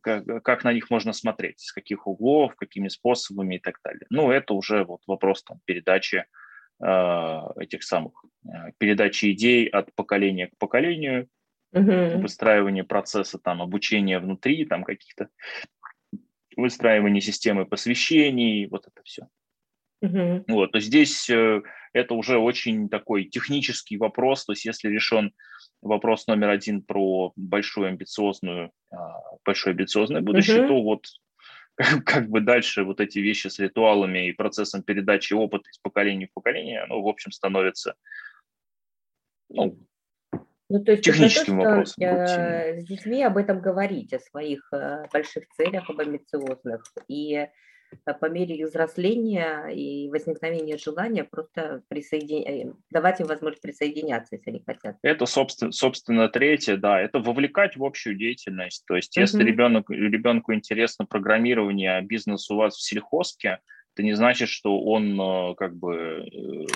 как, 0.00 0.24
как 0.42 0.64
на 0.64 0.72
них 0.72 0.90
можно 0.90 1.12
смотреть, 1.12 1.60
с 1.60 1.72
каких 1.72 2.06
углов, 2.06 2.54
какими 2.56 2.88
способами 2.88 3.56
и 3.56 3.58
так 3.58 3.78
далее. 3.84 4.06
Ну, 4.10 4.30
это 4.30 4.54
уже 4.54 4.84
вот 4.84 5.00
вопрос 5.06 5.42
там, 5.42 5.58
передачи 5.64 6.24
а, 6.80 7.52
этих 7.58 7.82
самых, 7.82 8.24
а, 8.46 8.72
передачи 8.78 9.32
идей 9.32 9.66
от 9.66 9.94
поколения 9.94 10.48
к 10.48 10.56
поколению, 10.58 11.28
uh-huh. 11.74 12.18
выстраивание 12.20 12.84
процесса 12.84 13.38
там 13.38 13.62
обучения 13.62 14.18
внутри, 14.18 14.64
там 14.64 14.84
каких-то 14.84 15.28
выстраивание 16.56 17.20
системы 17.20 17.66
посвящений, 17.66 18.66
вот 18.66 18.86
это 18.86 19.00
все. 19.04 19.28
Uh-huh. 20.04 20.44
Вот, 20.48 20.72
то 20.72 20.80
здесь 20.80 21.30
э, 21.30 21.62
это 21.92 22.14
уже 22.14 22.38
очень 22.38 22.88
такой 22.88 23.24
технический 23.24 23.96
вопрос, 23.96 24.44
то 24.44 24.52
есть 24.52 24.64
если 24.64 24.88
решен 24.88 25.32
вопрос 25.82 26.26
номер 26.26 26.50
один 26.50 26.82
про 26.82 27.32
большую 27.36 27.88
амбициозную, 27.88 28.72
а, 28.90 29.20
большое 29.44 29.74
амбициозное 29.74 30.22
будущее, 30.22 30.62
uh-huh. 30.62 30.68
то 30.68 30.82
вот 30.82 31.06
как 32.06 32.28
бы 32.28 32.40
дальше 32.40 32.84
вот 32.84 33.00
эти 33.00 33.18
вещи 33.18 33.48
с 33.48 33.58
ритуалами 33.58 34.28
и 34.28 34.32
процессом 34.32 34.82
передачи 34.82 35.34
опыта 35.34 35.68
из 35.68 35.78
поколения 35.78 36.28
в 36.28 36.34
поколение, 36.34 36.86
ну, 36.88 37.02
в 37.02 37.08
общем, 37.08 37.32
становится 37.32 37.94
ну, 39.50 39.78
ну, 40.72 40.82
то 40.82 40.92
есть 40.92 41.04
техническим 41.04 41.60
то, 41.60 41.64
вопросом. 41.66 42.02
С 42.02 42.84
детьми 42.84 43.22
об 43.22 43.36
этом 43.36 43.60
говорить, 43.60 44.14
о 44.14 44.18
своих 44.20 44.66
э, 44.72 45.04
больших 45.12 45.46
целях, 45.50 45.90
об 45.90 46.00
амбициозных. 46.00 46.82
И 47.08 47.46
по 48.20 48.26
мере 48.28 48.56
их 48.56 48.68
взросления 48.68 49.68
и 49.68 50.08
возникновения 50.08 50.78
желания 50.78 51.24
просто 51.24 51.82
присоедин... 51.88 52.42
Э, 52.46 52.72
давать 52.90 53.20
им 53.20 53.26
возможность 53.26 53.62
присоединяться, 53.62 54.36
если 54.36 54.50
они 54.50 54.62
хотят. 54.64 54.96
Это, 55.02 55.26
собственно, 55.26 55.72
собственно, 55.72 56.28
третье, 56.28 56.76
да, 56.76 57.00
это 57.00 57.18
вовлекать 57.18 57.76
в 57.76 57.84
общую 57.84 58.16
деятельность. 58.16 58.84
То 58.86 58.96
есть, 58.96 59.16
если 59.16 59.42
uh-huh. 59.42 59.46
ребенок, 59.46 59.90
ребенку 59.90 60.52
интересно 60.52 61.06
программирование, 61.06 61.96
а 61.96 62.02
бизнес 62.02 62.50
у 62.50 62.56
вас 62.56 62.76
в 62.76 62.82
сельхозке, 62.82 63.60
это 63.94 64.02
не 64.02 64.14
значит, 64.14 64.48
что 64.48 64.80
он 64.80 65.20
э, 65.20 65.54
как 65.56 65.76
бы 65.76 65.94
э, 65.94 66.66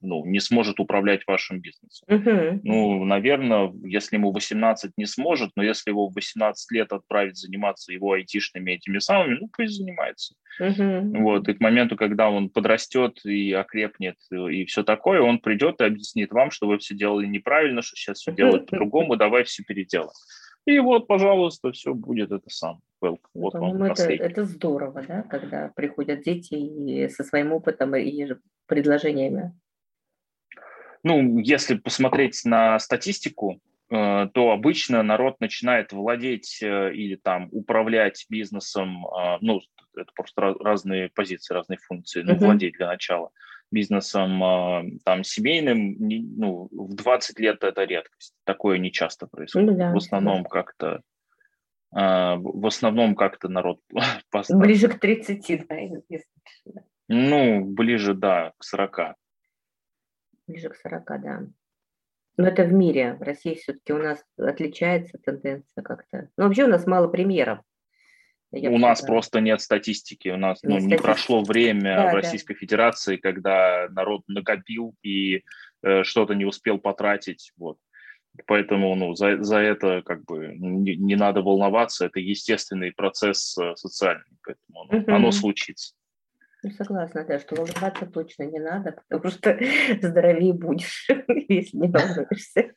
ну, 0.00 0.24
не 0.24 0.40
сможет 0.40 0.80
управлять 0.80 1.22
вашим 1.26 1.60
бизнесом. 1.60 2.06
Uh-huh. 2.08 2.60
Ну, 2.62 3.04
наверное, 3.04 3.72
если 3.84 4.16
ему 4.16 4.32
18 4.32 4.92
не 4.96 5.06
сможет, 5.06 5.50
но 5.56 5.62
если 5.62 5.90
его 5.90 6.08
в 6.08 6.14
18 6.14 6.70
лет 6.72 6.92
отправить 6.92 7.36
заниматься 7.36 7.92
его 7.92 8.12
айтишными 8.12 8.72
этими 8.72 8.98
самыми, 8.98 9.38
ну, 9.40 9.50
пусть 9.54 9.76
занимается. 9.76 10.34
Uh-huh. 10.60 11.18
Вот, 11.20 11.48
и 11.48 11.54
к 11.54 11.60
моменту, 11.60 11.96
когда 11.96 12.30
он 12.30 12.48
подрастет 12.48 13.24
и 13.24 13.52
окрепнет, 13.52 14.16
и 14.30 14.64
все 14.64 14.82
такое, 14.82 15.20
он 15.20 15.38
придет 15.38 15.80
и 15.80 15.84
объяснит 15.84 16.32
вам, 16.32 16.50
что 16.50 16.66
вы 16.66 16.78
все 16.78 16.94
делали 16.94 17.26
неправильно, 17.26 17.82
что 17.82 17.96
сейчас 17.96 18.18
все 18.18 18.32
делают 18.32 18.66
по-другому, 18.70 19.16
давай 19.16 19.44
все 19.44 19.62
переделаем. 19.62 20.10
И 20.68 20.80
вот, 20.80 21.06
пожалуйста, 21.06 21.72
все 21.72 21.94
будет 21.94 22.30
это 22.30 22.50
сам. 22.50 22.82
Вот 23.00 23.20
он, 23.54 23.82
это, 23.84 24.02
это 24.12 24.44
здорово, 24.44 25.02
да, 25.08 25.22
когда 25.22 25.72
приходят 25.74 26.20
дети 26.20 26.56
и 26.56 27.08
со 27.08 27.24
своим 27.24 27.54
опытом 27.54 27.96
и 27.96 28.34
предложениями. 28.66 29.58
Ну, 31.02 31.38
если 31.38 31.76
посмотреть 31.76 32.42
на 32.44 32.78
статистику, 32.80 33.62
э, 33.90 34.28
то 34.34 34.50
обычно 34.50 35.02
народ 35.02 35.40
начинает 35.40 35.94
владеть 35.94 36.58
э, 36.60 36.92
или 36.92 37.14
там 37.14 37.48
управлять 37.50 38.26
бизнесом, 38.28 39.06
э, 39.06 39.38
ну, 39.40 39.62
это 39.96 40.12
просто 40.14 40.54
разные 40.60 41.08
позиции, 41.08 41.54
разные 41.54 41.78
функции, 41.78 42.20
ну, 42.20 42.34
uh-huh. 42.34 42.44
владеть 42.44 42.74
для 42.74 42.88
начала 42.88 43.30
бизнесом 43.70 44.98
там 45.04 45.24
семейным, 45.24 45.96
ну, 45.98 46.68
в 46.70 46.94
20 46.94 47.38
лет 47.40 47.64
это 47.64 47.84
редкость. 47.84 48.34
Такое 48.44 48.78
не 48.78 48.92
часто 48.92 49.26
происходит. 49.26 49.70
Ну, 49.70 49.76
да, 49.76 49.92
в 49.92 49.96
основном 49.96 50.42
да. 50.42 50.48
как-то 50.48 51.02
в 51.90 52.66
основном 52.66 53.14
как-то 53.14 53.48
народ 53.48 53.80
постарше. 54.30 54.60
Ближе 54.60 54.88
к 54.88 54.98
30, 54.98 55.66
да, 55.68 55.76
если 55.76 56.26
Ну, 57.08 57.64
ближе, 57.64 58.14
да, 58.14 58.52
к 58.58 58.64
40. 58.64 59.14
Ближе 60.46 60.68
к 60.68 60.76
40, 60.76 61.04
да. 61.22 61.46
Но 62.36 62.46
это 62.46 62.64
в 62.64 62.72
мире. 62.72 63.14
В 63.14 63.22
России 63.22 63.54
все-таки 63.54 63.92
у 63.92 63.98
нас 63.98 64.22
отличается 64.36 65.18
тенденция 65.18 65.82
как-то. 65.82 66.28
Ну, 66.36 66.44
вообще 66.44 66.64
у 66.64 66.68
нас 66.68 66.86
мало 66.86 67.08
примеров. 67.08 67.60
Я 68.50 68.70
у 68.70 68.78
нас 68.78 69.02
просто 69.02 69.40
нет 69.40 69.60
статистики. 69.60 70.28
У 70.28 70.36
нас 70.36 70.60
ну, 70.62 70.78
не 70.78 70.96
прошло 70.96 71.42
время 71.42 71.96
да, 71.96 72.10
в 72.10 72.14
Российской 72.14 72.54
да. 72.54 72.60
Федерации, 72.60 73.16
когда 73.16 73.88
народ 73.90 74.22
накопил 74.26 74.94
и 75.02 75.42
э, 75.82 76.02
что-то 76.04 76.34
не 76.34 76.46
успел 76.46 76.78
потратить. 76.78 77.52
Вот. 77.58 77.76
Поэтому 78.46 78.94
ну, 78.94 79.14
за, 79.14 79.42
за 79.42 79.58
это 79.58 80.02
как 80.02 80.24
бы 80.24 80.54
не, 80.58 80.96
не 80.96 81.14
надо 81.14 81.42
волноваться. 81.42 82.06
Это 82.06 82.20
естественный 82.20 82.92
процесс 82.92 83.56
э, 83.58 83.74
социальный. 83.76 84.38
Поэтому 84.42 84.82
оно, 84.88 85.02
угу. 85.02 85.12
оно 85.12 85.32
случится. 85.32 85.94
Ну, 86.62 86.70
согласна, 86.70 87.24
да, 87.24 87.38
что 87.38 87.54
волноваться 87.54 88.06
точно 88.06 88.44
не 88.44 88.58
надо, 88.58 88.96
потому 89.08 89.32
что 89.32 89.58
здоровее 90.02 90.52
будешь, 90.52 91.06
если 91.48 91.76
не 91.76 91.88
волнуешься. 91.88 92.72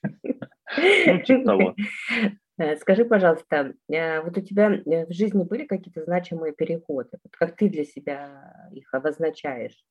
Ну, 0.77 1.21
типа 1.21 1.45
того. 1.45 1.75
Э, 2.57 2.75
скажи, 2.77 3.05
пожалуйста, 3.05 3.73
э, 3.89 4.21
вот 4.21 4.37
у 4.37 4.41
тебя 4.41 4.71
э, 4.73 5.05
в 5.05 5.11
жизни 5.11 5.43
были 5.43 5.65
какие-то 5.65 6.03
значимые 6.03 6.53
переходы? 6.53 7.17
Вот 7.23 7.33
как 7.33 7.55
ты 7.55 7.69
для 7.69 7.85
себя 7.85 8.69
их 8.71 8.93
обозначаешь? 8.93 9.83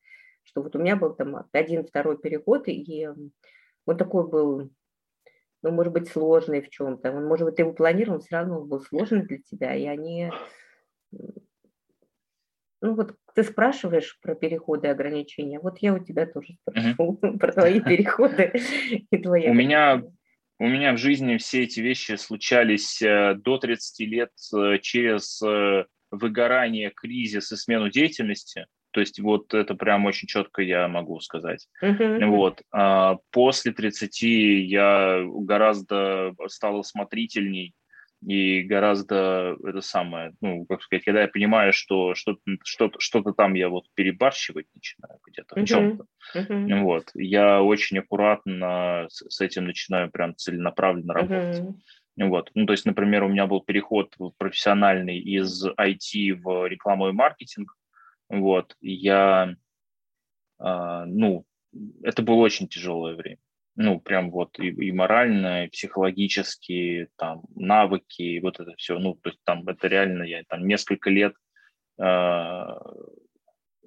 Что 0.42 0.62
вот 0.62 0.77
у 0.77 0.79
меня 0.79 0.96
был 0.96 1.14
там 1.14 1.46
один, 1.53 1.87
второй 1.87 2.18
переход, 2.18 2.64
и 2.66 3.09
он 3.87 3.96
такой 3.96 4.29
был, 4.29 4.70
ну, 5.62 5.70
может 5.70 5.92
быть, 5.92 6.09
сложный 6.09 6.61
в 6.61 6.70
чем-то. 6.70 7.12
Он, 7.12 7.27
может 7.27 7.46
быть, 7.46 7.57
ты 7.57 7.62
его 7.62 7.73
планировал, 7.73 8.20
все 8.20 8.37
равно 8.37 8.62
был 8.62 8.81
сложный 8.81 9.23
для 9.23 9.38
тебя, 9.38 9.75
и 9.75 9.87
они... 9.87 10.31
Ну, 12.83 12.94
вот 12.94 13.14
ты 13.35 13.42
спрашиваешь 13.42 14.18
про 14.23 14.35
переходы 14.35 14.87
и 14.87 14.90
ограничения, 14.90 15.61
вот 15.61 15.79
я 15.79 15.94
у 15.94 15.99
тебя 15.99 16.27
тоже 16.27 16.55
спрошу 16.62 17.18
uh-huh. 17.23 17.38
про 17.38 17.53
твои 17.53 17.81
переходы 17.83 18.53
и 19.11 19.18
твои... 19.18 19.51
У 19.51 19.55
меня 19.55 20.03
у 20.61 20.68
меня 20.68 20.92
в 20.92 20.99
жизни 20.99 21.38
все 21.38 21.62
эти 21.62 21.81
вещи 21.81 22.16
случались 22.16 23.01
э, 23.01 23.35
до 23.35 23.57
30 23.57 24.01
лет 24.01 24.31
э, 24.55 24.77
через 24.83 25.40
э, 25.40 25.87
выгорание, 26.11 26.90
кризис 26.94 27.51
и 27.51 27.57
смену 27.57 27.88
деятельности. 27.88 28.66
То 28.90 29.01
есть 29.01 29.20
вот 29.20 29.55
это 29.55 29.75
прям 29.75 30.05
очень 30.05 30.29
четко 30.29 30.61
я 30.61 30.87
могу 30.87 31.18
сказать. 31.20 31.66
Uh-huh. 31.83 32.27
Вот. 32.27 32.61
А 32.73 33.16
после 33.31 33.73
30 33.73 34.23
я 34.23 35.23
гораздо 35.25 36.35
стал 36.49 36.81
осмотрительней 36.81 37.73
и 38.26 38.62
гораздо 38.62 39.56
это 39.64 39.80
самое, 39.80 40.35
ну, 40.40 40.66
как 40.66 40.83
сказать, 40.83 41.04
когда 41.04 41.22
я 41.22 41.28
понимаю, 41.28 41.72
что 41.72 42.14
что-то, 42.14 42.40
что-то, 42.64 43.00
что-то 43.00 43.33
там 43.33 43.54
я 43.54 43.68
вот 43.68 43.87
перебарщивать 43.94 44.66
начинаю 44.74 45.18
где-то 45.26 45.54
uh-huh. 45.54 45.62
в 45.62 45.66
чем-то, 45.66 46.06
uh-huh. 46.37 46.80
вот, 46.83 47.11
я 47.14 47.62
очень 47.62 47.98
аккуратно 47.98 49.06
с, 49.09 49.24
с 49.28 49.40
этим 49.40 49.66
начинаю 49.66 50.11
прям 50.11 50.37
целенаправленно 50.37 51.14
работать. 51.14 51.61
Uh-huh. 51.61 51.74
Вот. 52.28 52.50
Ну, 52.54 52.66
то 52.66 52.72
есть, 52.72 52.85
например, 52.85 53.22
у 53.24 53.28
меня 53.28 53.46
был 53.46 53.62
переход 53.62 54.14
профессиональный 54.37 55.18
из 55.18 55.66
IT 55.66 56.35
в 56.35 56.66
рекламу 56.66 57.09
и 57.09 57.12
маркетинг. 57.12 57.74
Вот. 58.28 58.76
Я, 58.83 59.54
э, 60.62 61.04
ну, 61.06 61.46
это 62.02 62.20
было 62.20 62.37
очень 62.37 62.68
тяжелое 62.68 63.14
время 63.14 63.38
ну, 63.76 64.00
прям 64.00 64.30
вот 64.30 64.59
и, 64.59 64.68
и 64.68 64.92
морально, 64.92 65.64
и 65.64 65.68
психологически, 65.68 67.09
там, 67.16 67.42
навыки, 67.54 68.22
и 68.22 68.40
вот 68.40 68.61
это 68.61 68.74
все, 68.76 68.98
ну, 68.98 69.14
то 69.14 69.30
есть 69.30 69.40
там 69.44 69.66
это 69.68 69.88
реально, 69.88 70.24
я 70.24 70.42
там 70.48 70.66
несколько 70.66 71.11
лет, 71.11 71.35
а, 71.98 72.80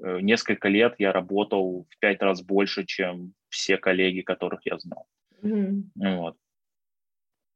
э, 0.04 0.19
несколько 0.22 0.69
лет 0.69 0.96
я 1.00 1.12
работал 1.12 1.86
в 1.89 2.00
пять 2.00 2.22
раз 2.22 2.41
больше, 2.41 2.86
чем 2.86 3.34
все 3.50 3.78
коллеги, 3.78 4.22
которых 4.22 4.62
я 4.65 4.80
знал. 4.80 5.06
Mm-hmm. 5.41 5.84
Вот. 5.96 6.38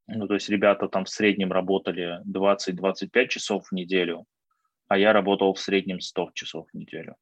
Ну, 0.08 0.28
то 0.28 0.36
есть 0.36 0.50
ребята 0.50 0.88
там 0.88 1.06
в 1.06 1.10
среднем 1.10 1.52
работали 1.52 2.22
20-25 2.26 3.28
часов 3.28 3.68
в 3.68 3.72
неделю, 3.74 4.26
а 4.88 4.98
я 4.98 5.12
работал 5.12 5.54
в 5.54 5.60
среднем 5.60 6.00
100 6.00 6.32
часов 6.34 6.68
в 6.72 6.78
неделю. 6.78 7.16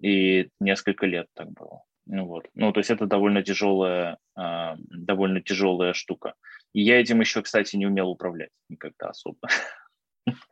И 0.00 0.48
несколько 0.60 1.06
лет 1.06 1.26
так 1.34 1.50
было. 1.52 1.82
Ну 2.12 2.26
вот. 2.26 2.48
Ну, 2.54 2.72
то 2.72 2.80
есть 2.80 2.90
это 2.90 3.06
довольно 3.06 3.40
тяжелая, 3.44 4.18
э, 4.36 4.74
довольно 4.76 5.40
тяжелая 5.40 5.92
штука. 5.92 6.34
И 6.72 6.82
я 6.82 7.00
этим 7.00 7.20
еще, 7.20 7.40
кстати, 7.40 7.76
не 7.76 7.86
умел 7.86 8.10
управлять 8.10 8.50
никогда 8.68 9.10
особо. 9.10 9.38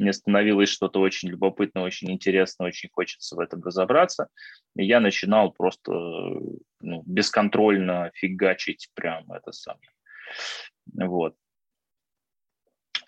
Мне 0.00 0.12
становилось 0.12 0.70
что-то 0.70 0.98
очень 0.98 1.28
любопытно, 1.28 1.82
очень 1.82 2.10
интересно, 2.10 2.64
очень 2.64 2.88
хочется 2.92 3.36
в 3.36 3.38
этом 3.38 3.62
разобраться. 3.62 4.26
И 4.74 4.84
я 4.84 4.98
начинал 4.98 5.52
просто 5.52 5.92
ну, 5.92 7.04
бесконтрольно 7.06 8.10
фигачить 8.14 8.88
прям 8.94 9.30
это 9.30 9.52
самое. 9.52 9.88
Вот. 10.96 11.36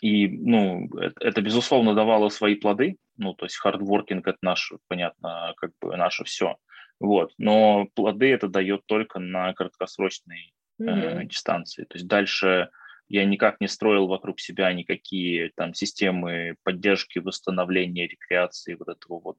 И, 0.00 0.28
ну, 0.28 0.88
это, 0.96 1.24
это, 1.24 1.42
безусловно, 1.42 1.94
давало 1.94 2.28
свои 2.28 2.54
плоды. 2.54 2.98
Ну, 3.16 3.34
то 3.34 3.46
есть 3.46 3.56
хардворкинг– 3.56 4.24
это 4.28 4.38
наше, 4.42 4.76
понятно, 4.86 5.54
как 5.56 5.72
бы 5.80 5.96
наше 5.96 6.22
все. 6.22 6.56
Вот. 7.00 7.32
Но 7.38 7.88
плоды 7.94 8.32
это 8.32 8.48
дает 8.48 8.82
только 8.86 9.18
на 9.18 9.52
краткосрочной 9.52 10.54
mm-hmm. 10.80 11.22
э, 11.22 11.24
дистанции. 11.26 11.84
То 11.84 11.96
есть 11.96 12.06
дальше 12.06 12.70
я 13.08 13.24
никак 13.24 13.60
не 13.60 13.68
строил 13.68 14.06
вокруг 14.06 14.40
себя 14.40 14.72
никакие 14.72 15.50
там 15.56 15.74
системы 15.74 16.56
поддержки, 16.62 17.18
восстановления, 17.18 18.06
рекреации, 18.06 18.74
вот 18.74 18.88
этого 18.88 19.20
вот 19.20 19.36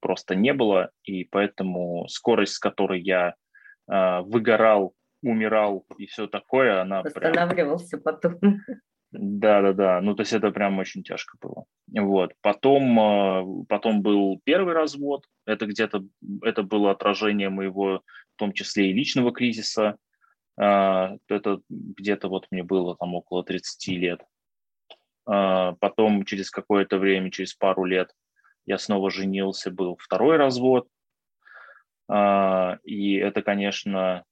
просто 0.00 0.34
не 0.34 0.52
было. 0.52 0.90
И 1.04 1.24
поэтому 1.24 2.06
скорость, 2.08 2.54
с 2.54 2.58
которой 2.58 3.00
я 3.00 3.34
э, 3.90 4.20
выгорал, 4.22 4.94
умирал 5.22 5.84
и 5.98 6.06
все 6.06 6.26
такое, 6.26 6.80
она 6.80 7.02
Восстанавливался 7.02 7.98
прям... 7.98 8.02
потом. 8.02 8.60
Да, 9.12 9.62
да, 9.62 9.72
да. 9.72 10.00
Ну, 10.00 10.14
то 10.14 10.22
есть 10.22 10.32
это 10.32 10.50
прям 10.50 10.78
очень 10.78 11.02
тяжко 11.02 11.36
было. 11.40 11.64
Вот. 11.88 12.34
Потом, 12.42 12.98
э, 13.00 13.64
потом 13.68 14.02
был 14.02 14.40
первый 14.44 14.74
развод. 14.74 15.24
Это 15.46 15.66
где-то, 15.66 16.04
это 16.42 16.62
было 16.62 16.90
отражение 16.90 17.48
моего, 17.48 18.02
в 18.34 18.38
том 18.38 18.52
числе 18.52 18.90
и 18.90 18.92
личного 18.92 19.32
кризиса. 19.32 19.96
А, 20.58 21.16
это 21.28 21.60
где-то 21.68 22.28
вот 22.28 22.46
мне 22.50 22.62
было 22.62 22.96
там 22.96 23.14
около 23.14 23.44
30 23.44 23.96
лет. 23.96 24.22
А, 25.26 25.72
потом 25.80 26.24
через 26.24 26.50
какое-то 26.50 26.98
время, 26.98 27.30
через 27.30 27.54
пару 27.54 27.84
лет, 27.84 28.12
я 28.64 28.78
снова 28.78 29.10
женился, 29.10 29.70
был 29.70 29.96
второй 29.98 30.36
развод. 30.36 30.88
А, 32.08 32.78
и 32.84 33.14
это, 33.14 33.42
конечно, 33.42 34.24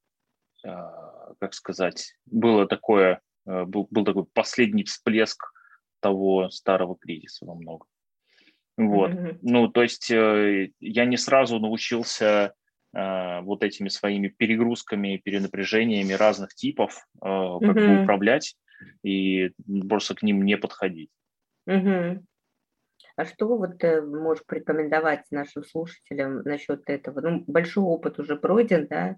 как 0.62 1.52
сказать, 1.52 2.14
было 2.24 2.66
такое, 2.66 3.20
был, 3.46 3.88
был 3.90 4.04
такой 4.04 4.24
последний 4.32 4.84
всплеск 4.84 5.52
того 6.00 6.50
старого 6.50 6.96
кризиса 6.96 7.46
во 7.46 7.54
многом. 7.54 7.88
Вот. 8.76 9.12
Mm-hmm. 9.12 9.38
Ну, 9.42 9.68
то 9.68 9.82
есть 9.82 10.10
э, 10.10 10.70
я 10.80 11.04
не 11.04 11.16
сразу 11.16 11.58
научился 11.58 12.54
э, 12.92 13.40
вот 13.42 13.62
этими 13.62 13.88
своими 13.88 14.28
перегрузками, 14.28 15.20
перенапряжениями 15.24 16.12
разных 16.12 16.54
типов 16.54 16.96
э, 16.96 17.20
как 17.20 17.76
mm-hmm. 17.76 17.96
бы 17.96 18.02
управлять 18.02 18.56
и 19.02 19.52
просто 19.88 20.14
к 20.14 20.22
ним 20.22 20.44
не 20.44 20.56
подходить. 20.56 21.10
Mm-hmm. 21.68 22.22
А 23.16 23.24
что 23.26 23.56
вот 23.56 23.78
ты 23.78 24.02
можешь 24.02 24.44
порекомендовать 24.44 25.22
нашим 25.30 25.62
слушателям 25.64 26.42
насчет 26.42 26.82
этого? 26.90 27.20
Ну, 27.20 27.44
большой 27.46 27.84
опыт 27.84 28.18
уже 28.18 28.34
пройден, 28.36 28.88
да, 28.88 29.16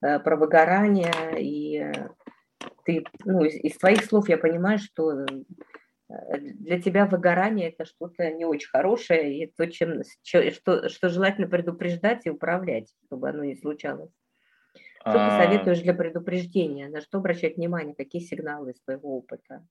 про 0.00 0.36
выгорание, 0.36 1.10
и 1.38 1.90
ты, 2.88 3.04
ну, 3.24 3.44
из, 3.44 3.54
из 3.54 3.76
твоих 3.76 4.02
слов 4.04 4.28
я 4.28 4.38
понимаю, 4.38 4.78
что 4.78 5.26
Э, 6.08 6.38
для 6.38 6.80
тебя 6.80 7.06
выгорание 7.06 7.70
это 7.70 7.84
что-то 7.84 8.30
не 8.30 8.44
очень 8.44 8.68
хорошее, 8.68 9.44
и 9.44 9.46
то, 9.46 9.66
чем, 9.70 10.02
что, 10.22 10.88
что 10.88 11.08
желательно 11.08 11.48
предупреждать 11.48 12.26
и 12.26 12.30
управлять, 12.30 12.92
чтобы 13.06 13.28
оно 13.28 13.44
не 13.44 13.56
случалось. 13.56 14.10
Что 15.00 15.12
ты 15.12 15.18
а. 15.18 15.42
советуешь 15.42 15.80
для 15.80 15.94
предупреждения? 15.94 16.88
На 16.88 17.00
что 17.00 17.18
обращать 17.18 17.56
внимание? 17.56 17.94
Какие 17.94 18.20
сигналы 18.20 18.72
из 18.72 18.80
твоего 18.80 19.18
опыта? 19.18 19.66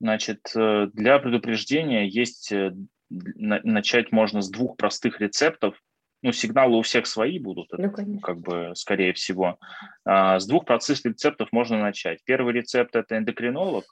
Значит, 0.00 0.50
э, 0.56 0.88
для 0.92 1.18
предупреждения 1.18 2.06
есть 2.08 2.50
э, 2.52 2.74
начать 3.10 4.12
можно 4.12 4.40
с 4.40 4.50
двух 4.50 4.76
простых 4.76 5.20
рецептов. 5.20 5.80
Ну, 6.22 6.32
сигналы 6.32 6.76
у 6.76 6.82
всех 6.82 7.06
свои 7.06 7.38
будут, 7.38 7.68
ну, 7.72 7.90
конечно. 7.90 8.20
как 8.20 8.38
бы, 8.40 8.72
скорее 8.74 9.14
всего. 9.14 9.58
А, 10.04 10.38
с 10.38 10.46
двух 10.46 10.66
простых 10.66 11.02
рецептов 11.04 11.48
можно 11.50 11.80
начать. 11.80 12.20
Первый 12.24 12.52
рецепт– 12.52 12.94
это 12.96 13.16
эндокринолог, 13.16 13.84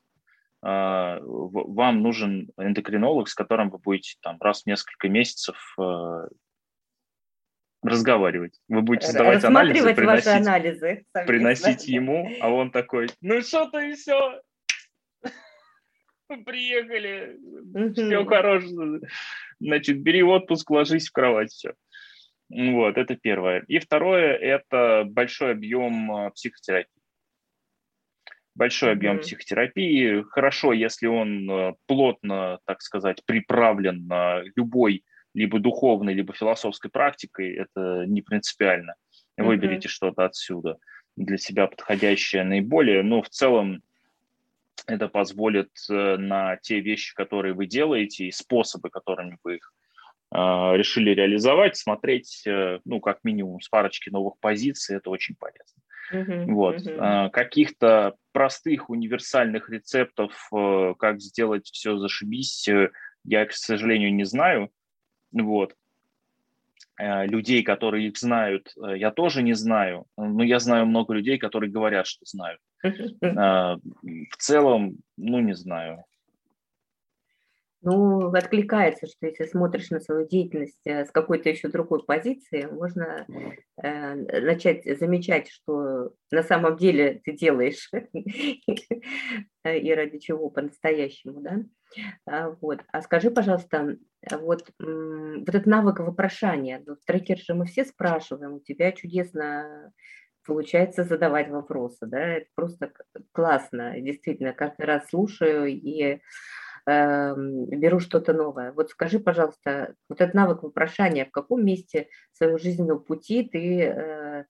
а, 0.60 1.20
вам 1.22 2.02
нужен 2.02 2.50
эндокринолог, 2.58 3.28
с 3.28 3.34
которым 3.34 3.70
вы 3.70 3.78
будете 3.78 4.16
там 4.20 4.36
раз 4.40 4.62
в 4.62 4.66
несколько 4.66 5.08
месяцев 5.08 5.56
э, 5.80 6.28
разговаривать. 7.82 8.58
Вы 8.68 8.82
будете 8.82 9.12
сдавать 9.12 9.44
анализы, 9.44 9.94
приносить, 9.94 10.26
анализы 10.26 11.04
приносить 11.26 11.86
ему, 11.86 12.28
а 12.40 12.50
он 12.50 12.72
такой, 12.72 13.08
ну 13.20 13.40
что 13.40 13.70
ты 13.70 13.94
все, 13.94 14.40
приехали, 16.44 17.38
все 17.92 18.24
хорошо, 18.24 19.00
значит, 19.60 20.00
бери 20.02 20.24
отпуск, 20.24 20.68
ложись 20.70 21.08
в 21.08 21.12
кровать, 21.12 21.52
все. 21.52 21.74
Вот, 22.50 22.96
это 22.96 23.14
первое. 23.14 23.64
И 23.68 23.78
второе, 23.78 24.34
это 24.34 25.04
большой 25.06 25.52
объем 25.52 26.10
э, 26.12 26.30
психотерапии 26.30 26.92
большой 28.54 28.90
объем 28.90 29.16
mm-hmm. 29.16 29.20
психотерапии. 29.20 30.22
Хорошо, 30.30 30.72
если 30.72 31.06
он 31.06 31.48
э, 31.48 31.74
плотно, 31.86 32.58
так 32.66 32.82
сказать, 32.82 33.24
приправлен 33.24 34.10
любой 34.56 35.04
либо 35.32 35.60
духовной, 35.60 36.12
либо 36.14 36.32
философской 36.32 36.90
практикой, 36.90 37.54
это 37.54 38.04
не 38.06 38.20
принципиально. 38.20 38.94
Выберите 39.36 39.86
mm-hmm. 39.86 39.92
что-то 39.92 40.24
отсюда 40.24 40.78
для 41.14 41.38
себя 41.38 41.68
подходящее 41.68 42.42
наиболее. 42.42 43.02
Но 43.04 43.22
в 43.22 43.28
целом 43.28 43.82
это 44.86 45.08
позволит 45.08 45.70
э, 45.90 46.16
на 46.16 46.56
те 46.56 46.80
вещи, 46.80 47.14
которые 47.14 47.54
вы 47.54 47.66
делаете, 47.66 48.26
и 48.26 48.32
способы, 48.32 48.90
которыми 48.90 49.38
вы 49.44 49.56
их 49.56 49.72
решили 50.30 51.10
реализовать, 51.10 51.76
смотреть, 51.76 52.44
ну, 52.84 53.00
как 53.00 53.20
минимум, 53.24 53.60
с 53.60 53.68
парочки 53.68 54.10
новых 54.10 54.38
позиций, 54.40 54.96
это 54.96 55.10
очень 55.10 55.36
полезно. 55.36 55.82
Uh-huh, 56.12 56.52
вот. 56.52 56.76
Uh-huh. 56.76 57.30
Каких-то 57.30 58.14
простых 58.32 58.88
универсальных 58.88 59.68
рецептов, 59.68 60.48
э, 60.54 60.94
как 60.98 61.20
сделать 61.20 61.66
все 61.66 61.98
зашибись, 61.98 62.68
э, 62.68 62.90
я, 63.24 63.44
к 63.46 63.52
сожалению, 63.52 64.14
не 64.14 64.24
знаю. 64.24 64.70
Вот. 65.32 65.74
Э, 66.98 67.26
людей, 67.26 67.62
которые 67.62 68.08
их 68.08 68.16
знают, 68.16 68.72
я 68.76 69.10
тоже 69.10 69.42
не 69.42 69.54
знаю. 69.54 70.06
Но 70.16 70.42
я 70.42 70.60
знаю 70.60 70.86
много 70.86 71.14
людей, 71.14 71.36
которые 71.36 71.70
говорят, 71.70 72.06
что 72.06 72.24
знают. 72.24 72.60
В 72.82 74.36
целом, 74.38 74.96
ну, 75.16 75.40
не 75.40 75.54
знаю. 75.54 76.04
Ну, 77.80 78.32
откликается, 78.32 79.06
что 79.06 79.26
если 79.26 79.44
смотришь 79.44 79.90
на 79.90 80.00
свою 80.00 80.26
деятельность 80.26 80.80
э, 80.84 81.04
с 81.04 81.12
какой-то 81.12 81.48
еще 81.48 81.68
другой 81.68 82.02
позиции, 82.04 82.66
можно 82.66 83.24
э, 83.80 84.14
начать 84.40 84.84
замечать, 84.98 85.48
что 85.48 86.12
на 86.32 86.42
самом 86.42 86.76
деле 86.76 87.20
ты 87.24 87.36
делаешь 87.36 87.88
и 89.64 89.94
ради 89.94 90.18
чего 90.18 90.50
по-настоящему, 90.50 91.40
да? 91.40 91.62
А, 92.26 92.50
вот. 92.60 92.80
А 92.92 93.00
скажи, 93.00 93.30
пожалуйста, 93.30 93.96
вот, 94.32 94.68
вот 94.80 95.48
этот 95.48 95.66
навык 95.66 96.00
вопрошания, 96.00 96.82
ну, 96.84 96.96
в 96.96 97.04
трекер 97.04 97.38
же 97.38 97.54
мы 97.54 97.66
все 97.66 97.84
спрашиваем, 97.84 98.54
у 98.54 98.60
тебя 98.60 98.90
чудесно 98.90 99.92
получается 100.44 101.04
задавать 101.04 101.48
вопросы, 101.48 102.06
да, 102.06 102.18
это 102.18 102.46
просто 102.54 102.92
классно, 103.32 104.00
действительно, 104.00 104.52
каждый 104.52 104.86
раз 104.86 105.06
слушаю 105.08 105.66
и 105.66 106.20
Эм, 106.88 107.66
беру 107.66 108.00
что-то 108.00 108.32
новое. 108.32 108.72
Вот 108.72 108.88
скажи, 108.88 109.18
пожалуйста, 109.20 109.94
вот 110.08 110.22
этот 110.22 110.32
навык 110.32 110.62
вопрошания, 110.62 111.26
в 111.26 111.30
каком 111.30 111.62
месте 111.62 112.08
своего 112.32 112.56
жизненного 112.56 112.98
пути 112.98 113.42
ты 113.42 113.82
э, 113.82 114.44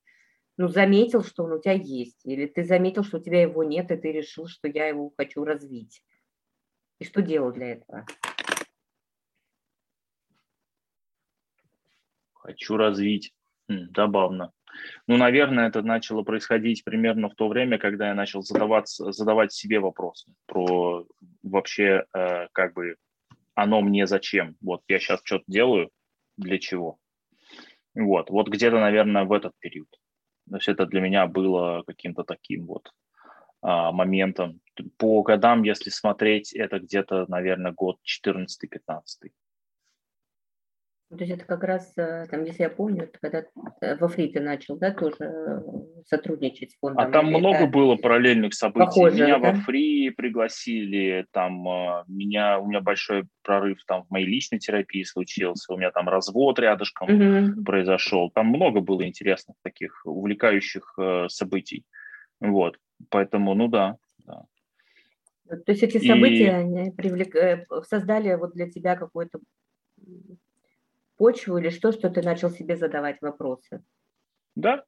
ну, 0.57 0.69
заметил, 0.69 1.25
что 1.25 1.43
он 1.43 1.55
у 1.55 1.61
тебя 1.61 1.73
есть, 1.73 2.25
или 2.25 2.47
ты 2.47 2.63
заметил, 2.63 3.03
что 3.03 3.17
у 3.17 3.21
тебя 3.21 3.43
его 3.43 3.65
нет, 3.65 3.91
и 3.91 3.97
ты 3.97 4.13
решил, 4.13 4.47
что 4.47 4.69
я 4.69 4.87
его 4.87 5.13
хочу 5.17 5.43
развить. 5.43 6.05
И 7.01 7.05
что 7.05 7.23
делал 7.23 7.51
для 7.51 7.73
этого? 7.73 8.07
Хочу 12.35 12.77
развить. 12.77 13.35
Забавно. 13.69 14.53
Ну, 15.07 15.17
наверное, 15.17 15.69
это 15.69 15.83
начало 15.83 16.23
происходить 16.23 16.85
примерно 16.85 17.29
в 17.29 17.35
то 17.35 17.49
время, 17.49 17.79
когда 17.79 18.09
я 18.09 18.15
начал 18.15 18.43
задаваться, 18.43 19.13
задавать 19.13 19.53
себе 19.53 19.81
вопросы 19.81 20.33
про 20.47 21.07
вообще, 21.43 22.05
э, 22.15 22.49
как 22.53 22.75
бы, 22.75 22.97
оно 23.55 23.81
мне 23.81 24.07
зачем? 24.07 24.57
Вот 24.61 24.83
я 24.89 24.99
сейчас 24.99 25.21
что-то 25.25 25.45
делаю, 25.47 25.91
для 26.37 26.59
чего? 26.59 26.99
Вот, 27.95 28.31
вот 28.31 28.49
где-то, 28.49 28.79
наверное, 28.79 29.25
в 29.25 29.33
этот 29.33 29.53
период. 29.59 29.89
То 30.49 30.57
есть 30.57 30.69
это 30.69 30.87
для 30.87 31.01
меня 31.01 31.27
было 31.27 31.83
каким-то 31.87 32.23
таким 32.23 32.67
вот 32.67 32.93
а, 33.61 33.93
моментом. 33.93 34.61
По 34.97 35.23
годам, 35.23 35.63
если 35.63 35.91
смотреть, 35.91 36.53
это 36.53 36.79
где-то, 36.79 37.27
наверное, 37.29 37.73
год 37.73 37.99
14-15. 38.05 39.31
То 41.11 41.25
есть 41.25 41.33
это 41.33 41.47
как 41.47 41.65
раз, 41.65 41.91
э, 41.97 42.27
там, 42.31 42.45
если 42.45 42.65
я 42.65 42.69
помню, 42.69 43.05
это 43.05 43.19
когда 43.19 43.45
э, 43.81 43.97
во 43.97 44.09
Фрите 44.09 44.41
начал, 44.41 44.77
да, 44.77 44.93
тоже 44.93 45.17
э, 45.21 45.61
сотрудничать 46.05 46.73
с 46.73 46.79
фондом. 46.79 47.03
А 47.03 47.11
там 47.11 47.29
много 47.29 47.67
было 47.67 47.97
параллельных 47.97 48.53
событий. 48.53 48.85
Похоже, 48.85 49.25
меня 49.25 49.39
да? 49.39 49.53
во 49.53 49.55
Фри 49.55 50.11
пригласили, 50.11 51.25
там 51.31 51.55
меня, 52.09 52.59
у 52.59 52.67
меня 52.67 52.83
большой 52.83 53.25
прорыв 53.43 53.83
там 53.87 54.05
в 54.05 54.11
моей 54.11 54.27
личной 54.27 54.59
терапии 54.59 55.03
случился, 55.03 55.73
у 55.73 55.79
меня 55.79 55.91
там 55.93 56.11
развод 56.11 56.59
рядышком 56.59 57.09
угу. 57.09 57.65
произошел. 57.65 58.31
Там 58.31 58.49
много 58.49 58.81
было 58.83 59.07
интересных 59.07 59.57
таких 59.63 60.03
увлекающих 60.05 60.99
событий. 61.29 61.87
Вот, 62.39 62.77
поэтому, 63.09 63.55
ну 63.55 63.69
да, 63.69 63.97
да. 64.27 64.43
То 65.49 65.73
есть 65.73 65.83
эти 65.83 66.07
события 66.07 66.45
и... 66.45 66.49
они 66.49 66.91
привлек... 66.91 67.35
создали 67.89 68.35
вот 68.35 68.53
для 68.53 68.69
тебя 68.69 68.95
какой-то 68.95 69.41
почву 71.19 71.59
или 71.59 71.69
что, 71.69 71.93
что 71.93 72.09
ты 72.09 72.23
начал 72.23 72.51
себе 72.51 72.77
задавать 72.77 73.21
вопросы? 73.21 73.83
Да. 74.55 74.85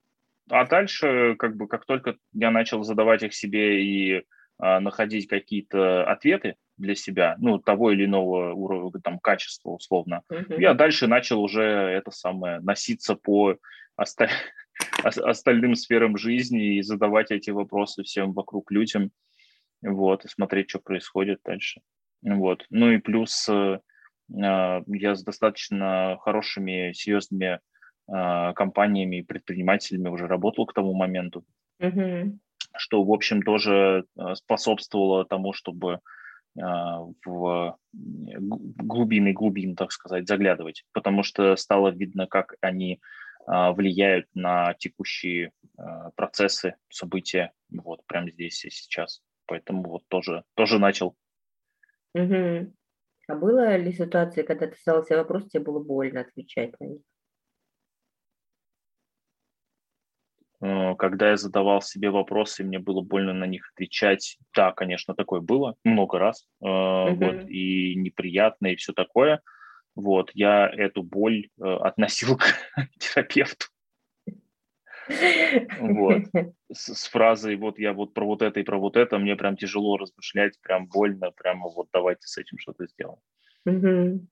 А 0.48 0.66
дальше, 0.66 1.36
как 1.38 1.56
бы, 1.56 1.68
как 1.68 1.84
только 1.84 2.16
я 2.32 2.50
начал 2.50 2.82
задавать 2.82 3.22
их 3.22 3.34
себе 3.34 3.84
и 3.84 4.24
а, 4.58 4.80
находить 4.80 5.28
какие-то 5.28 6.04
ответы 6.10 6.56
для 6.76 6.94
себя, 6.94 7.36
ну, 7.38 7.58
того 7.58 7.92
или 7.92 8.04
иного 8.04 8.52
уровня, 8.52 9.00
там, 9.02 9.18
качества, 9.18 9.70
условно, 9.70 10.22
uh-huh. 10.30 10.60
я 10.60 10.74
дальше 10.74 11.06
начал 11.06 11.40
уже 11.42 11.62
это 11.62 12.10
самое, 12.10 12.60
носиться 12.60 13.14
по 13.14 13.58
оста- 13.96 14.30
остальным 15.04 15.76
сферам 15.76 16.16
жизни 16.16 16.78
и 16.78 16.82
задавать 16.82 17.30
эти 17.30 17.50
вопросы 17.50 18.02
всем 18.02 18.32
вокруг 18.32 18.70
людям, 18.70 19.12
вот, 19.82 20.24
и 20.24 20.28
смотреть, 20.28 20.70
что 20.70 20.78
происходит 20.78 21.40
дальше. 21.44 21.80
Вот. 22.22 22.66
Ну 22.70 22.90
и 22.90 22.98
плюс 22.98 23.48
э, 23.48 23.80
я 24.32 25.14
с 25.14 25.22
достаточно 25.22 26.18
хорошими, 26.20 26.92
серьезными 26.92 27.60
а, 28.08 28.52
компаниями 28.52 29.16
и 29.16 29.22
предпринимателями 29.22 30.08
уже 30.08 30.26
работал 30.26 30.66
к 30.66 30.74
тому 30.74 30.94
моменту. 30.94 31.44
Угу. 31.80 32.38
Что, 32.76 33.02
в 33.02 33.12
общем, 33.12 33.42
тоже 33.42 34.04
способствовало 34.34 35.24
тому, 35.24 35.52
чтобы 35.52 36.00
в 36.54 37.76
глубины 38.26 39.32
глубин, 39.32 39.76
так 39.76 39.92
сказать, 39.92 40.26
заглядывать, 40.26 40.84
потому 40.92 41.22
что 41.22 41.54
стало 41.56 41.90
видно, 41.90 42.26
как 42.26 42.54
они 42.60 43.00
влияют 43.46 44.26
на 44.34 44.74
текущие 44.74 45.52
процессы, 46.16 46.74
события, 46.88 47.52
вот 47.70 48.04
прямо 48.06 48.30
здесь 48.30 48.64
и 48.64 48.70
сейчас. 48.70 49.22
Поэтому 49.46 49.84
вот 49.84 50.02
тоже, 50.08 50.44
тоже 50.54 50.78
начал. 50.78 51.16
Угу. 52.14 52.72
А 53.30 53.36
было 53.36 53.76
ли 53.76 53.92
ситуации, 53.92 54.42
когда 54.42 54.66
ты 54.66 54.76
задал 54.84 55.04
себе 55.04 55.18
вопрос, 55.18 55.46
тебе 55.46 55.62
было 55.62 55.78
больно 55.78 56.22
отвечать 56.22 56.72
на 56.80 56.86
них? 56.86 57.00
Э, 60.60 60.96
когда 60.96 61.30
я 61.30 61.36
задавал 61.36 61.80
себе 61.80 62.10
вопросы, 62.10 62.64
мне 62.64 62.80
было 62.80 63.02
больно 63.02 63.32
на 63.32 63.44
них 63.44 63.70
отвечать. 63.72 64.36
Да, 64.56 64.72
конечно, 64.72 65.14
такое 65.14 65.40
было 65.40 65.76
много 65.84 66.18
раз. 66.18 66.48
Uh-huh. 66.60 67.14
Вот, 67.14 67.48
и 67.48 67.94
неприятно, 67.94 68.66
и 68.68 68.76
все 68.76 68.92
такое. 68.92 69.42
Вот, 69.94 70.32
я 70.34 70.68
эту 70.68 71.04
боль 71.04 71.50
э, 71.60 71.64
относил 71.64 72.36
к 72.36 72.44
терапевту. 72.98 73.66
Вот. 75.80 76.22
С, 76.72 76.94
с 76.94 77.08
фразой 77.08 77.56
вот 77.56 77.78
я 77.78 77.92
вот 77.92 78.14
про 78.14 78.24
вот 78.24 78.42
это 78.42 78.60
и 78.60 78.62
про 78.62 78.78
вот 78.78 78.96
это, 78.96 79.18
мне 79.18 79.34
прям 79.34 79.56
тяжело 79.56 79.96
размышлять, 79.96 80.60
прям 80.62 80.86
больно, 80.86 81.32
прямо 81.32 81.68
вот 81.68 81.88
давайте 81.92 82.28
с 82.28 82.38
этим 82.38 82.58
что-то 82.58 82.86
сделаем. 82.86 83.18
Угу. 83.66 84.26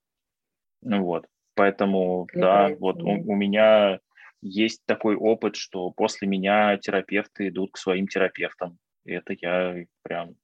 Ну 0.83 1.05
вот, 1.05 1.27
поэтому, 1.55 2.27
Прекрасно. 2.27 2.69
да, 2.69 2.77
вот 2.79 3.03
у, 3.03 3.09
у 3.09 3.35
меня 3.35 3.99
есть 4.41 4.83
такой 4.87 5.17
опыт, 5.17 5.57
что 5.57 5.91
после 5.91 6.29
меня 6.29 6.77
терапевты 6.77 7.49
идут 7.49 7.73
к 7.73 7.79
своим 7.79 8.07
терапевтам. 8.07 8.79
И 9.05 9.13
это 9.13 9.35
я 9.41 9.85
прям 10.03 10.37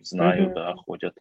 знаю, 0.00 0.46
угу. 0.46 0.54
да, 0.54 0.74
ходят. 0.74 1.14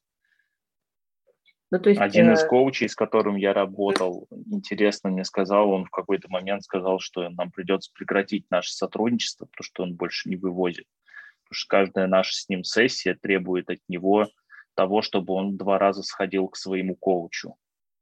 Ну, 1.71 1.79
то 1.79 1.89
есть, 1.89 2.01
Один 2.01 2.33
из 2.33 2.43
э, 2.43 2.47
коучей, 2.47 2.89
с 2.89 2.95
которым 2.95 3.35
я 3.35 3.53
работал, 3.53 4.27
интересно 4.31 5.11
мне 5.11 5.23
сказал, 5.23 5.69
он 5.69 5.85
в 5.85 5.91
какой-то 5.91 6.27
момент 6.29 6.63
сказал, 6.63 6.99
что 6.99 7.29
нам 7.29 7.51
придется 7.51 7.91
прекратить 7.93 8.49
наше 8.49 8.73
сотрудничество, 8.73 9.45
потому 9.45 9.63
что 9.63 9.83
он 9.83 9.95
больше 9.95 10.29
не 10.29 10.35
вывозит. 10.35 10.87
Потому 11.43 11.55
что 11.55 11.67
каждая 11.67 12.07
наша 12.07 12.33
с 12.33 12.49
ним 12.49 12.63
сессия 12.63 13.13
требует 13.13 13.69
от 13.69 13.79
него 13.87 14.27
того, 14.73 15.03
чтобы 15.03 15.33
он 15.33 15.57
два 15.57 15.77
раза 15.77 16.01
сходил 16.01 16.47
к 16.47 16.57
своему 16.57 16.95
коучу. 16.95 17.55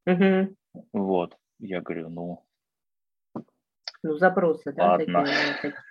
Угу. 0.05 0.55
Вот. 0.93 1.35
Я 1.59 1.81
говорю, 1.81 2.09
ну... 2.09 2.45
Ну, 4.03 4.17
запросы, 4.17 4.71
да? 4.71 4.91
Ладно. 4.91 5.25
Такие, 5.61 5.83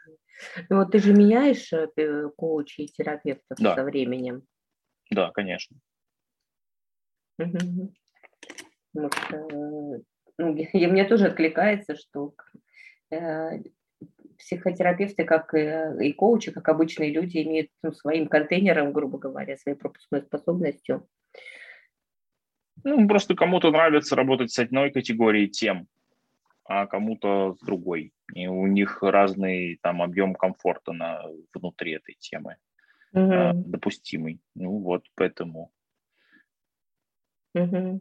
Ну, 0.71 0.77
вот 0.77 0.93
ты 0.93 0.99
же 0.99 1.13
меняешь 1.13 1.73
э, 1.73 2.29
коучей 2.37 2.85
и 2.85 2.89
терапевтов 2.89 3.59
да. 3.59 3.75
со 3.75 3.85
временем? 3.85 4.45
Да, 5.11 5.31
конечно. 5.33 5.77
Угу. 7.39 7.93
Что 8.95 9.49
ну, 10.39 10.55
и 10.73 10.87
мне 10.87 11.05
тоже 11.05 11.27
откликается, 11.27 11.97
что 11.97 12.35
э, 13.11 13.63
психотерапевты, 14.39 15.25
как 15.25 15.55
и, 15.55 16.09
и 16.09 16.13
коучи, 16.13 16.53
как 16.53 16.69
обычные 16.69 17.11
люди, 17.11 17.43
имеют 17.43 17.71
ну, 17.83 17.93
своим 17.93 18.29
контейнером, 18.29 18.93
грубо 18.93 19.19
говоря, 19.19 19.57
своей 19.57 19.77
пропускной 19.77 20.23
способностью. 20.23 21.07
Ну, 22.85 23.09
просто 23.09 23.35
кому-то 23.35 23.71
нравится 23.71 24.15
работать 24.15 24.53
с 24.53 24.59
одной 24.59 24.91
категорией 24.91 25.49
тем, 25.49 25.89
а 26.65 26.87
кому-то 26.87 27.57
с 27.59 27.65
другой. 27.65 28.13
И 28.35 28.47
у 28.47 28.67
них 28.67 29.03
разный 29.03 29.79
там 29.83 30.03
объем 30.03 30.35
комфорта 30.35 30.93
на, 30.93 31.23
внутри 31.55 31.93
этой 31.93 32.17
темы 32.19 32.57
угу. 33.13 33.65
допустимый. 33.67 34.41
Ну 34.55 34.79
вот, 34.79 35.07
поэтому 35.15 35.73
Угу. 37.57 38.01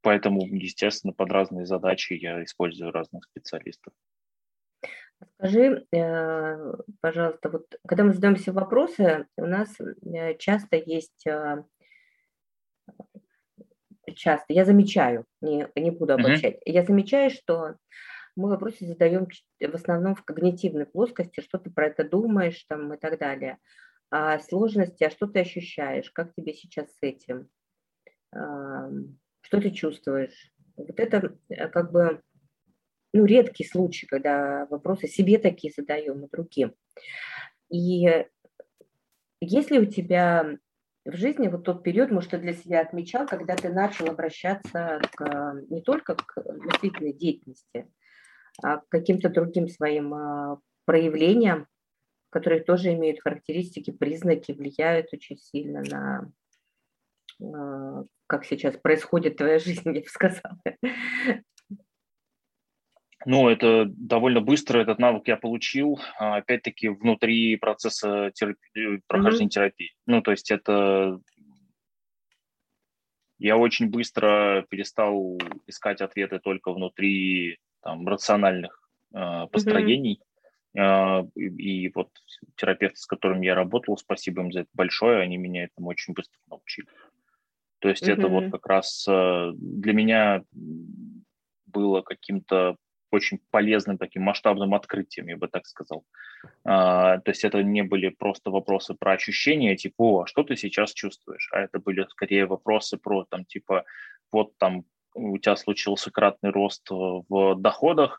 Поэтому, 0.00 0.46
естественно, 0.46 1.12
под 1.12 1.30
разные 1.30 1.66
задачи 1.66 2.14
я 2.14 2.42
использую 2.42 2.90
разных 2.90 3.24
специалистов. 3.24 3.92
Скажи, 5.38 5.86
э, 5.92 6.74
пожалуйста, 7.00 7.48
вот 7.48 7.66
когда 7.86 8.04
мы 8.04 8.12
задаем 8.12 8.36
себе 8.36 8.52
вопросы, 8.52 9.26
у 9.36 9.46
нас 9.46 9.74
э, 9.80 10.36
часто 10.38 10.76
есть, 10.76 11.26
э, 11.26 11.64
часто, 14.14 14.52
я 14.52 14.64
замечаю, 14.64 15.24
не, 15.40 15.68
не 15.76 15.90
буду 15.90 16.14
обобщать, 16.14 16.56
uh-huh. 16.56 16.72
я 16.72 16.82
замечаю, 16.82 17.30
что 17.30 17.76
мы 18.36 18.50
вопросы 18.50 18.86
задаем 18.86 19.28
в 19.60 19.74
основном 19.74 20.14
в 20.14 20.24
когнитивной 20.24 20.86
плоскости, 20.86 21.40
что 21.40 21.58
ты 21.58 21.70
про 21.70 21.86
это 21.86 22.04
думаешь 22.04 22.64
там 22.68 22.92
и 22.92 22.98
так 22.98 23.18
далее. 23.18 23.58
А 24.10 24.38
сложности, 24.40 25.04
а 25.04 25.10
что 25.10 25.26
ты 25.26 25.40
ощущаешь, 25.40 26.10
как 26.10 26.34
тебе 26.34 26.52
сейчас 26.52 26.88
с 26.88 26.98
этим? 27.00 27.48
Что 28.34 29.60
ты 29.60 29.70
чувствуешь. 29.70 30.52
Вот 30.76 30.98
это 30.98 31.36
э, 31.48 31.68
как 31.68 31.92
бы 31.92 32.20
ну, 33.12 33.24
редкий 33.24 33.64
случай, 33.64 34.06
когда 34.06 34.66
вопросы 34.66 35.06
себе 35.06 35.38
такие 35.38 35.72
задаем 35.74 36.24
и 36.24 36.30
другим. 36.30 36.74
И 37.70 38.26
если 39.40 39.78
у 39.78 39.86
тебя 39.86 40.58
в 41.04 41.16
жизни 41.16 41.48
вот 41.48 41.64
тот 41.64 41.82
период, 41.82 42.10
может, 42.10 42.30
ты 42.30 42.38
для 42.38 42.54
себя 42.54 42.80
отмечал, 42.80 43.26
когда 43.26 43.56
ты 43.56 43.68
начал 43.68 44.08
обращаться 44.08 45.00
к, 45.12 45.54
не 45.68 45.82
только 45.82 46.16
к 46.16 46.42
мыслительной 46.44 47.12
деятельности, 47.12 47.88
а 48.62 48.78
к 48.78 48.88
каким-то 48.88 49.28
другим 49.28 49.68
своим 49.68 50.14
а, 50.14 50.60
проявлениям, 50.86 51.66
которые 52.30 52.62
тоже 52.62 52.94
имеют 52.94 53.20
характеристики, 53.20 53.90
признаки, 53.90 54.52
влияют 54.52 55.12
очень 55.12 55.36
сильно 55.36 55.82
на 55.82 56.32
как 58.26 58.44
сейчас 58.44 58.76
происходит 58.76 59.36
твоя 59.36 59.58
жизнь, 59.58 59.82
я 59.84 60.00
бы 60.00 60.06
сказала. 60.06 60.58
Ну, 63.26 63.48
это 63.48 63.86
довольно 63.86 64.40
быстро, 64.40 64.80
этот 64.80 64.98
навык 64.98 65.28
я 65.28 65.36
получил, 65.36 65.98
а, 66.18 66.36
опять-таки, 66.36 66.88
внутри 66.88 67.56
процесса 67.56 68.30
терапии, 68.34 69.00
прохождения 69.06 69.46
mm-hmm. 69.46 69.50
терапии. 69.50 69.94
Ну, 70.06 70.22
то 70.22 70.30
есть 70.30 70.50
это... 70.50 71.20
Я 73.38 73.56
очень 73.56 73.88
быстро 73.88 74.64
перестал 74.68 75.38
искать 75.66 76.00
ответы 76.00 76.38
только 76.38 76.72
внутри 76.72 77.58
там, 77.82 78.06
рациональных 78.06 78.88
э, 79.12 79.46
построений. 79.50 80.20
Mm-hmm. 80.76 81.24
Э, 81.26 81.26
и, 81.34 81.86
и 81.86 81.92
вот 81.94 82.10
терапевты, 82.56 82.96
с 82.98 83.06
которыми 83.06 83.46
я 83.46 83.54
работал, 83.54 83.96
спасибо 83.96 84.42
им 84.42 84.52
за 84.52 84.60
это 84.60 84.70
большое, 84.74 85.20
они 85.20 85.36
меня 85.36 85.64
этому 85.64 85.88
очень 85.88 86.14
быстро 86.14 86.38
научили. 86.48 86.88
То 87.84 87.90
есть 87.90 88.08
mm-hmm. 88.08 88.12
это 88.14 88.28
вот 88.28 88.50
как 88.50 88.66
раз 88.66 89.04
э, 89.06 89.52
для 89.56 89.92
меня 89.92 90.42
было 91.66 92.00
каким-то 92.00 92.76
очень 93.10 93.40
полезным 93.50 93.98
таким 93.98 94.22
масштабным 94.22 94.72
открытием, 94.72 95.28
я 95.28 95.36
бы 95.36 95.48
так 95.48 95.66
сказал. 95.66 96.02
А, 96.64 97.18
то 97.18 97.30
есть 97.30 97.44
это 97.44 97.62
не 97.62 97.82
были 97.82 98.08
просто 98.08 98.50
вопросы 98.50 98.94
про 98.94 99.12
ощущения, 99.12 99.76
типа, 99.76 99.94
о, 99.98 100.22
а 100.22 100.26
что 100.26 100.44
ты 100.44 100.56
сейчас 100.56 100.94
чувствуешь? 100.94 101.50
А 101.52 101.60
это 101.60 101.78
были 101.78 102.06
скорее 102.08 102.46
вопросы 102.46 102.96
про, 102.96 103.26
там, 103.28 103.44
типа, 103.44 103.84
вот 104.32 104.56
там 104.56 104.84
у 105.12 105.36
тебя 105.36 105.54
случился 105.54 106.10
кратный 106.10 106.52
рост 106.52 106.88
в 106.88 107.54
доходах 107.56 108.18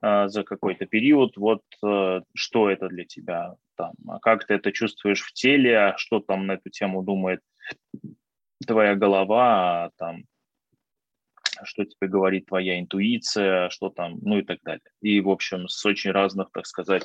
а, 0.00 0.28
за 0.28 0.44
какой-то 0.44 0.86
период, 0.86 1.36
вот 1.36 1.62
а, 1.82 2.20
что 2.32 2.70
это 2.70 2.86
для 2.86 3.06
тебя 3.06 3.56
там, 3.74 3.94
а 4.06 4.20
как 4.20 4.46
ты 4.46 4.54
это 4.54 4.70
чувствуешь 4.70 5.22
в 5.22 5.32
теле, 5.32 5.76
а 5.76 5.96
что 5.96 6.20
там 6.20 6.46
на 6.46 6.52
эту 6.52 6.70
тему 6.70 7.02
думает 7.02 7.40
твоя 8.66 8.94
голова, 8.94 9.84
а 9.84 9.90
там, 9.96 10.24
что 11.64 11.84
тебе 11.84 12.08
говорит 12.08 12.46
твоя 12.46 12.80
интуиция, 12.80 13.70
что 13.70 13.90
там, 13.90 14.18
ну 14.22 14.38
и 14.38 14.42
так 14.42 14.60
далее. 14.62 14.90
И, 15.00 15.20
в 15.20 15.28
общем, 15.28 15.68
с 15.68 15.84
очень 15.84 16.10
разных, 16.10 16.50
так 16.52 16.66
сказать, 16.66 17.04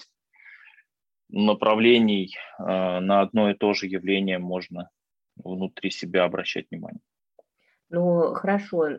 направлений 1.29 2.35
э, 2.59 2.63
на 2.99 3.21
одно 3.21 3.49
и 3.49 3.53
то 3.53 3.73
же 3.73 3.87
явление 3.87 4.37
можно 4.37 4.89
внутри 5.35 5.91
себя 5.91 6.23
обращать 6.23 6.67
внимание. 6.69 7.01
Ну, 7.89 8.33
хорошо. 8.33 8.97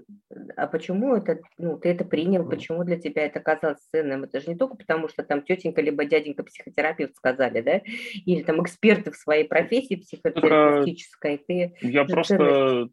А 0.56 0.66
почему 0.68 1.16
это, 1.16 1.40
ну, 1.58 1.76
ты 1.76 1.88
это 1.88 2.04
принял, 2.04 2.48
почему 2.48 2.84
для 2.84 2.96
тебя 2.98 3.26
это 3.26 3.40
казалось 3.40 3.80
ценным? 3.90 4.24
Это 4.24 4.40
же 4.40 4.48
не 4.48 4.56
только 4.56 4.76
потому, 4.76 5.08
что 5.08 5.24
там 5.24 5.42
тетенька 5.42 5.82
либо 5.82 6.04
дяденька 6.04 6.44
психотерапевт 6.44 7.16
сказали, 7.16 7.60
да? 7.60 7.80
Или 8.24 8.42
там 8.42 8.62
эксперты 8.62 9.10
в 9.10 9.16
своей 9.16 9.46
профессии 9.46 9.96
психотерапевтической. 9.96 11.38
Ты 11.38 11.74
я 11.80 12.04
просто, 12.04 12.36
ценность... 12.36 12.92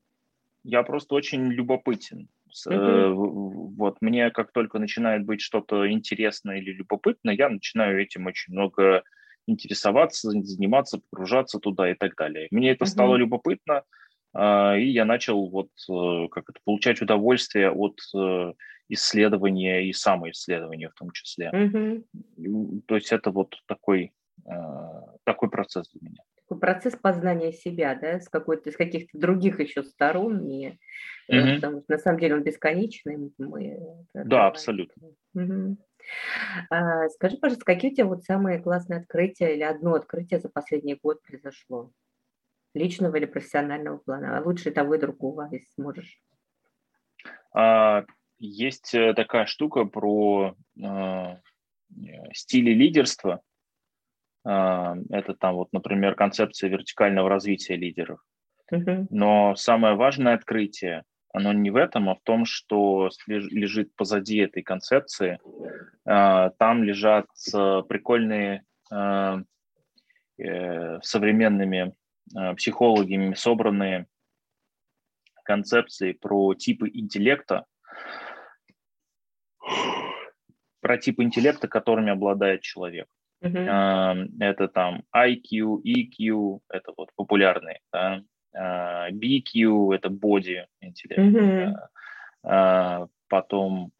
я 0.63 0.83
просто 0.83 1.15
очень 1.15 1.51
любопытен. 1.51 2.27
Угу. 2.67 3.73
Вот 3.77 3.97
мне 4.01 4.29
как 4.29 4.51
только 4.51 4.79
начинает 4.79 5.25
быть 5.25 5.41
что-то 5.41 5.91
интересное 5.91 6.57
или 6.57 6.71
любопытно, 6.71 7.31
я 7.31 7.49
начинаю 7.49 8.01
этим 8.01 8.27
очень 8.27 8.53
много 8.53 9.03
интересоваться, 9.47 10.29
заниматься, 10.31 11.01
погружаться 11.09 11.59
туда 11.59 11.89
и 11.91 11.95
так 11.95 12.15
далее. 12.15 12.47
Мне 12.51 12.71
это 12.71 12.83
угу. 12.85 12.91
стало 12.91 13.15
любопытно, 13.15 13.83
и 14.35 14.85
я 14.89 15.05
начал 15.05 15.49
вот 15.49 15.69
э, 15.89 16.27
как 16.29 16.49
это, 16.49 16.59
получать 16.63 17.01
удовольствие 17.01 17.71
от 17.71 17.99
э, 18.15 18.53
исследования 18.89 19.87
и 19.87 19.93
самоисследования 19.93 20.89
в 20.89 20.95
том 20.95 21.11
числе. 21.11 21.51
Mm-hmm. 21.53 22.81
То 22.87 22.95
есть 22.95 23.11
это 23.11 23.31
вот 23.31 23.55
такой 23.67 24.11
такой 25.23 25.49
процесс 25.49 25.89
для 25.91 26.09
меня. 26.09 26.23
Такой 26.35 26.59
процесс 26.59 26.95
познания 26.95 27.53
себя, 27.53 27.95
да, 27.95 28.19
с 28.19 28.27
какой-то, 28.27 28.71
с 28.71 28.75
каких-то 28.75 29.17
других 29.17 29.59
еще 29.59 29.83
сторон, 29.83 30.39
потому 31.27 31.81
что 31.81 31.91
на 31.91 31.97
самом 31.97 32.19
деле 32.19 32.35
он 32.35 32.43
бесконечный. 32.43 33.31
Мы 33.37 33.77
да, 34.13 34.47
абсолютно. 34.47 35.09
Угу. 35.35 35.77
А, 36.69 37.09
скажи, 37.09 37.37
пожалуйста, 37.37 37.65
какие 37.65 37.91
у 37.91 37.95
тебя 37.95 38.05
вот 38.05 38.23
самые 38.23 38.59
классные 38.59 38.99
открытия 38.99 39.55
или 39.55 39.63
одно 39.63 39.93
открытие 39.93 40.39
за 40.39 40.49
последний 40.49 40.99
год 41.01 41.21
произошло? 41.21 41.91
Личного 42.73 43.15
или 43.17 43.25
профессионального 43.25 43.97
плана? 43.97 44.37
А 44.37 44.41
лучше 44.41 44.71
того 44.71 44.95
и 44.95 44.99
другого, 44.99 45.47
если 45.51 45.67
сможешь. 45.75 46.19
А, 47.53 48.05
есть 48.39 48.93
э, 48.93 49.13
такая 49.13 49.45
штука 49.45 49.85
про 49.85 50.55
а, 50.83 51.39
стили 52.33 52.71
лидерства. 52.71 53.41
А, 54.45 54.95
это 55.09 55.33
там 55.33 55.55
вот, 55.55 55.69
например, 55.71 56.15
концепция 56.15 56.69
вертикального 56.69 57.29
развития 57.29 57.75
лидеров. 57.75 58.19
Но 59.09 59.55
самое 59.55 59.95
важное 59.95 60.33
открытие, 60.33 61.03
оно 61.31 61.53
не 61.53 61.69
в 61.69 61.75
этом, 61.75 62.09
а 62.09 62.15
в 62.15 62.21
том, 62.23 62.45
что 62.45 63.09
лежит 63.27 63.95
позади 63.95 64.37
этой 64.37 64.63
концепции. 64.63 65.39
А, 66.05 66.49
там 66.51 66.83
лежат 66.83 67.27
э, 67.53 67.81
прикольные 67.87 68.63
э, 68.91 69.37
современными 71.01 71.93
психологами 72.57 73.33
собранные 73.33 74.07
концепции 75.43 76.13
про 76.13 76.53
типы 76.53 76.89
интеллекта, 76.93 77.65
про 80.81 80.97
типы 80.97 81.23
интеллекта, 81.23 81.67
которыми 81.67 82.11
обладает 82.11 82.61
человек. 82.61 83.07
Uh-huh. 83.43 84.29
Это 84.39 84.67
там 84.69 85.03
IQ, 85.13 85.81
EQ, 85.83 86.59
это 86.69 86.93
вот 86.95 87.09
популярные, 87.15 87.81
да? 87.91 88.23
А, 88.55 89.09
BQ, 89.11 89.95
это 89.95 90.09
body 90.09 90.65
интеллект, 90.79 91.75
uh-huh. 92.45 93.09
потом 93.27 93.91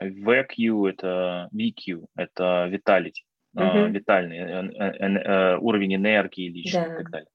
VQ, 0.00 0.88
это 0.90 1.48
VQ, 1.52 2.06
это 2.16 2.68
vitality, 2.70 3.24
uh-huh. 3.56 3.90
витальный 3.90 4.38
э, 4.38 4.70
э, 4.78 5.06
э, 5.06 5.56
уровень 5.58 5.96
энергии 5.96 6.48
личный 6.48 6.86
да. 6.86 6.94
и 6.94 6.96
так 6.96 7.10
далее. 7.10 7.28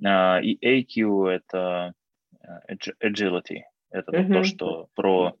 И 0.00 0.58
AQ, 0.62 1.28
это 1.28 1.94
agility, 3.02 3.62
это 3.90 4.12
вот 4.12 4.28
то, 4.28 4.44
что 4.44 4.88
про 4.94 5.36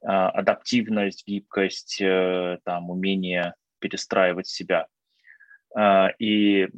а, 0.00 0.30
адаптивность, 0.30 1.26
гибкость, 1.26 2.00
э, 2.00 2.58
там, 2.64 2.90
умение 2.90 3.54
перестраивать 3.80 4.46
себя 4.46 4.86
а, 5.74 6.10
и 6.18 6.64
э, 6.64 6.68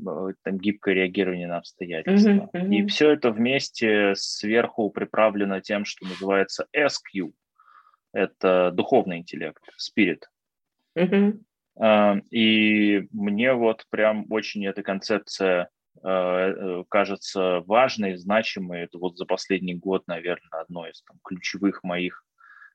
там, 0.43 0.59
гибкое 0.59 0.95
реагирование 0.95 1.47
на 1.47 1.59
обстоятельства. 1.59 2.31
Uh-huh, 2.31 2.51
uh-huh. 2.53 2.75
И 2.75 2.87
все 2.87 3.11
это 3.11 3.31
вместе 3.31 4.15
сверху 4.17 4.89
приправлено 4.89 5.61
тем, 5.61 5.85
что 5.85 6.07
называется 6.07 6.67
SQ. 6.75 7.33
Это 8.13 8.71
духовный 8.73 9.19
интеллект, 9.19 9.63
spirit. 9.79 10.23
Uh-huh. 10.97 11.39
И 12.31 13.09
мне 13.13 13.53
вот 13.53 13.87
прям 13.91 14.27
очень 14.31 14.67
эта 14.67 14.83
концепция 14.83 15.69
кажется 16.03 17.61
важной, 17.67 18.17
значимой. 18.17 18.83
Это 18.83 18.99
вот 18.99 19.17
за 19.19 19.27
последний 19.27 19.75
год, 19.75 20.07
наверное, 20.07 20.61
одно 20.61 20.89
из 20.89 21.03
там, 21.03 21.19
ключевых 21.23 21.83
моих 21.83 22.25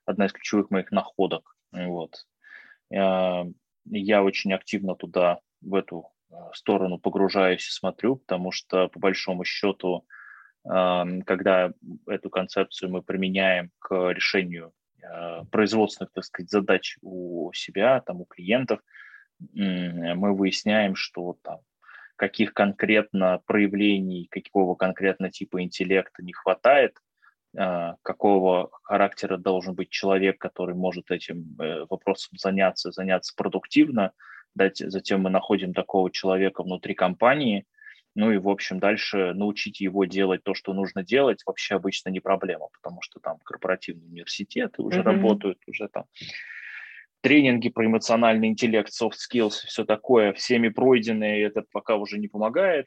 одна 0.06 0.26
из 0.26 0.32
ключевых 0.32 0.70
моих 0.70 0.90
находок. 0.92 1.56
Вот. 1.72 2.26
Я 2.90 4.22
очень 4.22 4.52
активно 4.52 4.94
туда, 4.94 5.40
в 5.60 5.74
эту 5.74 6.12
э, 6.30 6.34
сторону 6.54 6.98
погружаюсь 6.98 7.66
и 7.66 7.72
смотрю, 7.72 8.16
потому 8.16 8.52
что, 8.52 8.88
по 8.88 8.98
большому 8.98 9.44
счету, 9.44 10.06
когда 10.64 11.72
эту 12.08 12.28
концепцию 12.28 12.90
мы 12.90 13.00
применяем 13.00 13.70
к 13.78 14.10
решению 14.10 14.72
э, 15.00 15.44
производственных, 15.52 16.10
так 16.12 16.24
сказать, 16.24 16.50
задач 16.50 16.98
у 17.02 17.52
себя, 17.52 18.00
там, 18.00 18.22
у 18.22 18.24
клиентов, 18.24 18.80
мы 19.38 20.34
выясняем, 20.34 20.96
что 20.96 21.36
там 21.42 21.60
каких 22.16 22.54
конкретно 22.54 23.40
проявлений, 23.46 24.28
какого 24.30 24.74
конкретно 24.74 25.30
типа 25.30 25.62
интеллекта 25.62 26.22
не 26.22 26.32
хватает, 26.32 26.98
а, 27.56 27.96
какого 28.02 28.70
характера 28.82 29.36
должен 29.36 29.74
быть 29.74 29.90
человек, 29.90 30.38
который 30.38 30.74
может 30.74 31.10
этим 31.10 31.56
э, 31.58 31.86
вопросом 31.88 32.36
заняться, 32.38 32.90
заняться 32.90 33.32
продуктивно. 33.36 34.12
Затем 34.54 35.22
мы 35.22 35.30
находим 35.30 35.74
такого 35.74 36.10
человека 36.10 36.62
внутри 36.62 36.94
компании, 36.94 37.66
ну 38.14 38.32
и, 38.32 38.38
в 38.38 38.48
общем, 38.48 38.78
дальше 38.78 39.34
научить 39.34 39.80
его 39.80 40.06
делать 40.06 40.42
то, 40.42 40.54
что 40.54 40.72
нужно 40.72 41.04
делать, 41.04 41.42
вообще 41.44 41.74
обычно 41.74 42.08
не 42.08 42.20
проблема, 42.20 42.68
потому 42.72 43.02
что 43.02 43.20
там 43.20 43.38
корпоративные 43.44 44.08
университеты 44.08 44.80
уже 44.80 45.00
mm-hmm. 45.00 45.02
работают, 45.02 45.58
уже 45.66 45.88
там 45.88 46.04
тренинги 47.26 47.70
про 47.70 47.84
эмоциональный 47.86 48.46
интеллект, 48.46 48.88
soft 48.90 49.14
skills, 49.18 49.66
все 49.66 49.84
такое, 49.84 50.32
всеми 50.32 50.68
пройденные, 50.68 51.42
это 51.42 51.64
пока 51.72 51.96
уже 51.96 52.18
не 52.18 52.28
помогает. 52.28 52.86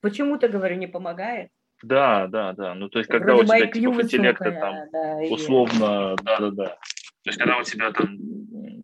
Почему-то, 0.00 0.48
говорю, 0.48 0.76
не 0.76 0.86
помогает. 0.86 1.50
Да, 1.82 2.26
да, 2.26 2.54
да. 2.54 2.74
Ну, 2.74 2.88
то 2.88 3.00
есть, 3.00 3.10
когда 3.10 3.34
Вроде 3.34 3.52
у 3.52 3.56
тебя 3.56 3.66
типов 3.66 4.00
интеллекта 4.00 4.50
там 4.52 4.74
да, 4.90 5.16
условно, 5.28 6.16
да-да-да. 6.22 6.78
То 7.24 7.28
есть, 7.30 7.38
когда 7.38 7.58
у 7.58 7.64
тебя 7.64 7.92
там 7.92 8.16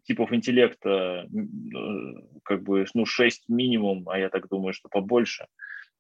типов 0.04 0.30
интеллекта 0.34 1.26
как 2.44 2.62
бы, 2.64 2.84
ну, 2.92 3.06
6 3.06 3.48
минимум, 3.48 4.10
а 4.10 4.18
я 4.18 4.28
так 4.28 4.46
думаю, 4.48 4.74
что 4.74 4.90
побольше, 4.90 5.46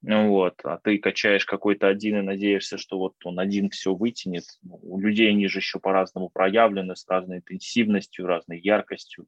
вот, 0.02 0.60
а 0.62 0.78
ты 0.78 0.98
качаешь 0.98 1.44
какой-то 1.44 1.88
один 1.88 2.18
и 2.18 2.22
надеешься, 2.22 2.78
что 2.78 2.98
вот 2.98 3.14
он 3.24 3.40
один 3.40 3.68
все 3.70 3.94
вытянет. 3.94 4.44
Ну, 4.62 4.78
у 4.82 5.00
людей 5.00 5.28
они 5.30 5.48
же 5.48 5.58
еще 5.58 5.80
по-разному 5.80 6.28
проявлены, 6.28 6.94
с 6.94 7.04
разной 7.08 7.38
интенсивностью, 7.38 8.26
разной 8.26 8.60
яркостью. 8.60 9.26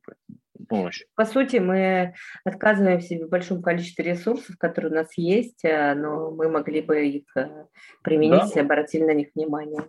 Ну, 0.71 0.89
По 1.17 1.25
сути, 1.25 1.57
мы 1.57 2.15
отказываем 2.45 3.01
себе 3.01 3.27
в 3.27 3.31
большом 3.31 3.63
количестве 3.63 4.05
ресурсов, 4.05 4.57
которые 4.59 4.93
у 4.93 4.95
нас 4.95 5.09
есть, 5.17 5.65
э, 5.65 5.95
но 5.95 6.31
мы 6.31 6.49
могли 6.49 6.81
бы 6.83 7.05
их 7.05 7.37
э, 7.37 7.67
применить, 8.03 8.55
да. 8.55 8.61
обратили 8.61 9.03
на 9.03 9.15
них 9.15 9.29
внимание. 9.35 9.83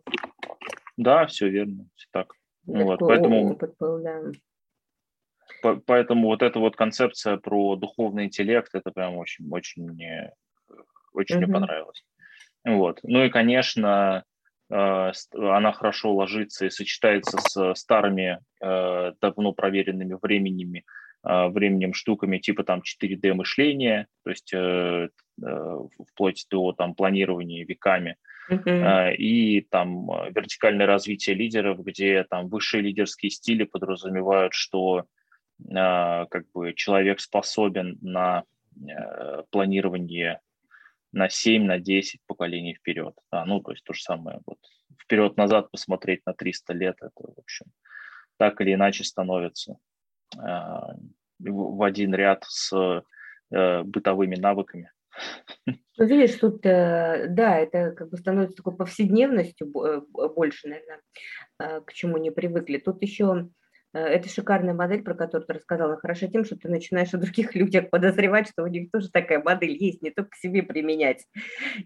Да, 0.97 1.27
все 1.27 1.49
верно, 1.49 1.86
все 1.95 2.07
так. 2.11 2.34
Ну, 2.65 2.86
вот, 2.86 2.99
поэтому, 2.99 3.57
был, 3.79 4.03
да. 4.03 4.21
Поэтому 5.86 6.27
вот 6.27 6.41
эта 6.41 6.59
вот 6.59 6.75
концепция 6.75 7.38
про 7.38 7.75
духовный 7.75 8.25
интеллект, 8.25 8.73
это 8.73 8.91
прям 8.91 9.17
очень, 9.17 9.45
очень 11.14 11.38
mm-hmm. 11.38 11.45
мне 11.45 11.53
понравилось. 11.53 12.03
Вот. 12.64 12.99
Ну 13.03 13.24
и, 13.24 13.30
конечно, 13.30 14.24
э, 14.72 15.12
она 15.34 15.72
хорошо 15.72 16.14
ложится 16.14 16.66
и 16.66 16.70
сочетается 16.70 17.38
с 17.39 17.74
старыми, 17.76 18.39
э, 18.62 19.14
давно 19.20 19.53
проверенными 19.53 20.18
временами, 20.22 20.86
э, 21.24 21.47
временем 21.47 21.93
штуками 21.93 22.38
типа 22.38 22.64
там 22.64 22.82
4D 22.82 23.34
мышления, 23.34 24.07
то 24.24 24.30
есть 24.30 24.53
вплоть 26.12 26.45
до 26.51 26.74
там 26.74 26.93
планирования 26.93 27.66
веками, 27.66 28.18
uh-huh. 28.51 29.16
и 29.16 29.62
там 29.62 30.05
вертикальное 30.30 30.86
развитие 30.86 31.36
лидеров, 31.36 31.84
где 31.84 32.24
там 32.30 32.47
высшие 32.47 32.84
лидерские 32.84 33.32
стили 33.32 33.64
подразумевают, 33.64 34.53
что 34.53 35.05
как 35.68 36.43
бы 36.53 36.74
человек 36.76 37.22
способен 37.22 37.97
на 38.01 38.43
планирование 39.49 40.41
на 41.12 41.30
7, 41.30 41.66
на 41.66 41.80
10 41.80 42.22
поколений 42.26 42.74
вперед. 42.74 43.14
Да, 43.32 43.45
ну, 43.45 43.59
то 43.59 43.72
есть 43.72 43.84
то 43.84 43.93
же 43.93 44.01
самое. 44.01 44.39
Вот 44.45 44.59
вперед-назад 45.01 45.72
посмотреть 45.72 46.22
на 46.26 46.34
300 46.34 46.74
лет, 46.74 46.97
это, 47.01 47.12
в 47.16 47.39
общем, 47.39 47.66
так 48.38 48.62
или 48.62 48.74
иначе 48.74 49.03
становится 49.03 49.78
э, 50.38 50.41
в 51.39 51.84
один 51.84 52.14
ряд 52.16 52.45
с 52.47 53.03
э, 53.51 53.84
бытовыми 53.84 54.36
навыками. 54.36 54.91
Ну, 55.97 56.07
видишь, 56.07 56.39
тут, 56.39 56.66
э, 56.66 57.28
да, 57.30 57.59
это 57.59 57.91
как 57.91 58.09
бы 58.09 58.18
становится 58.18 58.57
такой 58.57 58.76
повседневностью 58.76 59.68
э, 59.68 60.01
больше, 60.30 60.68
наверное, 60.68 61.01
э, 61.59 61.82
к 61.82 61.93
чему 61.93 62.18
не 62.18 62.32
привыкли. 62.32 62.78
Тут 62.80 63.03
еще 63.03 63.49
это 64.00 64.30
шикарная 64.30 64.74
модель, 64.74 65.04
про 65.04 65.16
которую 65.16 65.48
ты 65.48 65.54
рассказала, 65.54 65.98
хороша 65.98 66.28
тем, 66.28 66.46
что 66.46 66.56
ты 66.56 66.70
начинаешь 66.70 67.14
о 67.14 67.18
других 67.18 67.56
людях 67.56 67.89
подозревать, 67.89 68.50
что 68.50 68.64
у 68.64 68.68
них 68.68 68.92
тоже 68.92 69.10
такая 69.10 69.42
модель 69.42 69.76
есть, 69.78 70.02
не 70.02 70.12
только 70.12 70.32
к 70.32 70.36
себе 70.36 70.64
применять. 70.64 71.26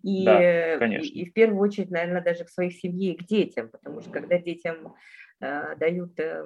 И, 0.03 0.25
да, 0.25 0.77
конечно. 0.77 1.05
и, 1.05 1.21
и 1.21 1.29
в 1.29 1.33
первую 1.33 1.61
очередь, 1.61 1.91
наверное, 1.91 2.21
даже 2.21 2.45
к 2.45 2.49
своей 2.49 2.71
семье 2.71 3.13
и 3.13 3.17
к 3.17 3.25
детям, 3.25 3.69
потому 3.69 4.01
что 4.01 4.11
когда 4.11 4.37
детям 4.37 4.95
э, 5.41 5.75
дают 5.77 6.19
э, 6.19 6.43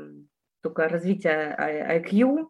только 0.62 0.88
развитие 0.88 1.56
IQ, 1.58 2.48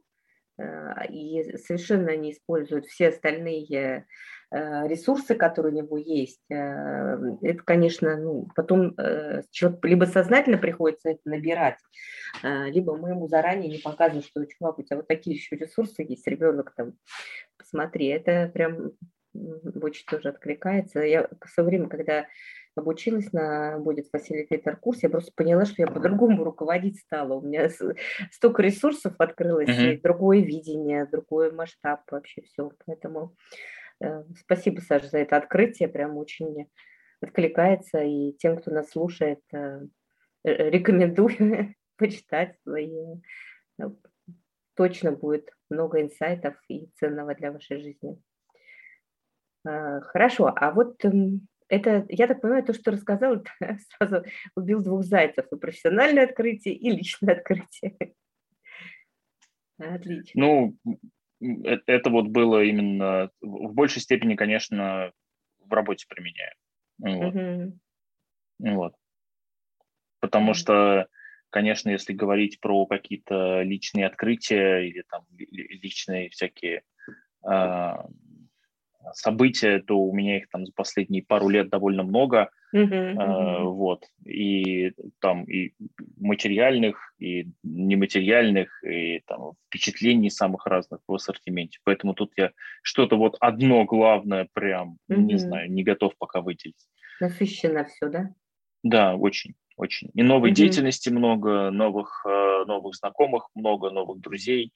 и 1.10 1.56
совершенно 1.56 2.18
не 2.18 2.34
использует 2.34 2.86
все 2.86 3.08
остальные 3.08 3.66
Э, 3.70 4.04
ресурсы, 4.52 5.36
которые 5.36 5.74
у 5.74 5.78
него 5.78 5.98
есть, 5.98 6.42
э, 6.50 6.56
это, 7.42 7.64
конечно, 7.64 8.18
ну, 8.18 8.48
потом 8.56 8.94
э, 8.98 9.44
человек 9.52 9.86
либо 9.86 10.06
сознательно 10.06 10.58
приходится 10.58 11.10
это 11.10 11.22
набирать, 11.26 11.78
либо 12.44 12.98
мы 12.98 13.10
ему 13.10 13.28
заранее 13.28 13.70
не 13.70 13.78
показываем, 13.78 14.24
что, 14.24 14.46
чувак, 14.46 14.80
у 14.80 14.84
тебя 14.84 14.98
вот 14.98 15.08
такие 15.08 15.36
еще 15.36 15.56
ресурсы 15.56 16.04
есть, 16.04 16.28
ребенок 16.28 16.74
там, 16.76 16.94
посмотри, 17.58 18.08
это 18.08 18.50
прям 18.52 18.92
очень 19.82 20.06
тоже 20.08 20.30
откликается. 20.30 21.02
Я 21.02 21.28
в 21.42 21.50
свое 21.50 21.70
время, 21.70 21.88
когда 21.88 22.26
обучилась 22.76 23.32
на 23.34 23.78
будет 23.78 24.08
фасилитатор 24.10 24.78
курсе, 24.78 25.02
я 25.04 25.10
просто 25.10 25.32
поняла, 25.36 25.66
что 25.66 25.82
я 25.82 25.88
по-другому 25.88 26.44
руководить 26.44 27.00
стала. 27.00 27.34
У 27.34 27.42
меня 27.42 27.70
столько 28.32 28.62
ресурсов 28.62 29.14
открылось, 29.18 29.70
uh-huh. 29.70 29.96
и 29.96 30.02
другое 30.02 30.40
видение, 30.40 31.06
другой 31.06 31.52
масштаб 31.52 32.02
вообще 32.12 32.42
все. 32.42 32.72
Поэтому 32.86 33.36
Э, 33.52 33.79
спасибо, 34.38 34.80
Саша, 34.82 35.08
за 35.08 35.20
это 35.20 35.38
открытие. 35.38 35.90
Прям 35.90 36.18
очень 36.18 36.70
откликается. 37.22 38.02
И 38.02 38.34
тем, 38.34 38.58
кто 38.58 38.72
нас 38.72 38.90
слушает, 38.90 39.42
э, 39.54 39.82
э, 40.44 40.70
рекомендую 40.70 41.76
почитать 41.98 42.58
свои. 42.64 43.18
Точно 44.76 45.12
будет 45.12 45.52
много 45.70 46.02
инсайтов 46.02 46.56
и 46.70 46.90
ценного 46.96 47.36
для 47.36 47.52
вашей 47.52 47.82
жизни. 47.82 48.18
Хорошо, 49.66 50.54
а 50.56 50.72
вот 50.72 51.04
эм, 51.04 51.48
это, 51.68 52.06
я 52.08 52.28
так 52.28 52.40
понимаю, 52.40 52.64
то, 52.64 52.74
что 52.74 52.92
рассказал, 52.92 53.44
сразу 54.00 54.24
убил 54.56 54.82
двух 54.82 55.04
зайцев. 55.04 55.46
И 55.52 55.58
профессиональное 55.58 56.24
открытие, 56.24 56.76
и 56.76 56.90
личное 56.90 57.36
открытие. 57.36 57.98
Отлично. 59.78 60.42
Ну, 60.42 60.78
Э, 60.86 60.96
это 61.42 62.10
вот 62.10 62.28
было 62.28 62.64
именно 62.64 63.30
в 63.42 63.74
большей 63.74 64.02
степени, 64.02 64.36
конечно, 64.36 65.12
в 65.60 65.74
работе 65.74 66.06
применяю. 66.10 66.54
Вот. 67.00 67.36
Mm-hmm. 67.36 68.74
вот. 68.76 68.94
Потому 70.20 70.52
mm-hmm. 70.52 70.56
что, 70.56 71.08
конечно, 71.50 71.90
если 71.90 72.14
говорить 72.14 72.60
про 72.60 72.86
какие-то 72.86 73.62
личные 73.62 74.08
открытия 74.08 74.80
или 74.80 75.04
там 75.10 75.26
личные 75.38 76.30
всякие 76.30 76.84
э, 77.50 77.94
события, 79.14 79.80
то 79.80 79.98
у 79.98 80.14
меня 80.14 80.38
их 80.38 80.50
там 80.50 80.66
за 80.66 80.72
последние 80.74 81.24
пару 81.24 81.50
лет 81.50 81.70
довольно 81.70 82.04
много. 82.04 82.50
Uh-huh, 82.76 83.16
uh-huh. 83.16 83.64
Вот. 83.64 84.06
И 84.26 84.92
там 85.20 85.44
и 85.46 85.74
материальных, 86.18 87.14
и 87.18 87.48
нематериальных, 87.64 88.84
и 88.84 89.22
там 89.26 89.54
впечатлений 89.68 90.30
самых 90.30 90.68
разных 90.68 91.02
в 91.08 91.14
ассортименте. 91.14 91.80
Поэтому 91.84 92.14
тут 92.14 92.32
я 92.38 92.52
что-то 92.84 93.18
вот 93.18 93.38
одно 93.40 93.86
главное 93.86 94.48
прям, 94.54 94.98
uh-huh. 95.10 95.18
не 95.18 95.38
знаю, 95.38 95.72
не 95.72 95.84
готов 95.84 96.14
пока 96.18 96.42
выделить. 96.42 96.88
Насыщенно 97.20 97.86
все, 97.86 98.08
да? 98.10 98.30
Да, 98.84 99.16
очень, 99.16 99.56
очень. 99.76 100.12
И 100.14 100.24
новой 100.24 100.52
uh-huh. 100.52 100.56
деятельности 100.56 101.10
много, 101.10 101.72
новых, 101.72 102.26
э, 102.26 102.66
новых 102.66 102.96
знакомых 102.96 103.50
много, 103.56 103.90
новых 103.90 104.22
друзей. 104.22 104.72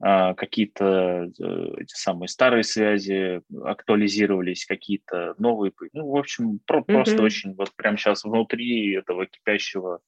А, 0.00 0.34
какие-то 0.34 1.28
э, 1.38 1.64
эти 1.78 1.94
самые 1.94 2.28
старые 2.28 2.62
связи 2.62 3.42
актуализировались, 3.64 4.64
какие-то 4.64 5.34
новые. 5.38 5.72
Ну, 5.92 6.10
в 6.10 6.16
общем, 6.16 6.60
про- 6.66 6.80
mm-hmm. 6.80 6.84
просто 6.84 7.22
очень 7.22 7.54
вот 7.54 7.74
прямо 7.74 7.96
сейчас 7.96 8.22
внутри 8.22 8.94
этого 8.94 9.26
кипящего 9.26 10.00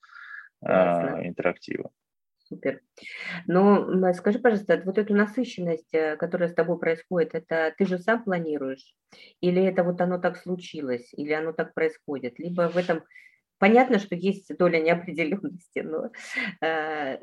а, 0.62 1.26
интерактива. 1.26 1.90
Супер. 2.38 2.80
Но 3.46 4.12
скажи, 4.12 4.38
пожалуйста, 4.38 4.80
вот 4.84 4.98
эту 4.98 5.14
насыщенность, 5.14 5.92
э, 5.92 6.16
которая 6.16 6.48
с 6.48 6.54
тобой 6.54 6.78
происходит, 6.78 7.34
это 7.34 7.74
ты 7.76 7.84
же 7.86 7.98
сам 7.98 8.22
планируешь? 8.22 8.94
Или 9.40 9.64
это 9.64 9.82
вот 9.82 10.00
оно 10.00 10.18
так 10.18 10.36
случилось? 10.36 11.12
Или 11.14 11.32
оно 11.32 11.52
так 11.52 11.74
происходит? 11.74 12.38
Либо 12.38 12.68
в 12.68 12.76
этом 12.76 13.02
Понятно, 13.60 13.98
что 13.98 14.14
есть 14.14 14.56
доля 14.56 14.80
неопределенности, 14.80 15.80
но 15.80 16.10
э, 16.66 17.18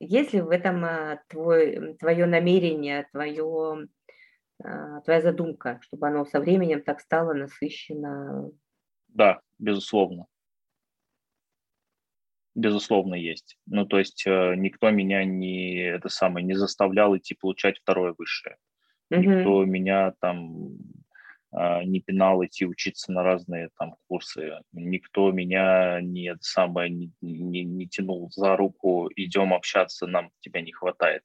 есть 0.00 0.32
ли 0.32 0.40
в 0.40 0.50
этом 0.50 0.84
а, 0.84 1.20
твой, 1.28 1.94
твое 1.96 2.26
намерение, 2.26 3.08
твое, 3.12 3.88
а, 4.62 5.00
твоя 5.00 5.20
задумка, 5.20 5.78
чтобы 5.82 6.08
оно 6.08 6.24
со 6.24 6.40
временем 6.40 6.82
так 6.82 7.00
стало 7.00 7.32
насыщенно? 7.32 8.50
Да, 9.08 9.40
безусловно. 9.58 10.26
Безусловно, 12.54 13.14
есть. 13.14 13.56
Ну, 13.66 13.86
то 13.86 14.00
есть 14.00 14.26
э, 14.26 14.54
никто 14.56 14.90
меня 14.90 15.24
не, 15.24 15.76
это 15.76 16.08
самое, 16.08 16.44
не 16.44 16.54
заставлял 16.54 17.16
идти 17.16 17.36
получать 17.36 17.78
второе 17.78 18.14
высшее. 18.18 18.56
Угу. 19.10 19.20
Никто 19.20 19.64
меня 19.64 20.12
там 20.20 20.76
не 21.50 22.00
пинал 22.00 22.44
идти 22.44 22.66
учиться 22.66 23.10
на 23.10 23.22
разные 23.22 23.70
там 23.78 23.96
курсы. 24.06 24.60
Никто 24.72 25.32
меня 25.32 26.00
не, 26.02 26.36
самое, 26.40 26.90
не, 26.90 27.10
не, 27.22 27.64
не 27.64 27.88
тянул 27.88 28.30
за 28.30 28.56
руку, 28.56 29.08
идем 29.16 29.54
общаться, 29.54 30.06
нам 30.06 30.30
тебя 30.40 30.60
не 30.60 30.72
хватает. 30.72 31.22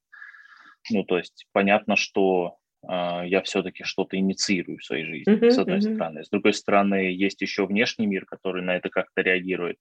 Ну, 0.90 1.04
то 1.04 1.18
есть 1.18 1.48
понятно, 1.52 1.96
что 1.96 2.58
э, 2.84 3.22
я 3.26 3.42
все-таки 3.44 3.84
что-то 3.84 4.18
инициирую 4.18 4.78
в 4.78 4.84
своей 4.84 5.06
жизни, 5.06 5.34
uh-huh, 5.34 5.50
с 5.50 5.58
одной 5.58 5.78
uh-huh. 5.78 5.96
стороны. 5.96 6.24
С 6.24 6.30
другой 6.30 6.54
стороны, 6.54 6.96
есть 7.14 7.42
еще 7.42 7.66
внешний 7.66 8.06
мир, 8.06 8.26
который 8.26 8.64
на 8.64 8.76
это 8.76 8.90
как-то 8.90 9.22
реагирует, 9.22 9.78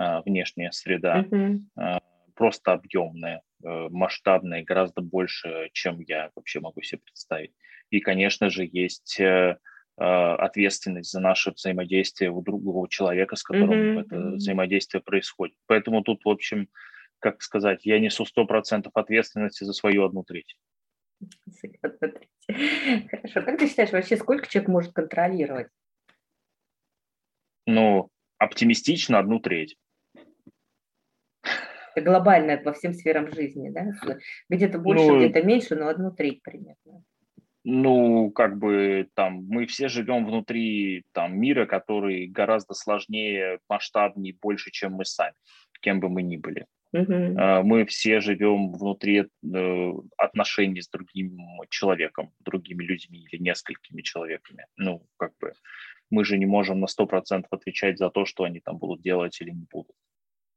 э, 0.00 0.20
внешняя 0.24 0.70
среда, 0.70 1.24
uh-huh. 1.28 1.58
э, 1.80 1.98
просто 2.34 2.72
объемная, 2.72 3.42
э, 3.64 3.88
масштабная, 3.90 4.62
гораздо 4.62 5.00
больше, 5.00 5.70
чем 5.72 6.00
я 6.00 6.30
вообще 6.34 6.60
могу 6.60 6.82
себе 6.82 7.00
представить. 7.04 7.52
И, 7.90 8.00
конечно 8.00 8.50
же, 8.50 8.68
есть 8.70 9.18
э, 9.20 9.58
а, 9.96 10.36
ответственность 10.36 11.10
за 11.10 11.18
наше 11.18 11.50
взаимодействие 11.50 12.30
у 12.30 12.40
другого 12.40 12.88
человека, 12.88 13.34
с 13.34 13.42
которым 13.42 13.98
mm-hmm. 13.98 14.00
это 14.00 14.16
взаимодействие 14.36 15.02
происходит. 15.02 15.56
Поэтому 15.66 16.02
тут, 16.02 16.24
в 16.24 16.28
общем, 16.28 16.68
как 17.18 17.42
сказать, 17.42 17.84
я 17.84 17.98
несу 17.98 18.24
сто 18.24 18.46
процентов 18.46 18.92
ответственности 18.94 19.64
за 19.64 19.72
свою 19.72 20.04
одну 20.04 20.22
треть. 20.22 20.56
Хорошо. 23.10 23.42
Как 23.42 23.58
ты 23.58 23.66
считаешь, 23.66 23.90
вообще 23.90 24.16
сколько 24.16 24.46
человек 24.46 24.68
может 24.68 24.92
контролировать? 24.92 25.66
Ну, 27.66 28.08
оптимистично 28.38 29.18
одну 29.18 29.40
треть. 29.40 29.76
Это 31.96 32.06
глобально 32.08 32.56
по 32.56 32.72
всем 32.72 32.94
сферам 32.94 33.32
жизни, 33.32 33.70
да? 33.70 33.92
Где-то 34.48 34.78
больше, 34.78 35.04
ну, 35.04 35.18
где-то 35.18 35.42
меньше, 35.42 35.74
но 35.74 35.88
одну 35.88 36.12
треть 36.12 36.40
примерно. 36.42 37.02
Ну, 37.70 38.30
как 38.30 38.56
бы 38.56 39.08
там 39.12 39.44
мы 39.46 39.66
все 39.66 39.88
живем 39.88 40.24
внутри 40.24 41.04
там 41.12 41.38
мира, 41.38 41.66
который 41.66 42.26
гораздо 42.26 42.72
сложнее, 42.72 43.58
масштабнее, 43.68 44.34
больше, 44.40 44.70
чем 44.70 44.94
мы 44.94 45.04
сами, 45.04 45.34
кем 45.82 46.00
бы 46.00 46.08
мы 46.08 46.22
ни 46.22 46.38
были. 46.38 46.64
Uh-huh. 46.96 47.62
Мы 47.64 47.84
все 47.84 48.20
живем 48.20 48.72
внутри 48.72 49.26
э, 49.26 49.92
отношений 50.16 50.80
с 50.80 50.88
другим 50.88 51.38
человеком, 51.68 52.32
другими 52.40 52.82
людьми 52.84 53.26
или 53.30 53.42
несколькими 53.42 54.00
человеками. 54.00 54.64
Ну, 54.78 55.02
как 55.18 55.32
бы 55.38 55.52
мы 56.08 56.24
же 56.24 56.38
не 56.38 56.46
можем 56.46 56.80
на 56.80 56.86
100% 56.86 57.44
отвечать 57.50 57.98
за 57.98 58.08
то, 58.08 58.24
что 58.24 58.44
они 58.44 58.60
там 58.60 58.78
будут 58.78 59.02
делать 59.02 59.38
или 59.42 59.50
не 59.50 59.66
будут. 59.70 59.94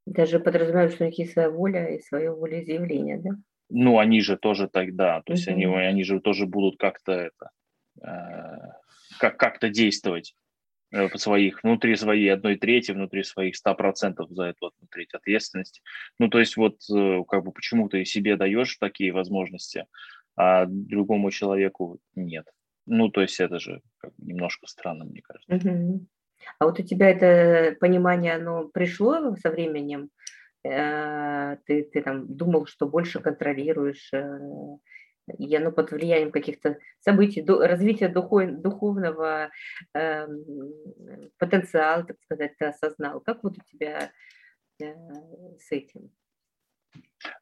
Даже 0.05 0.39
подразумевают, 0.39 0.93
что 0.93 1.03
у 1.03 1.07
них 1.07 1.20
есть 1.20 1.34
своя 1.34 1.49
воля 1.49 1.93
и 1.93 1.99
свое 1.99 2.32
волеизъявление, 2.32 3.18
да? 3.18 3.32
Ну, 3.72 3.99
они 3.99 4.22
же 4.22 4.38
тоже 4.38 4.67
тогда, 4.67 5.22
то 5.22 5.34
есть 5.34 5.47
mm-hmm. 5.47 5.53
они, 5.53 5.65
они 5.65 6.03
же 6.03 6.19
тоже 6.19 6.45
будут 6.45 6.78
как-то 6.78 7.13
это, 7.13 7.49
э, 8.01 8.72
как, 9.19 9.38
как-то 9.38 9.69
действовать 9.69 10.36
э, 10.91 11.07
по 11.07 11.17
своих, 11.17 11.63
внутри 11.63 11.95
своей 11.95 12.30
одной 12.30 12.57
трети, 12.57 12.91
внутри 12.91 13.24
своих 13.24 13.55
ста 13.55 13.74
процентов 13.74 14.30
за 14.32 14.43
эту 14.45 14.67
одну 14.67 14.88
треть 14.89 15.13
ответственности. 15.13 15.82
Ну, 16.19 16.30
то 16.30 16.39
есть 16.39 16.57
вот 16.57 16.78
э, 16.93 17.24
как 17.28 17.43
бы 17.43 17.51
почему 17.51 17.89
ты 17.89 18.05
себе 18.05 18.36
даешь 18.36 18.78
такие 18.78 19.13
возможности, 19.13 19.86
а 20.36 20.65
другому 20.67 21.32
человеку 21.32 21.99
нет. 22.15 22.47
Ну, 22.86 23.09
то 23.09 23.22
есть 23.22 23.39
это 23.39 23.59
же 23.59 23.82
немножко 24.17 24.67
странно, 24.67 25.05
мне 25.05 25.22
кажется. 25.22 25.55
Mm-hmm. 25.55 25.99
А 26.59 26.65
вот 26.65 26.80
у 26.80 26.84
тебя 26.84 27.09
это 27.09 27.76
понимание, 27.80 28.36
оно 28.36 28.67
пришло 28.67 29.36
со 29.36 29.51
временем? 29.51 30.09
Э, 30.64 31.57
ты, 31.66 31.84
ты 31.84 32.01
там 32.01 32.28
думал, 32.36 32.68
что 32.68 32.88
больше 32.88 33.20
контролируешь, 33.20 34.12
э, 34.14 34.39
и 35.38 35.55
оно 35.55 35.72
под 35.72 35.91
влиянием 35.91 36.32
каких-то 36.32 36.78
событий, 36.99 37.43
развития 37.43 38.09
духов, 38.09 38.62
духовного 38.62 39.49
э, 39.95 40.28
потенциала, 41.38 42.03
так 42.03 42.18
сказать, 42.24 42.57
ты 42.57 42.66
осознал. 42.66 43.22
Как 43.22 43.43
вот 43.43 43.57
у 43.57 43.62
тебя 43.72 44.12
э, 44.82 44.93
с 45.59 45.72
этим? 45.72 46.12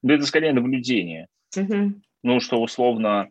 Да 0.01 0.13
это 0.13 0.25
скорее 0.25 0.53
наблюдение. 0.53 1.27
Угу. 1.57 2.01
Ну, 2.23 2.39
что 2.39 2.61
условно, 2.61 3.29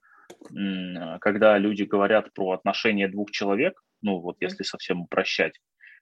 когда 1.21 1.57
люди 1.59 1.85
говорят 1.85 2.33
про 2.33 2.53
отношения 2.53 3.09
двух 3.09 3.31
человек, 3.31 3.81
ну 4.03 4.19
вот 4.19 4.37
если 4.41 4.65
совсем 4.65 5.03
упрощать, 5.03 5.61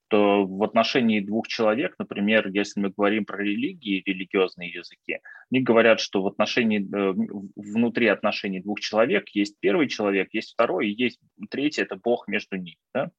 то 0.09 0.47
в 0.47 0.63
отношении 0.63 1.21
двух 1.21 1.49
человек, 1.49 1.95
например, 1.99 2.49
если 2.49 2.81
мы 2.81 2.91
говорим 2.91 3.25
про 3.25 3.39
религии, 3.39 4.03
религиозные 4.07 4.71
языки, 4.71 5.21
они 5.51 5.61
говорят, 5.61 6.01
что 6.01 6.23
в 6.23 6.27
отношении, 6.27 6.81
э, 6.81 7.15
внутри 7.57 8.07
отношений 8.07 8.61
двух 8.61 8.81
человек 8.81 9.29
есть 9.31 9.57
первый 9.61 9.89
человек, 9.89 10.29
есть 10.33 10.53
второй, 10.53 10.91
есть 10.91 11.21
третий, 11.51 11.83
это 11.83 11.97
Бог 11.97 12.29
между 12.29 12.57
ними, 12.57 12.79
да? 12.95 13.11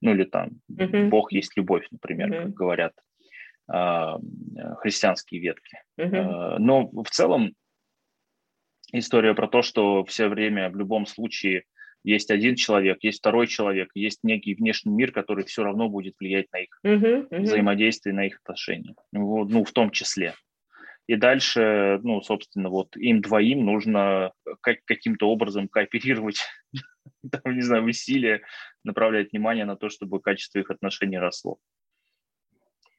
Ну 0.00 0.12
или 0.12 0.24
там 0.24 0.50
mm-hmm. 0.70 1.08
Бог 1.08 1.32
есть 1.32 1.56
любовь, 1.56 1.86
например, 1.90 2.30
mm-hmm. 2.30 2.42
как 2.42 2.54
говорят 2.54 2.92
э, 3.72 4.12
христианские 4.78 5.40
ветки. 5.40 5.78
Mm-hmm. 5.98 6.56
Но 6.58 6.88
в 6.88 7.10
целом 7.10 7.54
история 8.92 9.34
про 9.34 9.48
то, 9.48 9.62
что 9.62 10.04
все 10.04 10.28
время 10.28 10.70
в 10.70 10.76
любом 10.76 11.06
случае 11.06 11.64
есть 12.08 12.30
один 12.30 12.56
человек, 12.56 12.98
есть 13.02 13.18
второй 13.18 13.46
человек, 13.46 13.90
есть 13.94 14.20
некий 14.22 14.54
внешний 14.54 14.92
мир, 14.92 15.12
который 15.12 15.44
все 15.44 15.62
равно 15.62 15.90
будет 15.90 16.14
влиять 16.18 16.46
на 16.52 16.60
их 16.60 16.80
uh-huh, 16.84 17.28
uh-huh. 17.28 17.40
взаимодействие, 17.42 18.14
на 18.14 18.26
их 18.26 18.38
отношения, 18.42 18.94
вот, 19.12 19.50
ну, 19.50 19.62
в 19.62 19.72
том 19.72 19.90
числе. 19.90 20.34
И 21.06 21.16
дальше, 21.16 22.00
ну, 22.02 22.22
собственно, 22.22 22.70
вот 22.70 22.96
им 22.96 23.20
двоим 23.20 23.64
нужно 23.64 24.32
как, 24.62 24.78
каким-то 24.86 25.28
образом 25.28 25.68
кооперировать, 25.68 26.40
там, 27.30 27.54
не 27.54 27.62
знаю, 27.62 27.84
усилия, 27.84 28.42
направлять 28.84 29.32
внимание 29.32 29.66
на 29.66 29.76
то, 29.76 29.90
чтобы 29.90 30.20
качество 30.20 30.58
их 30.58 30.70
отношений 30.70 31.18
росло. 31.18 31.58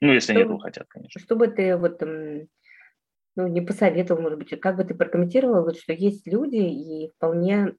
Ну, 0.02 0.14
если 0.14 0.34
что, 0.34 0.34
они 0.34 0.42
этого 0.44 0.60
хотят, 0.60 0.88
конечно. 0.88 1.20
Что 1.20 1.36
бы 1.36 1.48
ты 1.48 1.76
вот 1.76 2.02
ну, 2.02 3.48
не 3.48 3.62
посоветовал, 3.62 4.22
может 4.22 4.38
быть, 4.38 4.60
как 4.60 4.78
бы 4.78 4.84
ты 4.84 4.94
прокомментировал, 4.94 5.64
вот, 5.64 5.80
что 5.80 5.94
есть 5.94 6.28
люди 6.28 6.58
и 6.58 7.12
вполне 7.16 7.74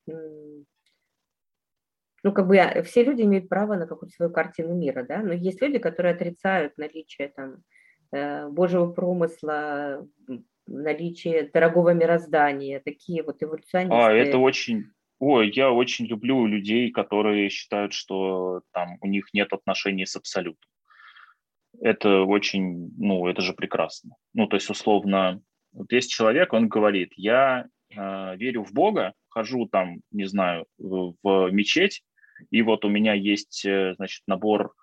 ну, 2.23 2.33
как 2.33 2.47
бы 2.47 2.83
все 2.85 3.05
люди 3.05 3.23
имеют 3.23 3.49
право 3.49 3.77
на 3.77 3.87
какую-то 3.87 4.15
свою 4.15 4.33
картину 4.33 4.75
мира, 4.75 5.05
да, 5.09 5.23
но 5.23 5.33
есть 5.33 5.61
люди, 5.63 5.79
которые 5.79 6.15
отрицают 6.15 6.77
наличие 6.77 7.29
там 7.29 7.57
э, 8.13 8.49
Божьего 8.49 8.93
промысла, 8.93 10.07
наличие 10.67 11.51
дорогого 11.53 11.95
мироздания, 11.95 12.81
такие 12.85 13.23
вот 13.23 13.43
эволюционисты. 13.43 13.95
А, 13.95 14.13
это 14.13 14.39
очень... 14.39 14.85
Ой, 15.19 15.51
я 15.55 15.71
очень 15.71 16.07
люблю 16.07 16.47
людей, 16.47 16.91
которые 16.91 17.51
считают, 17.51 17.93
что 17.93 18.63
там 18.73 18.97
у 19.03 19.07
них 19.07 19.35
нет 19.35 19.53
отношений 19.53 20.07
с 20.07 20.17
абсолютом. 20.17 20.71
Это 21.79 22.23
очень, 22.23 22.91
ну, 22.97 23.27
это 23.27 23.43
же 23.43 23.53
прекрасно. 23.53 24.17
Ну, 24.33 24.47
то 24.47 24.57
есть, 24.57 24.71
условно, 24.71 25.43
вот 25.73 25.93
есть 25.93 26.11
человек, 26.11 26.53
он 26.55 26.69
говорит, 26.69 27.13
я 27.17 27.67
э, 27.95 28.37
верю 28.37 28.65
в 28.65 28.73
Бога, 28.73 29.13
хожу 29.29 29.67
там, 29.67 30.01
не 30.11 30.25
знаю, 30.25 30.67
в 30.79 31.15
мечеть, 31.51 32.03
и 32.51 32.63
вот 32.63 32.85
у 32.85 32.89
меня 32.89 33.15
есть, 33.15 33.65
э, 33.65 33.95
значит, 33.97 34.23
набор 34.27 34.75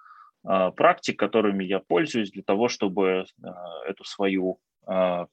а, 0.44 0.72
практик, 0.72 1.20
которыми 1.20 1.66
я 1.66 1.80
пользуюсь 1.80 2.32
для 2.32 2.42
того, 2.42 2.70
чтобы 2.70 3.26
а, 3.44 3.84
эту 3.86 4.06
свою, 4.06 4.60
а, 4.86 5.28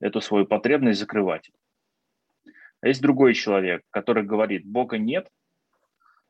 эту 0.00 0.22
свою 0.22 0.46
потребность 0.46 1.00
закрывать. 1.00 1.50
Есть 2.82 3.02
другой 3.02 3.34
человек, 3.34 3.82
который 3.90 4.22
говорит, 4.22 4.64
Бога 4.64 4.98
нет, 4.98 5.28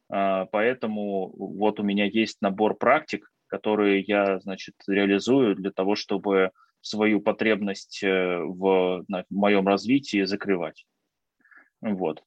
поэтому 0.08 1.28
вот 1.36 1.78
у 1.78 1.82
меня 1.82 2.06
есть 2.06 2.40
набор 2.40 2.74
практик, 2.74 3.30
которые 3.46 4.00
я, 4.00 4.40
значит, 4.40 4.74
реализую 4.86 5.54
для 5.54 5.70
того, 5.70 5.94
чтобы 5.94 6.52
свою 6.80 7.20
потребность 7.20 8.02
э, 8.02 8.38
в, 8.38 9.04
в 9.06 9.24
моем 9.28 9.68
развитии 9.68 10.24
закрывать. 10.24 10.86
Вот. 11.82 12.24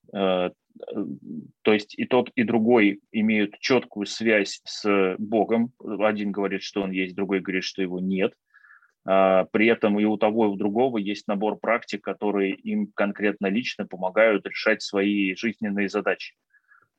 То 1.61 1.73
есть 1.73 1.97
и 1.97 2.05
тот, 2.05 2.29
и 2.35 2.43
другой 2.43 3.01
имеют 3.11 3.59
четкую 3.59 4.05
связь 4.05 4.61
с 4.65 5.15
Богом. 5.17 5.73
Один 5.79 6.31
говорит, 6.31 6.63
что 6.63 6.81
он 6.81 6.91
есть, 6.91 7.15
другой 7.15 7.39
говорит, 7.39 7.63
что 7.63 7.81
его 7.81 7.99
нет. 7.99 8.33
А, 9.03 9.45
при 9.45 9.67
этом 9.67 9.99
и 9.99 10.05
у 10.05 10.17
того, 10.17 10.45
и 10.45 10.49
у 10.49 10.55
другого 10.55 10.97
есть 10.97 11.27
набор 11.27 11.57
практик, 11.57 12.03
которые 12.03 12.53
им 12.53 12.91
конкретно 12.93 13.47
лично 13.47 13.87
помогают 13.87 14.45
решать 14.45 14.81
свои 14.81 15.35
жизненные 15.35 15.89
задачи. 15.89 16.35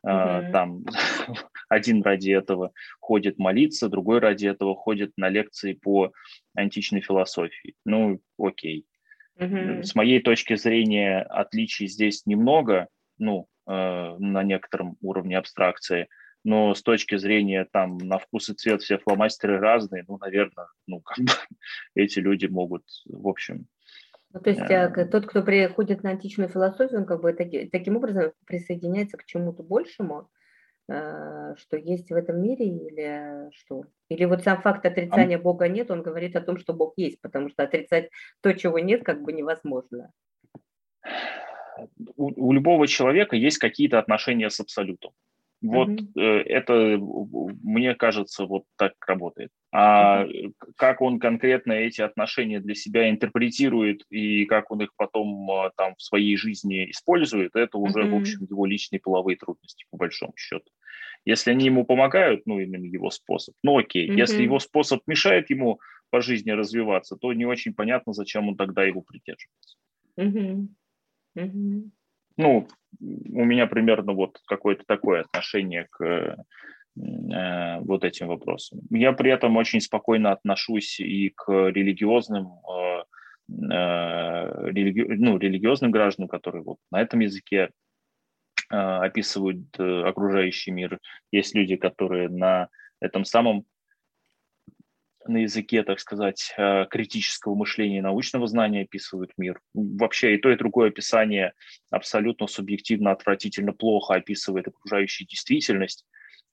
Mm-hmm. 0.04 0.50
Там 0.50 0.84
один 1.68 2.02
ради 2.02 2.30
этого 2.32 2.72
ходит 2.98 3.38
молиться, 3.38 3.88
другой 3.88 4.18
ради 4.18 4.46
этого 4.46 4.74
ходит 4.74 5.12
на 5.16 5.28
лекции 5.28 5.74
по 5.74 6.12
античной 6.54 7.02
философии. 7.02 7.74
Ну, 7.84 8.20
окей. 8.36 8.84
Mm-hmm. 9.38 9.84
С 9.84 9.94
моей 9.94 10.20
точки 10.20 10.56
зрения 10.56 11.20
отличий 11.20 11.86
здесь 11.86 12.26
немного, 12.26 12.88
ну, 13.18 13.46
на 13.66 14.42
некотором 14.42 14.96
уровне 15.00 15.38
абстракции, 15.38 16.08
но 16.44 16.74
с 16.74 16.82
точки 16.82 17.16
зрения 17.16 17.66
там 17.70 17.98
на 17.98 18.18
вкус 18.18 18.48
и 18.48 18.54
цвет 18.54 18.82
все 18.82 18.98
фломастеры 18.98 19.58
разные, 19.58 20.04
ну, 20.08 20.18
наверное, 20.18 20.66
ну, 20.86 21.00
как 21.00 21.18
бы 21.18 21.32
эти 21.94 22.18
люди 22.18 22.46
могут, 22.46 22.84
в 23.06 23.28
общем... 23.28 23.66
Ну, 24.32 24.40
то 24.40 24.50
есть 24.50 24.62
э, 24.62 25.06
тот, 25.10 25.26
кто 25.26 25.42
приходит 25.42 26.02
на 26.02 26.10
античную 26.10 26.48
философию, 26.48 27.00
он 27.00 27.06
как 27.06 27.20
бы 27.20 27.34
таки, 27.34 27.68
таким 27.68 27.96
образом 27.98 28.32
присоединяется 28.46 29.18
к 29.18 29.26
чему-то 29.26 29.62
большему, 29.62 30.30
э, 30.88 31.54
что 31.58 31.76
есть 31.76 32.10
в 32.10 32.14
этом 32.14 32.42
мире 32.42 32.66
или 32.66 33.50
что? 33.52 33.84
Или 34.08 34.24
вот 34.24 34.42
сам 34.42 34.62
факт 34.62 34.86
отрицания 34.86 35.36
а... 35.36 35.40
Бога 35.40 35.68
нет, 35.68 35.90
он 35.90 36.02
говорит 36.02 36.34
о 36.34 36.40
том, 36.40 36.58
что 36.58 36.72
Бог 36.72 36.94
есть, 36.96 37.20
потому 37.20 37.50
что 37.50 37.62
отрицать 37.62 38.08
то, 38.40 38.54
чего 38.54 38.78
нет, 38.78 39.04
как 39.04 39.22
бы 39.22 39.34
невозможно 39.34 40.10
у, 42.16 42.48
у 42.48 42.52
любого 42.52 42.86
человека 42.86 43.36
есть 43.36 43.58
какие-то 43.58 43.98
отношения 43.98 44.50
с 44.50 44.60
абсолютом. 44.60 45.12
Вот 45.62 45.90
mm-hmm. 45.90 46.20
это, 46.20 46.98
мне 47.62 47.94
кажется, 47.94 48.46
вот 48.46 48.64
так 48.76 48.94
работает. 49.06 49.50
А 49.70 50.24
mm-hmm. 50.24 50.54
как 50.76 51.00
он 51.00 51.20
конкретно 51.20 51.72
эти 51.72 52.00
отношения 52.00 52.58
для 52.58 52.74
себя 52.74 53.08
интерпретирует 53.08 54.02
и 54.10 54.44
как 54.46 54.72
он 54.72 54.82
их 54.82 54.90
потом 54.96 55.48
а, 55.52 55.70
там 55.76 55.94
в 55.94 56.02
своей 56.02 56.36
жизни 56.36 56.90
использует, 56.90 57.54
это 57.54 57.78
уже, 57.78 58.00
mm-hmm. 58.00 58.10
в 58.10 58.14
общем, 58.16 58.46
его 58.50 58.66
личные 58.66 58.98
половые 58.98 59.36
трудности, 59.36 59.86
по 59.90 59.98
большому 59.98 60.32
счету. 60.36 60.68
Если 61.24 61.52
они 61.52 61.66
ему 61.66 61.84
помогают, 61.84 62.42
ну, 62.44 62.58
именно 62.58 62.84
его 62.84 63.10
способ, 63.10 63.54
ну, 63.62 63.78
окей. 63.78 64.10
Mm-hmm. 64.10 64.18
Если 64.18 64.42
его 64.42 64.58
способ 64.58 65.00
мешает 65.06 65.48
ему 65.48 65.78
по 66.10 66.20
жизни 66.20 66.50
развиваться, 66.50 67.16
то 67.16 67.32
не 67.32 67.46
очень 67.46 67.72
понятно, 67.72 68.12
зачем 68.12 68.48
он 68.48 68.56
тогда 68.56 68.82
его 68.82 69.00
придерживается. 69.00 69.76
Mm-hmm. 70.18 70.66
Ну, 72.36 72.66
у 73.00 73.44
меня 73.44 73.66
примерно 73.66 74.12
вот 74.12 74.40
какое-то 74.46 74.84
такое 74.86 75.22
отношение 75.22 75.86
к 75.90 76.02
э, 76.04 77.78
вот 77.80 78.04
этим 78.04 78.28
вопросам. 78.28 78.80
Я 78.90 79.12
при 79.12 79.30
этом 79.30 79.56
очень 79.56 79.80
спокойно 79.80 80.32
отношусь 80.32 81.00
и 81.00 81.30
к 81.30 81.50
религиозным, 81.50 82.48
э, 82.70 83.04
э, 83.70 84.70
религи, 84.70 85.00
ну, 85.02 85.38
религиозным 85.38 85.90
гражданам, 85.90 86.28
которые 86.28 86.62
вот 86.62 86.78
на 86.90 87.00
этом 87.00 87.20
языке 87.20 87.70
э, 88.70 88.76
описывают 88.76 89.78
окружающий 89.78 90.70
мир. 90.70 90.98
Есть 91.30 91.54
люди, 91.54 91.76
которые 91.76 92.28
на 92.28 92.68
этом 93.00 93.24
самом 93.24 93.64
на 95.26 95.38
языке, 95.38 95.82
так 95.82 96.00
сказать, 96.00 96.52
э, 96.56 96.86
критического 96.90 97.54
мышления 97.54 97.98
и 97.98 98.02
научного 98.02 98.46
знания 98.46 98.82
описывают 98.82 99.32
мир. 99.36 99.60
Вообще 99.74 100.34
и 100.34 100.38
то, 100.38 100.50
и 100.50 100.56
другое 100.56 100.88
описание 100.88 101.52
абсолютно 101.90 102.46
субъективно, 102.46 103.12
отвратительно 103.12 103.72
плохо 103.72 104.14
описывает 104.14 104.68
окружающую 104.68 105.26
действительность. 105.26 106.04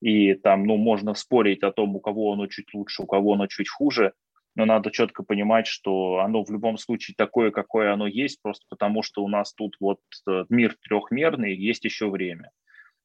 И 0.01 0.33
там, 0.35 0.65
ну, 0.65 0.77
можно 0.77 1.13
спорить 1.13 1.63
о 1.63 1.71
том, 1.71 1.95
у 1.95 1.99
кого 1.99 2.33
оно 2.33 2.47
чуть 2.47 2.73
лучше, 2.73 3.03
у 3.03 3.05
кого 3.05 3.33
оно 3.33 3.47
чуть 3.47 3.69
хуже, 3.69 4.13
но 4.55 4.65
надо 4.65 4.91
четко 4.91 5.23
понимать, 5.23 5.67
что 5.67 6.19
оно 6.19 6.43
в 6.43 6.51
любом 6.51 6.77
случае 6.77 7.15
такое, 7.17 7.51
какое 7.51 7.93
оно 7.93 8.07
есть, 8.07 8.41
просто 8.41 8.65
потому 8.69 9.03
что 9.03 9.23
у 9.23 9.27
нас 9.27 9.53
тут 9.53 9.75
вот 9.79 9.99
э, 10.27 10.45
мир 10.49 10.75
трехмерный, 10.81 11.55
есть 11.55 11.85
еще 11.85 12.09
время. 12.09 12.51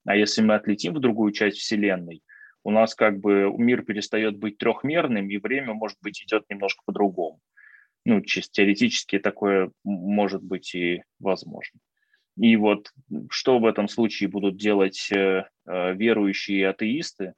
А 0.06 0.16
если 0.16 0.42
мы 0.42 0.54
отлетим 0.54 0.94
в 0.94 1.00
другую 1.00 1.32
часть 1.32 1.58
Вселенной– 1.58 2.22
у 2.64 2.70
нас 2.70 2.94
как 2.94 3.20
бы 3.20 3.52
мир 3.56 3.82
перестает 3.82 4.38
быть 4.38 4.58
трехмерным, 4.58 5.28
и 5.28 5.36
время, 5.36 5.74
может 5.74 5.98
быть, 6.02 6.22
идет 6.22 6.44
немножко 6.48 6.82
по-другому. 6.84 7.40
Ну, 8.06 8.20
чисто 8.22 8.54
теоретически 8.54 9.18
такое 9.18 9.70
может 9.84 10.42
быть 10.42 10.74
и 10.74 11.02
возможно. 11.20 11.78
И 12.36 12.56
вот 12.56 12.90
что 13.30 13.58
в 13.58 13.66
этом 13.66 13.86
случае 13.86 14.28
будут 14.28 14.56
делать 14.56 15.08
э, 15.12 15.44
э, 15.66 15.94
верующие 15.94 16.68
атеисты, 16.68 17.34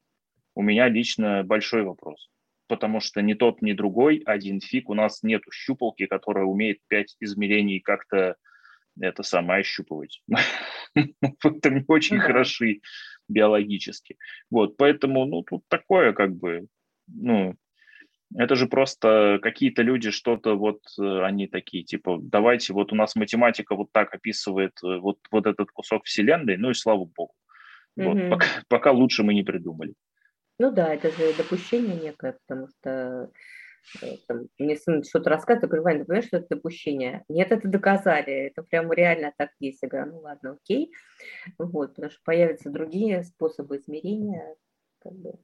у 0.54 0.62
меня 0.62 0.88
лично 0.88 1.44
большой 1.44 1.82
вопрос. 1.82 2.30
Потому 2.66 3.00
что 3.00 3.20
ни 3.20 3.34
тот, 3.34 3.62
ни 3.62 3.72
другой, 3.72 4.22
один 4.24 4.60
фиг, 4.60 4.88
у 4.88 4.94
нас 4.94 5.22
нет 5.22 5.42
щупалки, 5.52 6.06
которая 6.06 6.44
умеет 6.44 6.78
пять 6.88 7.16
измерений 7.20 7.80
как-то 7.80 8.36
это 8.98 9.22
самое 9.22 9.60
ощупывать. 9.60 10.22
В 10.94 11.46
этом 11.46 11.76
не 11.76 11.84
очень 11.86 12.18
хороши 12.18 12.80
биологически. 13.28 14.16
Вот, 14.50 14.76
поэтому, 14.76 15.24
ну, 15.26 15.42
тут 15.42 15.62
такое 15.68 16.12
как 16.12 16.34
бы, 16.34 16.66
ну, 17.06 17.54
это 18.34 18.56
же 18.56 18.66
просто 18.66 19.38
какие-то 19.42 19.82
люди 19.82 20.10
что-то 20.10 20.56
вот, 20.56 20.80
э, 21.00 21.22
они 21.22 21.46
такие, 21.46 21.84
типа, 21.84 22.18
давайте, 22.20 22.72
вот 22.72 22.92
у 22.92 22.96
нас 22.96 23.14
математика 23.14 23.74
вот 23.74 23.88
так 23.92 24.14
описывает 24.14 24.72
э, 24.82 24.98
вот, 24.98 25.18
вот 25.30 25.46
этот 25.46 25.70
кусок 25.70 26.04
вселенной, 26.04 26.56
ну 26.56 26.70
и 26.70 26.74
слава 26.74 27.04
богу. 27.04 27.34
Вот, 27.96 28.16
mm-hmm. 28.16 28.30
пока, 28.30 28.46
пока 28.68 28.92
лучше 28.92 29.22
мы 29.22 29.32
не 29.32 29.42
придумали. 29.42 29.94
Ну 30.58 30.72
да, 30.72 30.92
это 30.92 31.10
же 31.10 31.32
допущение 31.34 31.96
некое, 31.96 32.36
потому 32.46 32.68
что 32.68 33.30
там, 34.26 34.48
мне 34.58 34.76
сын 34.76 35.02
что-то 35.04 35.30
рассказывает, 35.30 35.62
я 35.62 35.68
говорю, 35.68 35.82
Ваня, 35.84 35.98
ты 36.00 36.04
понимаешь, 36.06 36.26
что 36.26 36.36
это 36.38 36.56
допущение? 36.56 37.24
Нет, 37.28 37.52
это 37.52 37.68
доказали, 37.68 38.46
это 38.46 38.62
прям 38.62 38.92
реально 38.92 39.32
так 39.36 39.50
есть. 39.60 39.78
Я 39.82 39.88
говорю, 39.88 40.12
ну 40.12 40.18
ладно, 40.20 40.52
окей. 40.52 40.92
Вот, 41.58 41.94
потому 41.94 42.10
что 42.10 42.20
появятся 42.24 42.70
другие 42.70 43.22
способы 43.24 43.76
измерения. 43.76 44.56
Как 45.00 45.12
бы. 45.12 45.34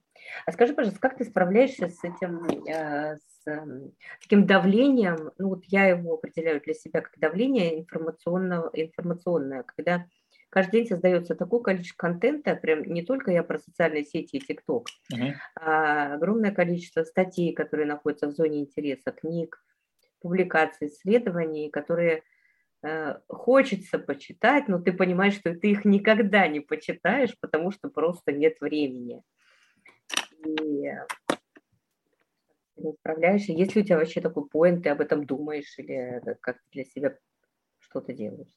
А 0.46 0.52
скажи, 0.52 0.74
пожалуйста, 0.74 1.00
как 1.00 1.16
ты 1.16 1.24
справляешься 1.24 1.88
с 1.88 2.02
этим, 2.02 2.44
э, 2.66 3.16
с 3.16 3.46
э, 3.46 3.90
таким 4.20 4.46
давлением, 4.46 5.30
ну 5.38 5.50
вот 5.50 5.64
я 5.66 5.86
его 5.86 6.14
определяю 6.14 6.60
для 6.60 6.74
себя 6.74 7.00
как 7.00 7.18
давление 7.18 7.78
информационного, 7.80 8.70
информационное, 8.72 9.62
когда 9.62 10.06
каждый 10.52 10.80
день 10.80 10.88
создается 10.88 11.34
такое 11.34 11.60
количество 11.60 11.96
контента, 11.96 12.54
прям 12.54 12.82
не 12.82 13.02
только 13.02 13.30
я 13.30 13.42
про 13.42 13.58
социальные 13.58 14.04
сети 14.04 14.36
и 14.36 14.40
ТикТок, 14.40 14.86
uh-huh. 15.10 15.32
а 15.58 16.14
огромное 16.14 16.52
количество 16.52 17.04
статей, 17.04 17.54
которые 17.54 17.86
находятся 17.86 18.28
в 18.28 18.32
зоне 18.32 18.60
интереса, 18.60 19.12
книг, 19.12 19.64
публикаций, 20.20 20.88
исследований, 20.88 21.70
которые 21.70 22.22
э, 22.82 23.18
хочется 23.28 23.98
почитать, 23.98 24.68
но 24.68 24.78
ты 24.78 24.92
понимаешь, 24.92 25.36
что 25.36 25.54
ты 25.54 25.70
их 25.70 25.86
никогда 25.86 26.46
не 26.46 26.60
почитаешь, 26.60 27.34
потому 27.40 27.70
что 27.70 27.88
просто 27.88 28.32
нет 28.32 28.60
времени. 28.60 29.22
И 30.44 30.92
ты 32.76 32.92
справляешься. 33.00 33.52
Есть 33.52 33.74
ли 33.74 33.80
у 33.80 33.84
тебя 33.84 33.96
вообще 33.96 34.20
такой 34.20 34.46
поинт, 34.46 34.82
ты 34.82 34.90
об 34.90 35.00
этом 35.00 35.24
думаешь 35.24 35.78
или 35.78 36.20
как 36.42 36.58
для 36.72 36.84
себя 36.84 37.16
что-то 37.78 38.12
делаешь? 38.12 38.54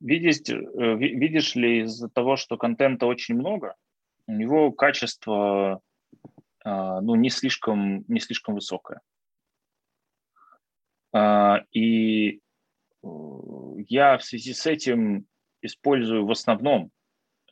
Видишь, 0.00 0.40
э, 0.48 0.96
видишь 0.96 1.54
ли, 1.54 1.80
из-за 1.82 2.08
того, 2.08 2.36
что 2.36 2.56
контента 2.56 3.06
очень 3.06 3.34
много, 3.34 3.74
у 4.26 4.32
него 4.32 4.70
качество 4.70 5.82
а, 6.64 7.00
ну, 7.02 7.14
не, 7.14 7.28
слишком, 7.28 8.04
не 8.08 8.20
слишком 8.20 8.54
высокое. 8.54 9.02
А, 11.12 11.62
и 11.72 12.40
э, 13.02 13.06
я 13.88 14.16
в 14.16 14.24
связи 14.24 14.54
с 14.54 14.66
этим 14.66 15.26
использую 15.60 16.26
в 16.26 16.30
основном 16.30 16.90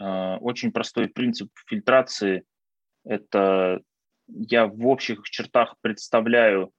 а, 0.00 0.38
очень 0.38 0.72
простой 0.72 1.08
принцип 1.08 1.50
фильтрации. 1.66 2.44
Это 3.04 3.82
я 4.28 4.66
в 4.66 4.86
общих 4.86 5.22
чертах 5.24 5.76
представляю 5.80 6.72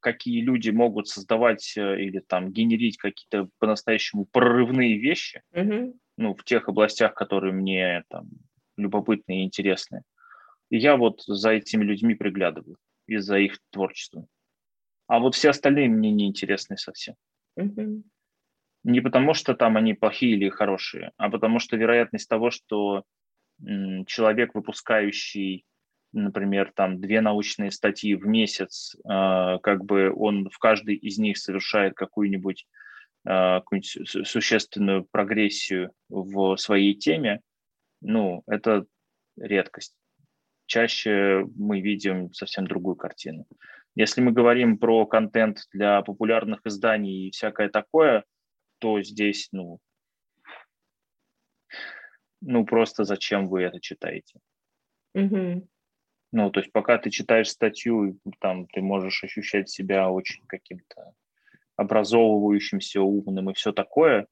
какие 0.00 0.40
люди 0.42 0.70
могут 0.70 1.08
создавать 1.08 1.76
э, 1.76 2.02
или 2.02 2.20
там 2.20 2.52
генерить 2.52 2.98
какие-то 2.98 3.48
по-настоящему 3.58 4.26
прорывные 4.26 4.98
вещи, 4.98 5.42
mm-hmm. 5.54 5.94
ну, 6.16 6.34
в 6.34 6.44
тех 6.44 6.68
областях, 6.68 7.14
которые 7.14 7.52
мне 7.52 8.04
там 8.08 8.28
любопытны 8.76 9.40
и 9.40 9.44
интересны. 9.44 10.02
И 10.70 10.78
я 10.78 10.96
вот 10.96 11.22
за 11.26 11.50
этими 11.50 11.84
людьми 11.84 12.14
приглядываю 12.14 12.76
и 13.06 13.16
за 13.18 13.38
их 13.38 13.58
творчеством. 13.70 14.26
А 15.06 15.20
вот 15.20 15.34
все 15.34 15.50
остальные 15.50 15.88
мне 15.88 16.10
не 16.10 16.26
интересны 16.26 16.76
совсем. 16.76 17.14
Mm-hmm. 17.58 18.02
Не 18.84 19.00
потому, 19.00 19.34
что 19.34 19.54
там 19.54 19.76
они 19.76 19.94
плохие 19.94 20.36
или 20.36 20.48
хорошие, 20.48 21.12
а 21.16 21.30
потому 21.30 21.58
что 21.58 21.76
вероятность 21.76 22.28
того, 22.28 22.50
что 22.50 23.04
человек, 24.06 24.54
выпускающий 24.54 25.64
например, 26.16 26.72
там 26.74 27.00
две 27.00 27.20
научные 27.20 27.70
статьи 27.70 28.14
в 28.14 28.26
месяц, 28.26 28.96
а, 29.04 29.58
как 29.58 29.84
бы 29.84 30.12
он 30.12 30.48
в 30.50 30.58
каждой 30.58 30.96
из 30.96 31.18
них 31.18 31.38
совершает 31.38 31.94
какую-нибудь, 31.94 32.66
а, 33.24 33.60
какую-нибудь 33.60 34.26
существенную 34.26 35.04
прогрессию 35.04 35.92
в 36.08 36.56
своей 36.56 36.94
теме, 36.94 37.40
ну, 38.00 38.42
это 38.46 38.86
редкость. 39.36 39.94
Чаще 40.66 41.46
мы 41.56 41.80
видим 41.80 42.32
совсем 42.32 42.66
другую 42.66 42.96
картину. 42.96 43.46
Если 43.94 44.20
мы 44.20 44.32
говорим 44.32 44.78
про 44.78 45.06
контент 45.06 45.60
для 45.72 46.02
популярных 46.02 46.60
изданий 46.64 47.28
и 47.28 47.30
всякое 47.30 47.68
такое, 47.68 48.24
то 48.78 49.00
здесь, 49.02 49.48
ну, 49.52 49.78
ну 52.40 52.66
просто 52.66 53.04
зачем 53.04 53.46
вы 53.48 53.62
это 53.62 53.80
читаете? 53.80 54.38
Mm-hmm. 55.16 55.66
Ну, 56.32 56.50
то 56.50 56.60
есть 56.60 56.72
пока 56.72 56.98
ты 56.98 57.10
читаешь 57.10 57.50
статью, 57.50 58.18
там 58.40 58.66
ты 58.66 58.80
можешь 58.82 59.22
ощущать 59.24 59.68
себя 59.68 60.10
очень 60.10 60.44
каким-то 60.46 61.12
образовывающимся, 61.76 63.00
умным 63.00 63.50
и 63.50 63.54
все 63.54 63.72
такое, 63.72 64.26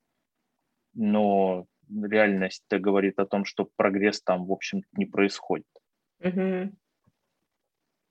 но 0.94 1.66
реальность 1.90 2.64
говорит 2.70 3.18
о 3.18 3.26
том, 3.26 3.44
что 3.44 3.68
прогресс 3.76 4.22
там, 4.22 4.46
в 4.46 4.52
общем 4.52 4.82
не 4.92 5.06
происходит. 5.06 5.66
Угу. 6.20 6.72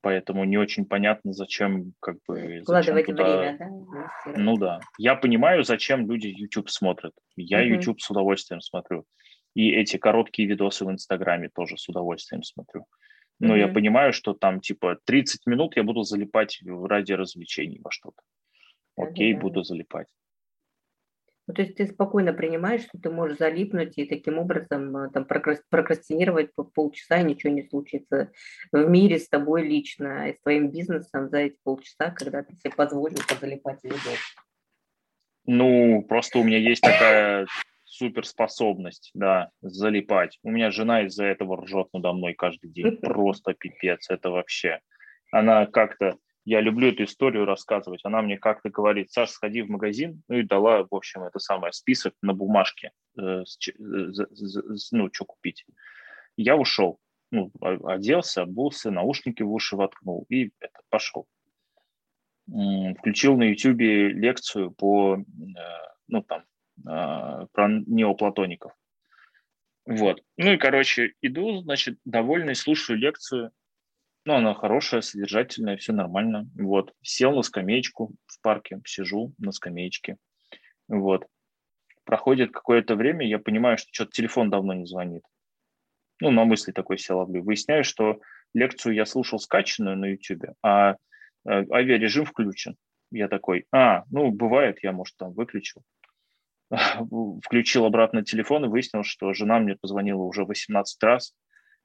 Поэтому 0.02 0.44
не 0.44 0.58
очень 0.58 0.86
понятно, 0.86 1.32
зачем 1.32 1.94
как 2.02 2.18
бы... 2.28 2.60
Вкладывать 2.62 3.06
зачем 3.06 3.16
туда... 3.16 3.38
время, 3.38 3.58
да? 3.58 4.34
Ну 4.38 4.58
да. 4.58 4.80
Я 4.98 5.16
понимаю, 5.16 5.64
зачем 5.64 6.10
люди 6.10 6.28
YouTube 6.28 6.70
смотрят. 6.70 7.14
Я 7.38 7.60
угу. 7.60 7.68
YouTube 7.68 8.02
с 8.02 8.10
удовольствием 8.10 8.60
смотрю. 8.60 9.06
И 9.56 9.72
эти 9.72 9.98
короткие 9.98 10.48
видосы 10.48 10.84
в 10.84 10.92
Инстаграме 10.92 11.50
тоже 11.50 11.78
с 11.78 11.88
удовольствием 11.88 12.44
смотрю. 12.44 12.86
Но 13.40 13.56
mm-hmm. 13.56 13.60
я 13.60 13.68
понимаю, 13.68 14.14
что 14.14 14.34
там 14.34 14.62
типа 14.62 15.00
30 15.06 15.46
минут 15.48 15.76
я 15.76 15.84
буду 15.84 16.04
залипать 16.04 16.62
ради 16.66 17.14
развлечений 17.14 17.80
во 17.84 17.92
что-то. 17.92 18.22
Окей, 18.96 19.34
mm-hmm. 19.34 19.40
буду 19.40 19.64
залипать. 19.64 20.08
Ну, 21.46 21.54
то 21.54 21.62
есть 21.62 21.76
ты 21.76 21.86
спокойно 21.88 22.32
принимаешь, 22.32 22.84
что 22.84 22.98
ты 22.98 23.10
можешь 23.10 23.38
залипнуть 23.38 23.98
и 23.98 24.06
таким 24.06 24.38
образом 24.38 24.96
э, 24.96 25.10
там, 25.12 25.26
прокрастинировать 25.26 26.56
по 26.56 26.64
полчаса, 26.64 27.20
и 27.20 27.26
ничего 27.26 27.52
не 27.52 27.64
случится 27.64 28.32
в 28.72 28.90
мире 28.90 29.20
с 29.20 29.28
тобой 29.28 29.64
лично 29.64 30.30
и 30.30 30.34
с 30.34 30.42
твоим 30.42 30.72
бизнесом 30.72 31.30
за 31.30 31.40
эти 31.40 31.58
полчаса, 31.64 32.12
когда 32.12 32.44
ты 32.44 32.56
себе 32.56 32.72
позволишь 32.74 33.20
залипать 33.42 33.82
в 33.82 33.84
видос. 33.84 34.20
Ну, 35.46 36.02
просто 36.08 36.40
у 36.40 36.44
меня 36.44 36.58
есть 36.58 36.82
такая 36.82 37.48
суперспособность, 38.04 39.12
да, 39.14 39.50
залипать. 39.62 40.38
У 40.44 40.52
меня 40.52 40.72
жена 40.72 41.04
из-за 41.04 41.24
этого 41.24 41.64
ржет 41.64 41.88
надо 41.94 42.12
мной 42.12 42.34
каждый 42.34 42.70
день. 42.70 42.98
Просто 42.98 43.54
пипец, 43.54 44.10
это 44.10 44.30
вообще. 44.30 44.82
Она 45.32 45.66
как-то, 45.66 46.18
я 46.44 46.60
люблю 46.60 46.90
эту 46.90 47.06
историю 47.06 47.46
рассказывать, 47.46 48.02
она 48.04 48.22
мне 48.22 48.38
как-то 48.38 48.70
говорит, 48.70 49.12
Саш, 49.12 49.30
сходи 49.30 49.62
в 49.62 49.70
магазин, 49.70 50.22
ну 50.28 50.38
и 50.38 50.44
дала, 50.44 50.84
в 50.84 50.94
общем, 50.94 51.24
это 51.24 51.40
самое, 51.40 51.72
список 51.72 52.14
на 52.22 52.34
бумажке, 52.34 52.92
э, 53.18 53.44
с, 53.46 53.58
э, 53.70 54.92
ну, 54.92 55.10
что 55.14 55.26
купить. 55.26 55.66
Я 56.36 56.58
ушел, 56.58 57.00
ну, 57.32 57.52
оделся, 57.62 58.42
обулся, 58.42 58.92
наушники 58.92 59.44
в 59.44 59.52
уши 59.54 59.78
воткнул 59.78 60.26
и 60.30 60.52
это, 60.60 60.80
пошел. 60.90 61.26
Включил 62.46 63.38
на 63.38 63.44
YouTube 63.44 63.80
лекцию 63.80 64.72
по, 64.72 65.16
э, 65.16 65.24
ну, 66.10 66.22
там, 66.22 66.44
про 66.84 67.68
неоплатоников. 67.86 68.74
Вот. 69.86 70.22
Ну 70.38 70.54
и, 70.54 70.58
короче, 70.58 71.14
иду, 71.22 71.62
значит, 71.62 71.98
довольный, 72.06 72.56
слушаю 72.56 72.98
лекцию. 72.98 73.52
Ну, 74.26 74.36
она 74.36 74.54
хорошая, 74.54 75.02
содержательная, 75.02 75.76
все 75.78 75.92
нормально. 75.92 76.50
Вот. 76.56 76.94
Сел 77.02 77.36
на 77.36 77.42
скамеечку 77.42 78.14
в 78.26 78.42
парке, 78.42 78.82
сижу 78.86 79.34
на 79.38 79.52
скамеечке. 79.52 80.18
Вот. 80.88 81.26
Проходит 82.06 82.52
какое-то 82.52 82.96
время, 82.96 83.28
я 83.28 83.40
понимаю, 83.40 83.78
что 83.78 83.90
что-то 83.92 84.12
телефон 84.12 84.50
давно 84.50 84.74
не 84.74 84.86
звонит. 84.86 85.24
Ну, 86.20 86.32
на 86.32 86.46
мысли 86.46 86.72
такой 86.72 86.98
сел 86.98 87.18
ловлю. 87.18 87.44
Выясняю, 87.44 87.84
что 87.84 88.22
лекцию 88.54 88.96
я 88.96 89.06
слушал 89.06 89.40
скачанную 89.40 89.98
на 89.98 90.06
YouTube, 90.06 90.46
а 90.62 90.92
э, 90.92 90.96
авиарежим 91.46 92.26
включен. 92.26 92.78
Я 93.12 93.28
такой, 93.28 93.66
а, 93.72 94.04
ну, 94.10 94.32
бывает, 94.32 94.80
я, 94.84 94.92
может, 94.92 95.18
там 95.18 95.34
выключил. 95.34 95.84
включил 97.44 97.86
обратно 97.86 98.24
телефон 98.24 98.66
и 98.66 98.68
выяснил, 98.68 99.04
что 99.04 99.34
жена 99.34 99.60
мне 99.60 99.76
позвонила 99.76 100.24
уже 100.24 100.46
18 100.46 101.04
раз, 101.04 101.34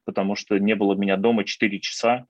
потому 0.05 0.34
что 0.34 0.59
не 0.59 0.74
было 0.74 0.95
меня 0.95 1.16
дома 1.16 1.45
4 1.45 1.80
часа. 1.80 2.26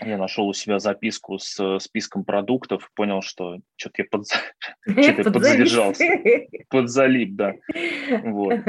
Я 0.00 0.16
нашел 0.16 0.48
у 0.48 0.54
себя 0.54 0.78
записку 0.78 1.38
с 1.38 1.78
списком 1.80 2.24
продуктов, 2.24 2.90
понял, 2.94 3.20
что 3.20 3.58
что-то 3.76 4.02
я, 4.02 4.08
под... 4.10 4.26
что 4.86 5.30
подзадержался, 5.30 6.04
подзалип, 6.70 7.34
да. 7.34 7.54
Вот. 8.24 8.60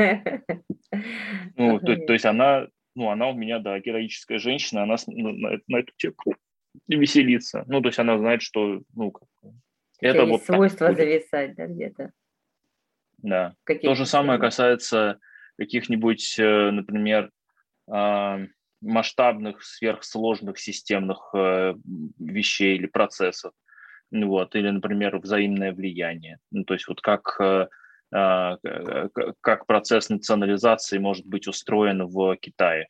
Ну, 1.56 1.80
то, 1.80 1.96
то 1.96 2.14
есть 2.14 2.26
она, 2.26 2.68
ну, 2.96 3.10
она 3.10 3.30
у 3.30 3.34
меня, 3.34 3.60
да, 3.60 3.80
героическая 3.80 4.40
женщина, 4.40 4.84
она 4.84 4.96
на, 5.08 5.60
на 5.68 5.78
эту 5.78 5.94
тему 5.96 6.16
веселится. 6.88 7.64
Ну, 7.68 7.82
то 7.82 7.88
есть 7.88 8.00
она 8.00 8.18
знает, 8.18 8.42
что, 8.42 8.82
ну, 8.94 9.14
это 10.02 10.26
вот 10.26 10.44
свойство 10.44 10.94
зависать, 10.94 11.56
да, 11.56 11.68
где-то. 11.68 12.12
Да. 13.20 13.56
То 13.66 13.96
же 13.96 14.06
самое 14.06 14.40
касается 14.40 15.20
каких-нибудь, 15.58 16.40
э, 16.40 16.72
например, 16.72 17.32
а, 17.88 18.40
масштабных, 18.82 19.64
сверхсложных 19.64 20.58
системных 20.58 21.32
э, 21.34 21.76
вещей 22.18 22.76
или 22.76 22.86
процессов. 22.88 23.52
вот, 24.12 24.56
или, 24.56 24.70
например, 24.70 25.18
взаимное 25.20 25.72
влияние. 25.72 26.40
Ну, 26.52 26.64
то 26.64 26.74
есть 26.74 26.88
вот 26.88 27.02
как, 27.02 27.36
э, 27.40 27.68
э, 28.12 28.58
как 29.42 29.66
процесс 29.68 30.10
национализации 30.10 30.98
может 30.98 31.28
быть 31.28 31.48
устроен 31.48 32.08
в 32.08 32.36
Китае. 32.38 32.88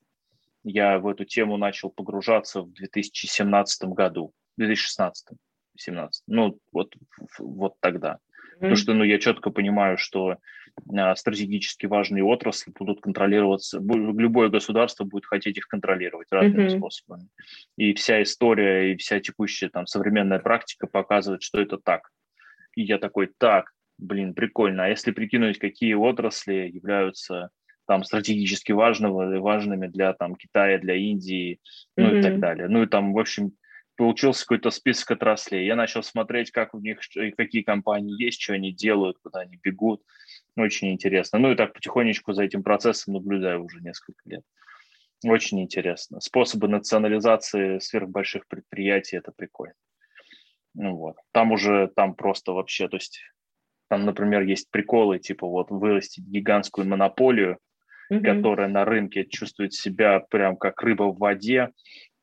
Я 0.63 0.99
в 0.99 1.07
эту 1.07 1.25
тему 1.25 1.57
начал 1.57 1.89
погружаться 1.89 2.61
в 2.61 2.71
2017 2.71 3.89
году, 3.89 4.33
2016 4.57 5.37
17 5.79 6.23
ну 6.27 6.59
вот, 6.71 6.93
вот 7.39 7.73
тогда. 7.79 8.13
Mm-hmm. 8.13 8.53
Потому 8.59 8.75
что 8.75 8.93
ну, 8.93 9.03
я 9.03 9.19
четко 9.19 9.51
понимаю, 9.51 9.97
что 9.97 10.37
а, 10.95 11.15
стратегически 11.15 11.85
важные 11.85 12.23
отрасли 12.23 12.71
будут 12.77 13.01
контролироваться, 13.01 13.79
любое 13.79 14.49
государство 14.49 15.03
будет 15.05 15.25
хотеть 15.25 15.57
их 15.57 15.67
контролировать 15.67 16.27
разными 16.31 16.67
mm-hmm. 16.67 16.77
способами. 16.77 17.27
И 17.77 17.93
вся 17.93 18.21
история, 18.21 18.91
и 18.91 18.97
вся 18.97 19.19
текущая 19.19 19.69
там 19.69 19.87
современная 19.87 20.39
практика 20.39 20.87
показывает, 20.87 21.43
что 21.43 21.61
это 21.61 21.77
так. 21.77 22.09
И 22.75 22.83
я 22.83 22.97
такой, 22.97 23.31
так, 23.37 23.71
блин, 23.97 24.33
прикольно. 24.33 24.85
А 24.85 24.89
если 24.89 25.11
прикинуть, 25.11 25.59
какие 25.59 25.93
отрасли 25.93 26.69
являются 26.71 27.49
там 27.87 28.03
стратегически 28.03 28.71
важного, 28.71 29.39
важными 29.39 29.87
для 29.87 30.13
там 30.13 30.35
Китая, 30.35 30.77
для 30.77 30.95
Индии, 30.95 31.59
ну 31.97 32.05
mm-hmm. 32.05 32.19
и 32.19 32.21
так 32.21 32.39
далее. 32.39 32.67
Ну 32.67 32.83
и 32.83 32.87
там, 32.87 33.13
в 33.13 33.19
общем, 33.19 33.53
получился 33.99 34.45
какой-то 34.45 34.69
список 34.69 35.11
отраслей. 35.11 35.65
Я 35.65 35.75
начал 35.75 36.03
смотреть, 36.03 36.51
как 36.51 36.73
у 36.73 36.79
них, 36.79 36.99
какие 37.35 37.63
компании 37.63 38.23
есть, 38.23 38.41
что 38.41 38.53
они 38.53 38.71
делают, 38.71 39.17
куда 39.21 39.41
они 39.41 39.59
бегут. 39.61 40.01
Очень 40.55 40.93
интересно. 40.93 41.37
Ну 41.37 41.51
и 41.51 41.55
так 41.55 41.73
потихонечку 41.73 42.31
за 42.31 42.43
этим 42.43 42.63
процессом 42.63 43.15
наблюдаю 43.15 43.61
уже 43.61 43.81
несколько 43.81 44.21
лет. 44.23 44.45
Очень 45.25 45.61
интересно. 45.61 46.21
Способы 46.21 46.69
национализации 46.69 47.79
сверхбольших 47.79 48.47
предприятий– 48.47 49.17
это 49.17 49.33
прикольно. 49.33 49.75
Ну 50.75 50.95
вот. 50.95 51.17
Там 51.33 51.51
уже, 51.51 51.91
там 51.93 52.15
просто 52.15 52.53
вообще, 52.53 52.87
то 52.87 52.95
есть 52.95 53.19
там, 53.89 54.05
например, 54.05 54.43
есть 54.43 54.71
приколы, 54.71 55.19
типа 55.19 55.45
вот 55.45 55.71
вырастить 55.71 56.23
гигантскую 56.23 56.87
монополию, 56.87 57.57
mm-hmm. 58.09 58.21
которая 58.21 58.69
на 58.69 58.85
рынке 58.85 59.25
чувствует 59.25 59.73
себя 59.73 60.21
прям 60.21 60.55
как 60.55 60.81
рыба 60.81 61.11
в 61.11 61.17
воде, 61.17 61.73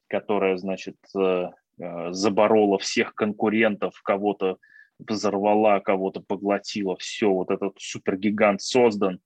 которая, 0.09 0.57
значит, 0.57 0.97
э, 1.14 1.51
заборола 1.79 2.79
всех 2.79 3.14
конкурентов, 3.14 4.01
кого-то 4.03 4.59
взорвала, 4.99 5.81
кого-то 5.81 6.20
поглотила, 6.20 6.97
все, 6.97 7.31
вот 7.31 7.51
этот 7.51 7.74
супергигант 7.79 8.62
создан, 8.62 9.20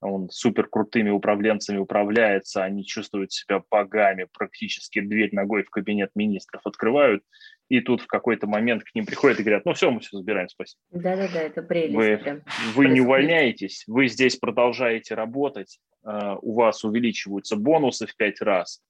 он 0.00 0.28
супер 0.30 0.68
крутыми 0.68 1.10
управленцами 1.10 1.78
управляется, 1.78 2.62
они 2.62 2.84
чувствуют 2.84 3.32
себя 3.32 3.62
богами, 3.70 4.28
практически 4.32 5.00
дверь 5.00 5.30
ногой 5.32 5.64
в 5.64 5.70
кабинет 5.70 6.10
министров 6.14 6.62
открывают, 6.64 7.24
и 7.68 7.80
тут 7.80 8.02
в 8.02 8.06
какой-то 8.06 8.46
момент 8.46 8.84
к 8.84 8.94
ним 8.94 9.06
приходят 9.06 9.40
и 9.40 9.42
говорят, 9.42 9.64
ну 9.64 9.72
все, 9.74 9.90
мы 9.90 10.00
все 10.00 10.16
забираем, 10.16 10.48
спасибо. 10.48 10.80
Да-да-да, 10.92 11.42
это 11.42 11.62
прелесть. 11.62 11.94
Вы, 11.94 12.42
вы 12.74 12.88
не 12.88 13.00
увольняетесь, 13.00 13.84
вы 13.88 14.06
здесь 14.06 14.36
продолжаете 14.36 15.14
работать, 15.14 15.80
э, 16.04 16.36
у 16.40 16.54
вас 16.54 16.84
увеличиваются 16.84 17.56
бонусы 17.56 18.06
в 18.06 18.14
пять 18.16 18.40
раз, 18.40 18.80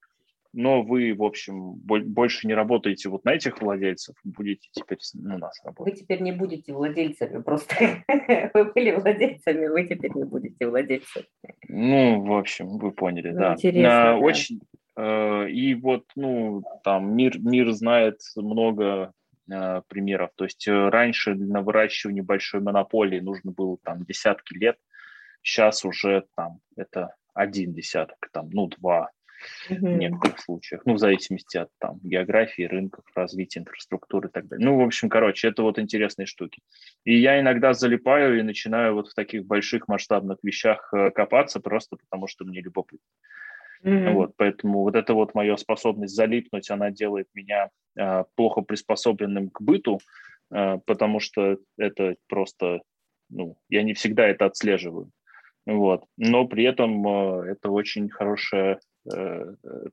но 0.57 0.83
вы, 0.83 1.15
в 1.15 1.23
общем, 1.23 1.75
больше 1.75 2.47
не 2.47 2.55
работаете 2.55 3.11
вот 3.11 3.27
на 3.27 3.35
этих 3.35 3.61
владельцев, 3.61 4.17
будете 4.25 4.69
теперь 4.73 4.99
на 5.13 5.37
нас 5.37 5.61
работать. 5.63 5.93
Вы 5.93 6.01
теперь 6.01 6.23
не 6.23 6.33
будете 6.33 6.73
владельцами, 6.73 7.43
просто 7.43 7.75
вы 8.55 8.65
были 8.73 8.93
владельцами, 8.93 9.67
вы 9.67 9.85
теперь 9.87 10.13
не 10.15 10.25
будете 10.25 10.67
владельцами. 10.67 11.27
Ну, 11.69 12.23
в 12.23 12.33
общем, 12.33 12.79
вы 12.79 12.91
поняли, 12.91 13.33
ну, 13.33 13.39
да. 13.39 13.53
Интересно, 13.53 14.15
а, 14.15 14.17
Очень, 14.17 14.61
э, 14.97 15.51
и 15.51 15.75
вот, 15.75 16.05
ну, 16.17 16.63
там 16.83 17.15
мир, 17.15 17.39
мир 17.39 17.71
знает 17.73 18.21
много 18.35 19.13
э, 19.51 19.83
примеров. 19.89 20.31
То 20.37 20.45
есть 20.45 20.67
э, 20.67 20.89
раньше 20.89 21.35
на 21.35 21.61
выращивание 21.61 22.23
большой 22.23 22.63
монополии 22.63 23.21
нужно 23.21 23.53
было 23.53 23.77
там 23.83 24.05
десятки 24.05 24.55
лет, 24.55 24.79
сейчас 25.43 25.85
уже 25.85 26.25
там 26.35 26.61
это 26.77 27.15
один 27.35 27.75
десяток, 27.75 28.17
там, 28.33 28.49
ну, 28.51 28.69
два, 28.69 29.11
в 29.69 29.83
некоторых 29.83 30.41
случаях, 30.41 30.83
ну, 30.85 30.95
в 30.95 30.99
зависимости 30.99 31.57
от 31.57 31.69
там 31.79 31.99
географии, 32.03 32.63
рынков, 32.63 33.05
развития 33.15 33.61
инфраструктуры 33.61 34.29
и 34.29 34.31
так 34.31 34.49
далее. 34.49 34.67
Ну, 34.67 34.79
в 34.79 34.83
общем, 34.83 35.09
короче, 35.09 35.49
это 35.49 35.63
вот 35.63 35.79
интересные 35.79 36.27
штуки. 36.27 36.61
И 37.05 37.17
я 37.19 37.41
иногда 37.41 37.75
залипаю 37.75 38.39
и 38.39 38.43
начинаю 38.43 38.95
вот 38.95 39.09
в 39.09 39.15
таких 39.15 39.45
больших 39.45 39.89
масштабных 39.89 40.39
вещах 40.43 40.93
э, 40.93 41.11
копаться 41.11 41.61
просто 41.61 41.97
потому, 41.97 42.27
что 42.27 42.45
мне 42.45 42.61
любопытно. 42.61 43.07
Mm-hmm. 43.83 44.13
Вот, 44.13 44.33
поэтому 44.37 44.83
вот 44.83 44.97
эта 44.97 45.15
вот 45.15 45.35
моя 45.35 45.57
способность 45.57 46.15
залипнуть, 46.15 46.71
она 46.71 46.91
делает 46.91 47.29
меня 47.35 47.71
э, 47.97 48.25
плохо 48.35 48.63
приспособленным 48.63 49.51
к 49.51 49.61
быту, 49.61 50.01
э, 50.51 50.79
потому 50.87 51.21
что 51.21 51.59
это 51.77 52.17
просто, 52.27 52.81
ну, 53.29 53.57
я 53.69 53.83
не 53.83 53.95
всегда 53.95 54.27
это 54.27 54.47
отслеживаю. 54.47 55.11
Вот. 55.67 56.05
Но 56.17 56.47
при 56.47 56.65
этом 56.65 57.07
э, 57.07 57.53
это 57.53 57.71
очень 57.71 58.09
хорошая 58.09 58.81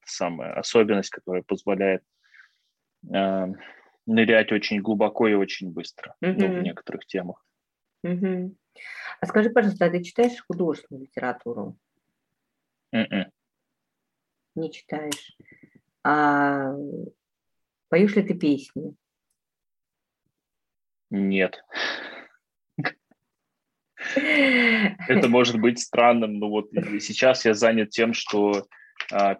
самая 0.05 0.53
особенность, 0.53 1.09
которая 1.09 1.43
позволяет 1.43 2.03
э, 3.14 3.47
нырять 4.05 4.51
очень 4.51 4.82
глубоко 4.82 5.28
и 5.28 5.34
очень 5.34 5.72
быстро 5.72 6.16
mm-hmm. 6.24 6.36
ну, 6.38 6.59
в 6.59 6.64
некоторых 6.64 7.05
темах. 7.05 7.45
Mm-hmm. 8.05 8.55
А 9.22 9.26
скажи, 9.26 9.49
пожалуйста, 9.49 9.86
а 9.86 9.89
ты 9.89 10.03
читаешь 10.03 10.43
художественную 10.47 11.05
литературу? 11.05 11.78
Mm-mm. 12.93 13.07
М-м. 13.11 13.32
Не 14.55 14.72
читаешь. 14.72 15.36
А 16.03 16.74
поешь 17.89 18.16
ли 18.16 18.24
ты 18.24 18.34
песни? 18.34 18.95
Нет. 21.09 21.64
Это 24.16 25.30
может 25.30 25.59
быть 25.59 25.80
странным, 25.80 26.39
но 26.39 26.49
вот 26.49 26.72
сейчас 26.99 27.45
я 27.45 27.53
занят 27.53 27.91
тем, 27.91 28.14
что 28.14 28.68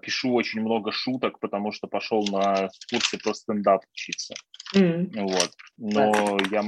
пишу 0.02 0.34
очень 0.34 0.62
много 0.62 0.92
шуток, 0.92 1.40
потому 1.40 1.72
что 1.72 1.88
пошел 1.88 2.26
на 2.28 2.70
курсы 2.90 3.18
по 3.18 3.34
стендап 3.34 3.84
учиться. 3.92 4.34
Mm. 4.76 5.22
Вот. 5.22 5.52
Но 5.78 6.38
я 6.52 6.64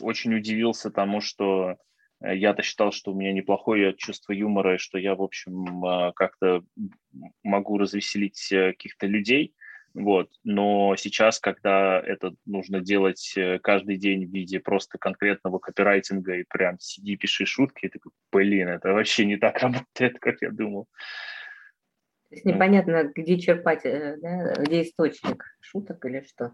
очень 0.00 0.34
удивился 0.34 0.90
тому, 0.90 1.20
что 1.20 1.76
э, 2.20 2.36
я-то 2.36 2.62
считал, 2.62 2.92
что 2.92 3.12
у 3.12 3.14
меня 3.14 3.32
неплохое 3.32 3.94
чувство 3.94 4.32
юмора, 4.32 4.74
и 4.74 4.78
что 4.78 4.98
я, 4.98 5.14
в 5.14 5.22
общем, 5.22 5.84
а, 5.84 6.12
как-то 6.12 6.62
могу 7.42 7.78
развеселить 7.78 8.52
э, 8.52 8.72
каких-то 8.72 9.06
людей. 9.06 9.54
Вот. 9.94 10.30
Но 10.44 10.94
сейчас, 10.96 11.40
когда 11.40 11.98
это 12.00 12.34
нужно 12.44 12.80
делать 12.80 13.32
э, 13.36 13.58
каждый 13.58 13.96
день 13.96 14.26
в 14.26 14.32
виде 14.32 14.60
просто 14.60 14.98
конкретного 14.98 15.58
копирайтинга 15.58 16.36
и 16.36 16.44
прям 16.44 16.78
сиди, 16.78 17.16
пиши 17.16 17.46
шутки, 17.46 17.88
такой, 17.88 18.12
блин, 18.30 18.68
это 18.68 18.92
вообще 18.92 19.24
не 19.24 19.36
так 19.36 19.58
работает, 19.62 20.18
как 20.20 20.42
я 20.42 20.50
думал. 20.50 20.86
То 22.28 22.34
есть 22.34 22.44
непонятно, 22.44 23.10
где 23.14 23.38
черпать, 23.38 23.84
э, 23.84 24.16
да, 24.20 24.54
где 24.62 24.82
источник 24.82 25.44
шуток 25.60 26.04
или 26.04 26.20
что? 26.20 26.52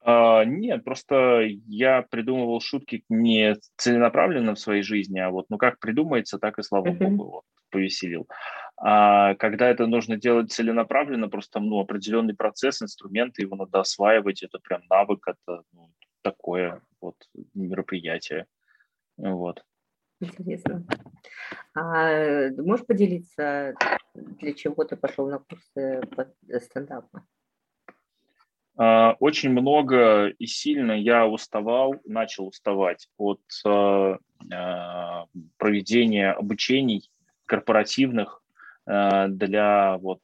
А, 0.00 0.44
нет, 0.44 0.84
просто 0.84 1.42
я 1.66 2.02
придумывал 2.02 2.60
шутки 2.60 3.04
не 3.08 3.56
целенаправленно 3.76 4.54
в 4.54 4.60
своей 4.60 4.82
жизни, 4.82 5.18
а 5.18 5.30
вот 5.30 5.46
ну 5.48 5.58
как 5.58 5.80
придумается, 5.80 6.38
так 6.38 6.58
и 6.58 6.62
слава 6.62 6.88
uh-huh. 6.88 7.08
богу, 7.08 7.30
вот, 7.30 7.44
повеселил. 7.70 8.28
А 8.76 9.34
когда 9.34 9.68
это 9.68 9.86
нужно 9.88 10.16
делать 10.16 10.52
целенаправленно, 10.52 11.28
просто 11.28 11.58
ну, 11.58 11.80
определенный 11.80 12.34
процесс, 12.34 12.80
инструменты, 12.80 13.42
его 13.42 13.56
надо 13.56 13.80
осваивать, 13.80 14.44
это 14.44 14.60
прям 14.60 14.82
навык, 14.88 15.26
это 15.26 15.62
ну, 15.72 15.90
такое 16.22 16.80
вот 17.00 17.16
мероприятие. 17.54 18.46
Вот. 19.16 19.64
Интересно. 20.20 20.84
А 21.74 22.50
можешь 22.56 22.86
поделиться, 22.86 23.74
для 24.14 24.52
чего 24.52 24.84
ты 24.84 24.96
пошел 24.96 25.28
на 25.28 25.38
курсы 25.38 26.00
стендапа? 26.60 27.24
А, 28.78 29.16
очень 29.18 29.50
много 29.50 30.28
и 30.28 30.46
сильно 30.46 30.92
я 30.92 31.26
уставал, 31.26 31.96
начал 32.04 32.46
уставать 32.46 33.08
от 33.16 33.40
а, 33.66 34.18
а, 34.52 35.26
проведения 35.56 36.30
обучений 36.32 37.10
корпоративных 37.44 38.42
для 38.86 39.98
вот 39.98 40.22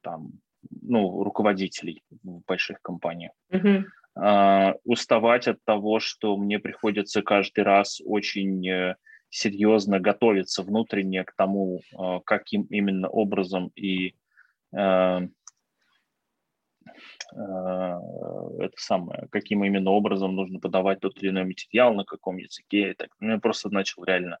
там 0.00 0.32
ну 0.80 1.22
руководителей 1.22 2.02
в 2.22 2.40
больших 2.46 2.80
компаниях. 2.80 3.32
Uh-huh. 3.50 4.74
Уставать 4.84 5.46
от 5.46 5.62
того, 5.64 6.00
что 6.00 6.38
мне 6.38 6.58
приходится 6.58 7.20
каждый 7.20 7.64
раз 7.64 8.00
очень 8.02 8.66
э, 8.66 8.96
серьезно 9.32 9.98
готовиться 9.98 10.62
внутренне 10.62 11.24
к 11.24 11.32
тому, 11.34 11.80
э, 11.98 12.20
каким 12.26 12.64
именно 12.64 13.08
образом 13.08 13.72
и 13.74 14.14
э, 14.72 14.76
э, 14.76 15.26
это 17.34 18.76
самое, 18.76 19.28
каким 19.30 19.64
именно 19.64 19.90
образом 19.90 20.36
нужно 20.36 20.60
подавать 20.60 21.00
тот 21.00 21.16
или 21.22 21.30
иной 21.30 21.44
материал, 21.44 21.94
на 21.94 22.04
каком 22.04 22.36
языке. 22.36 22.90
И 22.90 22.94
так. 22.94 23.08
Ну, 23.20 23.30
я 23.30 23.38
просто 23.38 23.70
начал 23.70 24.04
реально 24.04 24.38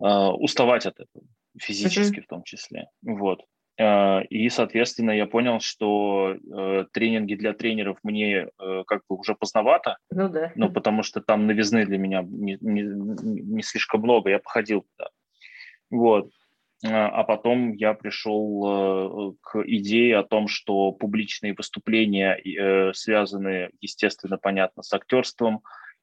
уставать 0.00 0.86
от 0.86 1.00
этого, 1.00 1.24
физически 1.58 2.20
mm-hmm. 2.20 2.22
в 2.22 2.26
том 2.28 2.42
числе. 2.44 2.88
Вот. 3.02 3.44
Э, 3.78 4.24
и, 4.24 4.48
соответственно, 4.50 5.12
я 5.12 5.26
понял, 5.26 5.60
что 5.60 6.34
э, 6.34 6.84
тренинги 6.92 7.34
для 7.34 7.52
тренеров 7.52 7.98
мне 8.02 8.48
э, 8.58 8.84
как 8.86 9.02
бы 9.08 9.16
уже 9.16 9.34
поздновато, 9.34 9.98
ну, 10.10 10.28
да. 10.28 10.52
ну, 10.56 10.70
потому 10.70 11.02
что 11.02 11.20
там 11.20 11.46
новизны 11.46 11.86
для 11.86 11.98
меня 11.98 12.22
не, 12.22 12.58
не, 12.60 12.82
не 12.82 13.62
слишком 13.62 14.02
много, 14.02 14.30
я 14.30 14.40
походил 14.40 14.84
туда. 14.96 15.10
Вот. 15.90 16.30
А 16.84 17.24
потом 17.24 17.72
я 17.72 17.92
пришел 17.92 19.34
к 19.40 19.64
идее 19.64 20.18
о 20.18 20.22
том, 20.22 20.46
что 20.46 20.92
публичные 20.92 21.52
выступления 21.52 22.40
связаны, 22.94 23.70
естественно, 23.80 24.38
понятно, 24.38 24.84
с 24.84 24.92
актерством, 24.92 25.62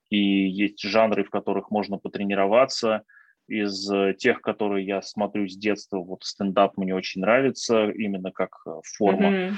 и 0.10 0.18
есть 0.18 0.82
жанры, 0.82 1.24
в 1.24 1.30
которых 1.30 1.72
можно 1.72 1.98
потренироваться– 1.98 3.04
из 3.48 3.90
э, 3.92 4.14
тех, 4.18 4.42
которые 4.42 4.86
я 4.86 5.02
смотрю 5.02 5.48
с 5.48 5.56
детства, 5.56 6.00
вот 6.00 6.24
стендап 6.24 6.78
мне 6.78 6.96
очень 6.96 7.22
нравится, 7.22 7.90
именно 7.90 8.32
как 8.32 8.58
э, 8.66 8.72
форма 8.84 9.56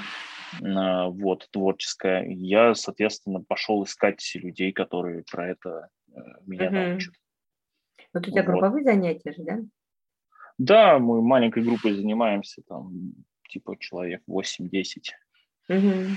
mm-hmm. 0.60 1.10
вот, 1.10 1.48
творческая. 1.50 2.24
Я, 2.28 2.74
соответственно, 2.74 3.40
пошел 3.40 3.82
искать 3.84 4.22
людей, 4.34 4.72
которые 4.72 5.24
про 5.30 5.48
это 5.48 5.88
меня 6.46 6.68
mm-hmm. 6.68 6.88
научат. 6.90 7.14
Вот 8.14 8.26
у 8.26 8.30
тебя 8.30 8.42
вот. 8.42 8.52
групповые 8.52 8.84
занятия 8.84 9.32
же, 9.32 9.42
да? 9.44 9.58
Да, 10.58 10.98
мы 10.98 11.22
маленькой 11.22 11.62
группой 11.62 11.92
занимаемся, 11.94 12.62
там, 12.66 13.12
типа 13.48 13.76
человек 13.78 14.22
8-10. 14.28 14.82
Угу. 15.68 16.16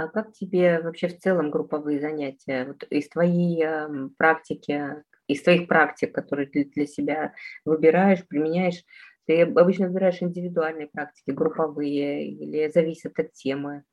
А 0.00 0.08
как 0.08 0.32
тебе 0.32 0.80
вообще 0.80 1.08
в 1.08 1.18
целом 1.18 1.50
групповые 1.50 2.00
занятия? 2.00 2.64
Вот 2.64 2.84
из 2.84 3.08
твоей 3.10 3.62
э, 3.62 4.08
практики 4.16 5.02
из 5.28 5.42
твоих 5.42 5.68
практик, 5.68 6.12
которые 6.12 6.48
ты 6.48 6.64
для 6.64 6.86
себя 6.86 7.34
выбираешь, 7.64 8.26
применяешь, 8.26 8.82
ты 9.26 9.42
обычно 9.42 9.88
выбираешь 9.88 10.22
индивидуальные 10.22 10.88
практики, 10.88 11.30
групповые 11.30 12.28
или 12.28 12.68
зависит 12.68 13.18
от 13.18 13.32
темы? 13.32 13.84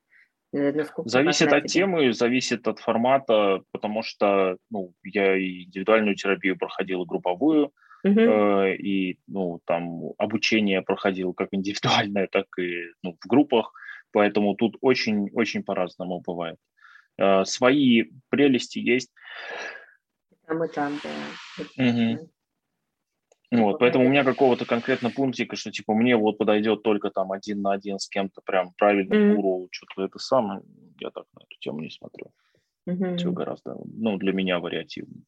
Э, 0.54 0.72
насколько 0.72 1.10
зависит 1.10 1.52
от 1.52 1.66
темы, 1.66 2.14
зависит 2.14 2.68
от 2.70 2.80
формата, 2.80 3.62
потому 3.72 4.02
что 4.02 4.58
ну, 4.72 4.94
я 5.04 5.36
и 5.36 5.66
индивидуальную 5.66 6.16
терапию 6.16 6.58
проходил, 6.58 7.04
и 7.04 7.06
групповую, 7.06 7.74
uh-huh. 8.06 8.70
э, 8.70 8.76
и 8.78 9.20
ну, 9.28 9.60
там 9.66 10.14
обучение 10.18 10.82
проходил 10.82 11.34
как 11.34 11.50
индивидуальное, 11.52 12.28
так 12.32 12.46
и 12.58 12.86
ну, 13.04 13.18
в 13.22 13.28
группах, 13.28 13.74
поэтому 14.12 14.56
тут 14.56 14.78
очень-очень 14.82 15.64
по-разному 15.64 16.22
бывает. 16.22 16.58
Э, 17.18 17.46
свои 17.46 18.06
прелести 18.30 18.80
есть 18.80 19.12
там 20.48 20.64
и 20.64 20.68
там, 20.70 21.00
да. 21.04 21.64
Угу. 21.78 22.30
Вот, 23.52 23.80
поэтому 23.80 24.06
у 24.06 24.10
меня 24.10 24.24
какого-то 24.24 24.66
конкретно 24.66 25.10
пунктика, 25.10 25.56
что 25.56 25.72
типа 25.72 25.94
мне 25.94 26.16
вот 26.18 26.38
подойдет 26.38 26.84
только 26.84 27.10
там 27.10 27.32
один 27.32 27.62
на 27.62 27.74
один 27.74 28.00
с 28.00 28.10
кем-то 28.10 28.42
прям 28.42 28.74
правильный 28.78 29.18
mm-hmm. 29.18 29.36
гуру, 29.36 29.68
что-то 29.72 30.04
это 30.04 30.20
самое, 30.20 30.62
я 31.00 31.12
так 31.12 31.26
на 31.34 31.44
эту 31.44 31.58
тему 31.60 31.80
не 31.80 31.90
смотрю. 31.90 32.32
Mm-hmm. 32.90 33.18
Все 33.18 33.32
гораздо, 33.32 33.78
ну, 33.86 34.18
для 34.18 34.34
меня 34.34 34.60
вариативно. 34.60 35.22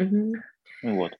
Mm-hmm. 0.00 0.32
Вот. 0.84 1.12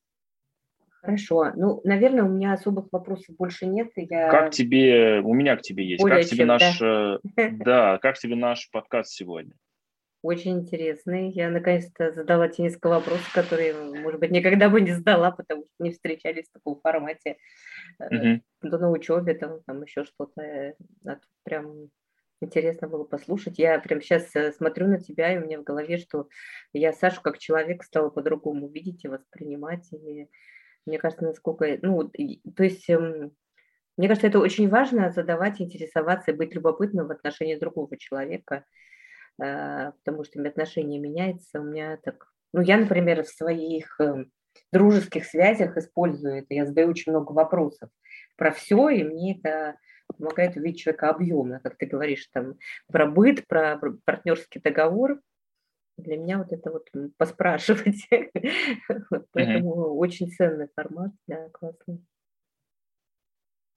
Хорошо. 1.02 1.50
Ну, 1.56 1.80
наверное, 1.82 2.22
у 2.22 2.28
меня 2.28 2.52
особых 2.52 2.86
вопросов 2.92 3.34
больше 3.36 3.66
нет. 3.66 3.90
Я... 3.96 4.30
Как 4.30 4.52
тебе, 4.52 5.20
у 5.20 5.34
меня 5.34 5.56
к 5.56 5.62
тебе 5.62 5.84
есть, 5.84 6.00
Более 6.00 6.18
как 6.18 6.26
тебе 6.26 6.38
чем, 6.38 6.46
наш, 6.46 6.78
да? 6.78 7.18
Э, 7.36 7.50
да, 7.64 7.98
как 7.98 8.18
тебе 8.18 8.36
наш 8.36 8.70
подкаст 8.70 9.10
сегодня? 9.10 9.52
Очень 10.22 10.60
интересный. 10.60 11.32
Я 11.32 11.50
наконец-то 11.50 12.12
задала 12.12 12.46
те 12.46 12.62
несколько 12.62 12.88
вопросов, 12.88 13.32
которые, 13.34 13.74
может 13.74 14.20
быть, 14.20 14.30
никогда 14.30 14.68
бы 14.68 14.80
не 14.80 14.92
задала, 14.92 15.32
потому 15.32 15.64
что 15.64 15.72
не 15.80 15.90
встречались 15.90 16.48
в 16.48 16.52
таком 16.52 16.80
формате. 16.80 17.36
Mm-hmm. 18.00 18.40
То 18.70 18.78
на 18.78 18.90
учебе, 18.92 19.34
там, 19.34 19.60
там 19.66 19.82
еще 19.82 20.04
что-то. 20.04 20.76
Прям 21.42 21.88
интересно 22.40 22.86
было 22.86 23.02
послушать. 23.02 23.58
Я 23.58 23.80
прям 23.80 24.00
сейчас 24.00 24.34
э, 24.36 24.52
смотрю 24.52 24.86
на 24.86 25.00
тебя, 25.00 25.34
и 25.34 25.38
у 25.38 25.40
меня 25.44 25.58
в 25.58 25.64
голове, 25.64 25.98
что 25.98 26.28
я 26.72 26.92
Сашу 26.92 27.20
как 27.22 27.38
человек 27.38 27.82
стала 27.82 28.08
по-другому 28.08 28.68
видеть 28.68 29.04
и 29.04 29.08
воспринимать. 29.08 29.92
И 29.92 30.28
мне 30.86 30.98
кажется, 30.98 31.24
насколько... 31.24 31.78
Ну, 31.82 32.08
то 32.08 32.64
есть... 32.64 32.88
Эм, 32.90 33.32
мне 33.98 34.08
кажется, 34.08 34.26
это 34.26 34.38
очень 34.38 34.70
важно 34.70 35.10
задавать, 35.10 35.60
интересоваться 35.60 36.30
и 36.30 36.34
быть 36.34 36.54
любопытным 36.54 37.08
в 37.08 37.10
отношении 37.10 37.56
другого 37.56 37.98
человека. 37.98 38.64
А, 39.40 39.92
потому 39.92 40.24
что 40.24 40.42
отношения 40.46 40.98
меняются. 40.98 41.60
У 41.60 41.64
меня 41.64 41.98
так, 42.02 42.26
ну 42.52 42.60
я, 42.60 42.78
например, 42.78 43.22
в 43.22 43.28
своих 43.28 43.98
эм, 44.00 44.30
дружеских 44.72 45.24
связях 45.24 45.76
использую 45.76 46.38
это. 46.38 46.54
Я 46.54 46.66
задаю 46.66 46.88
очень 46.88 47.12
много 47.12 47.32
вопросов 47.32 47.90
про 48.36 48.52
все, 48.52 48.88
и 48.88 49.04
мне 49.04 49.38
это 49.38 49.76
помогает 50.06 50.56
увидеть 50.56 50.80
человека 50.80 51.10
объемно, 51.10 51.60
как 51.60 51.76
ты 51.78 51.86
говоришь, 51.86 52.28
там, 52.32 52.54
про 52.90 53.06
быт, 53.06 53.46
про 53.46 53.80
партнерский 54.04 54.60
договор. 54.60 55.20
Для 55.98 56.16
меня 56.16 56.38
вот 56.38 56.52
это 56.52 56.70
вот 56.70 56.88
поспрашивать. 57.16 58.08
Поэтому 59.32 59.96
очень 59.96 60.30
ценный 60.30 60.68
формат, 60.74 61.12
да, 61.26 61.48
классный. 61.50 62.02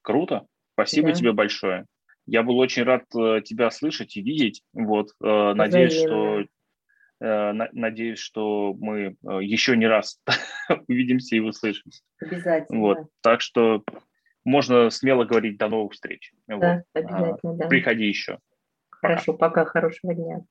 Круто. 0.01 0.47
Спасибо 0.73 1.13
тебе 1.13 1.31
большое. 1.31 1.85
Я 2.25 2.43
был 2.43 2.57
очень 2.57 2.83
рад 2.83 3.03
э, 3.15 3.41
тебя 3.43 3.69
слышать 3.69 4.17
и 4.17 4.21
видеть. 4.21 4.63
Вот, 4.73 5.09
э, 5.23 5.53
надеюсь, 5.53 5.93
что 5.93 6.41
э, 7.21 7.51
надеюсь, 7.71 8.19
что 8.19 8.73
мы 8.73 9.15
еще 9.41 9.77
не 9.77 9.87
раз 9.87 10.19
увидимся 10.87 11.35
и 11.35 11.39
услышимся. 11.39 12.03
Обязательно. 12.19 12.79
Вот, 12.79 12.97
так 13.21 13.41
что 13.41 13.83
можно 14.43 14.89
смело 14.89 15.25
говорить 15.25 15.57
до 15.57 15.69
новых 15.69 15.93
встреч. 15.93 16.33
Да, 16.47 16.55
вот. 16.55 16.83
обязательно, 16.93 17.53
да. 17.55 17.67
Приходи 17.67 18.05
еще. 18.05 18.39
Хорошо, 18.89 19.33
пока, 19.33 19.63
пока 19.63 19.65
хорошего 19.65 20.15
дня. 20.15 20.45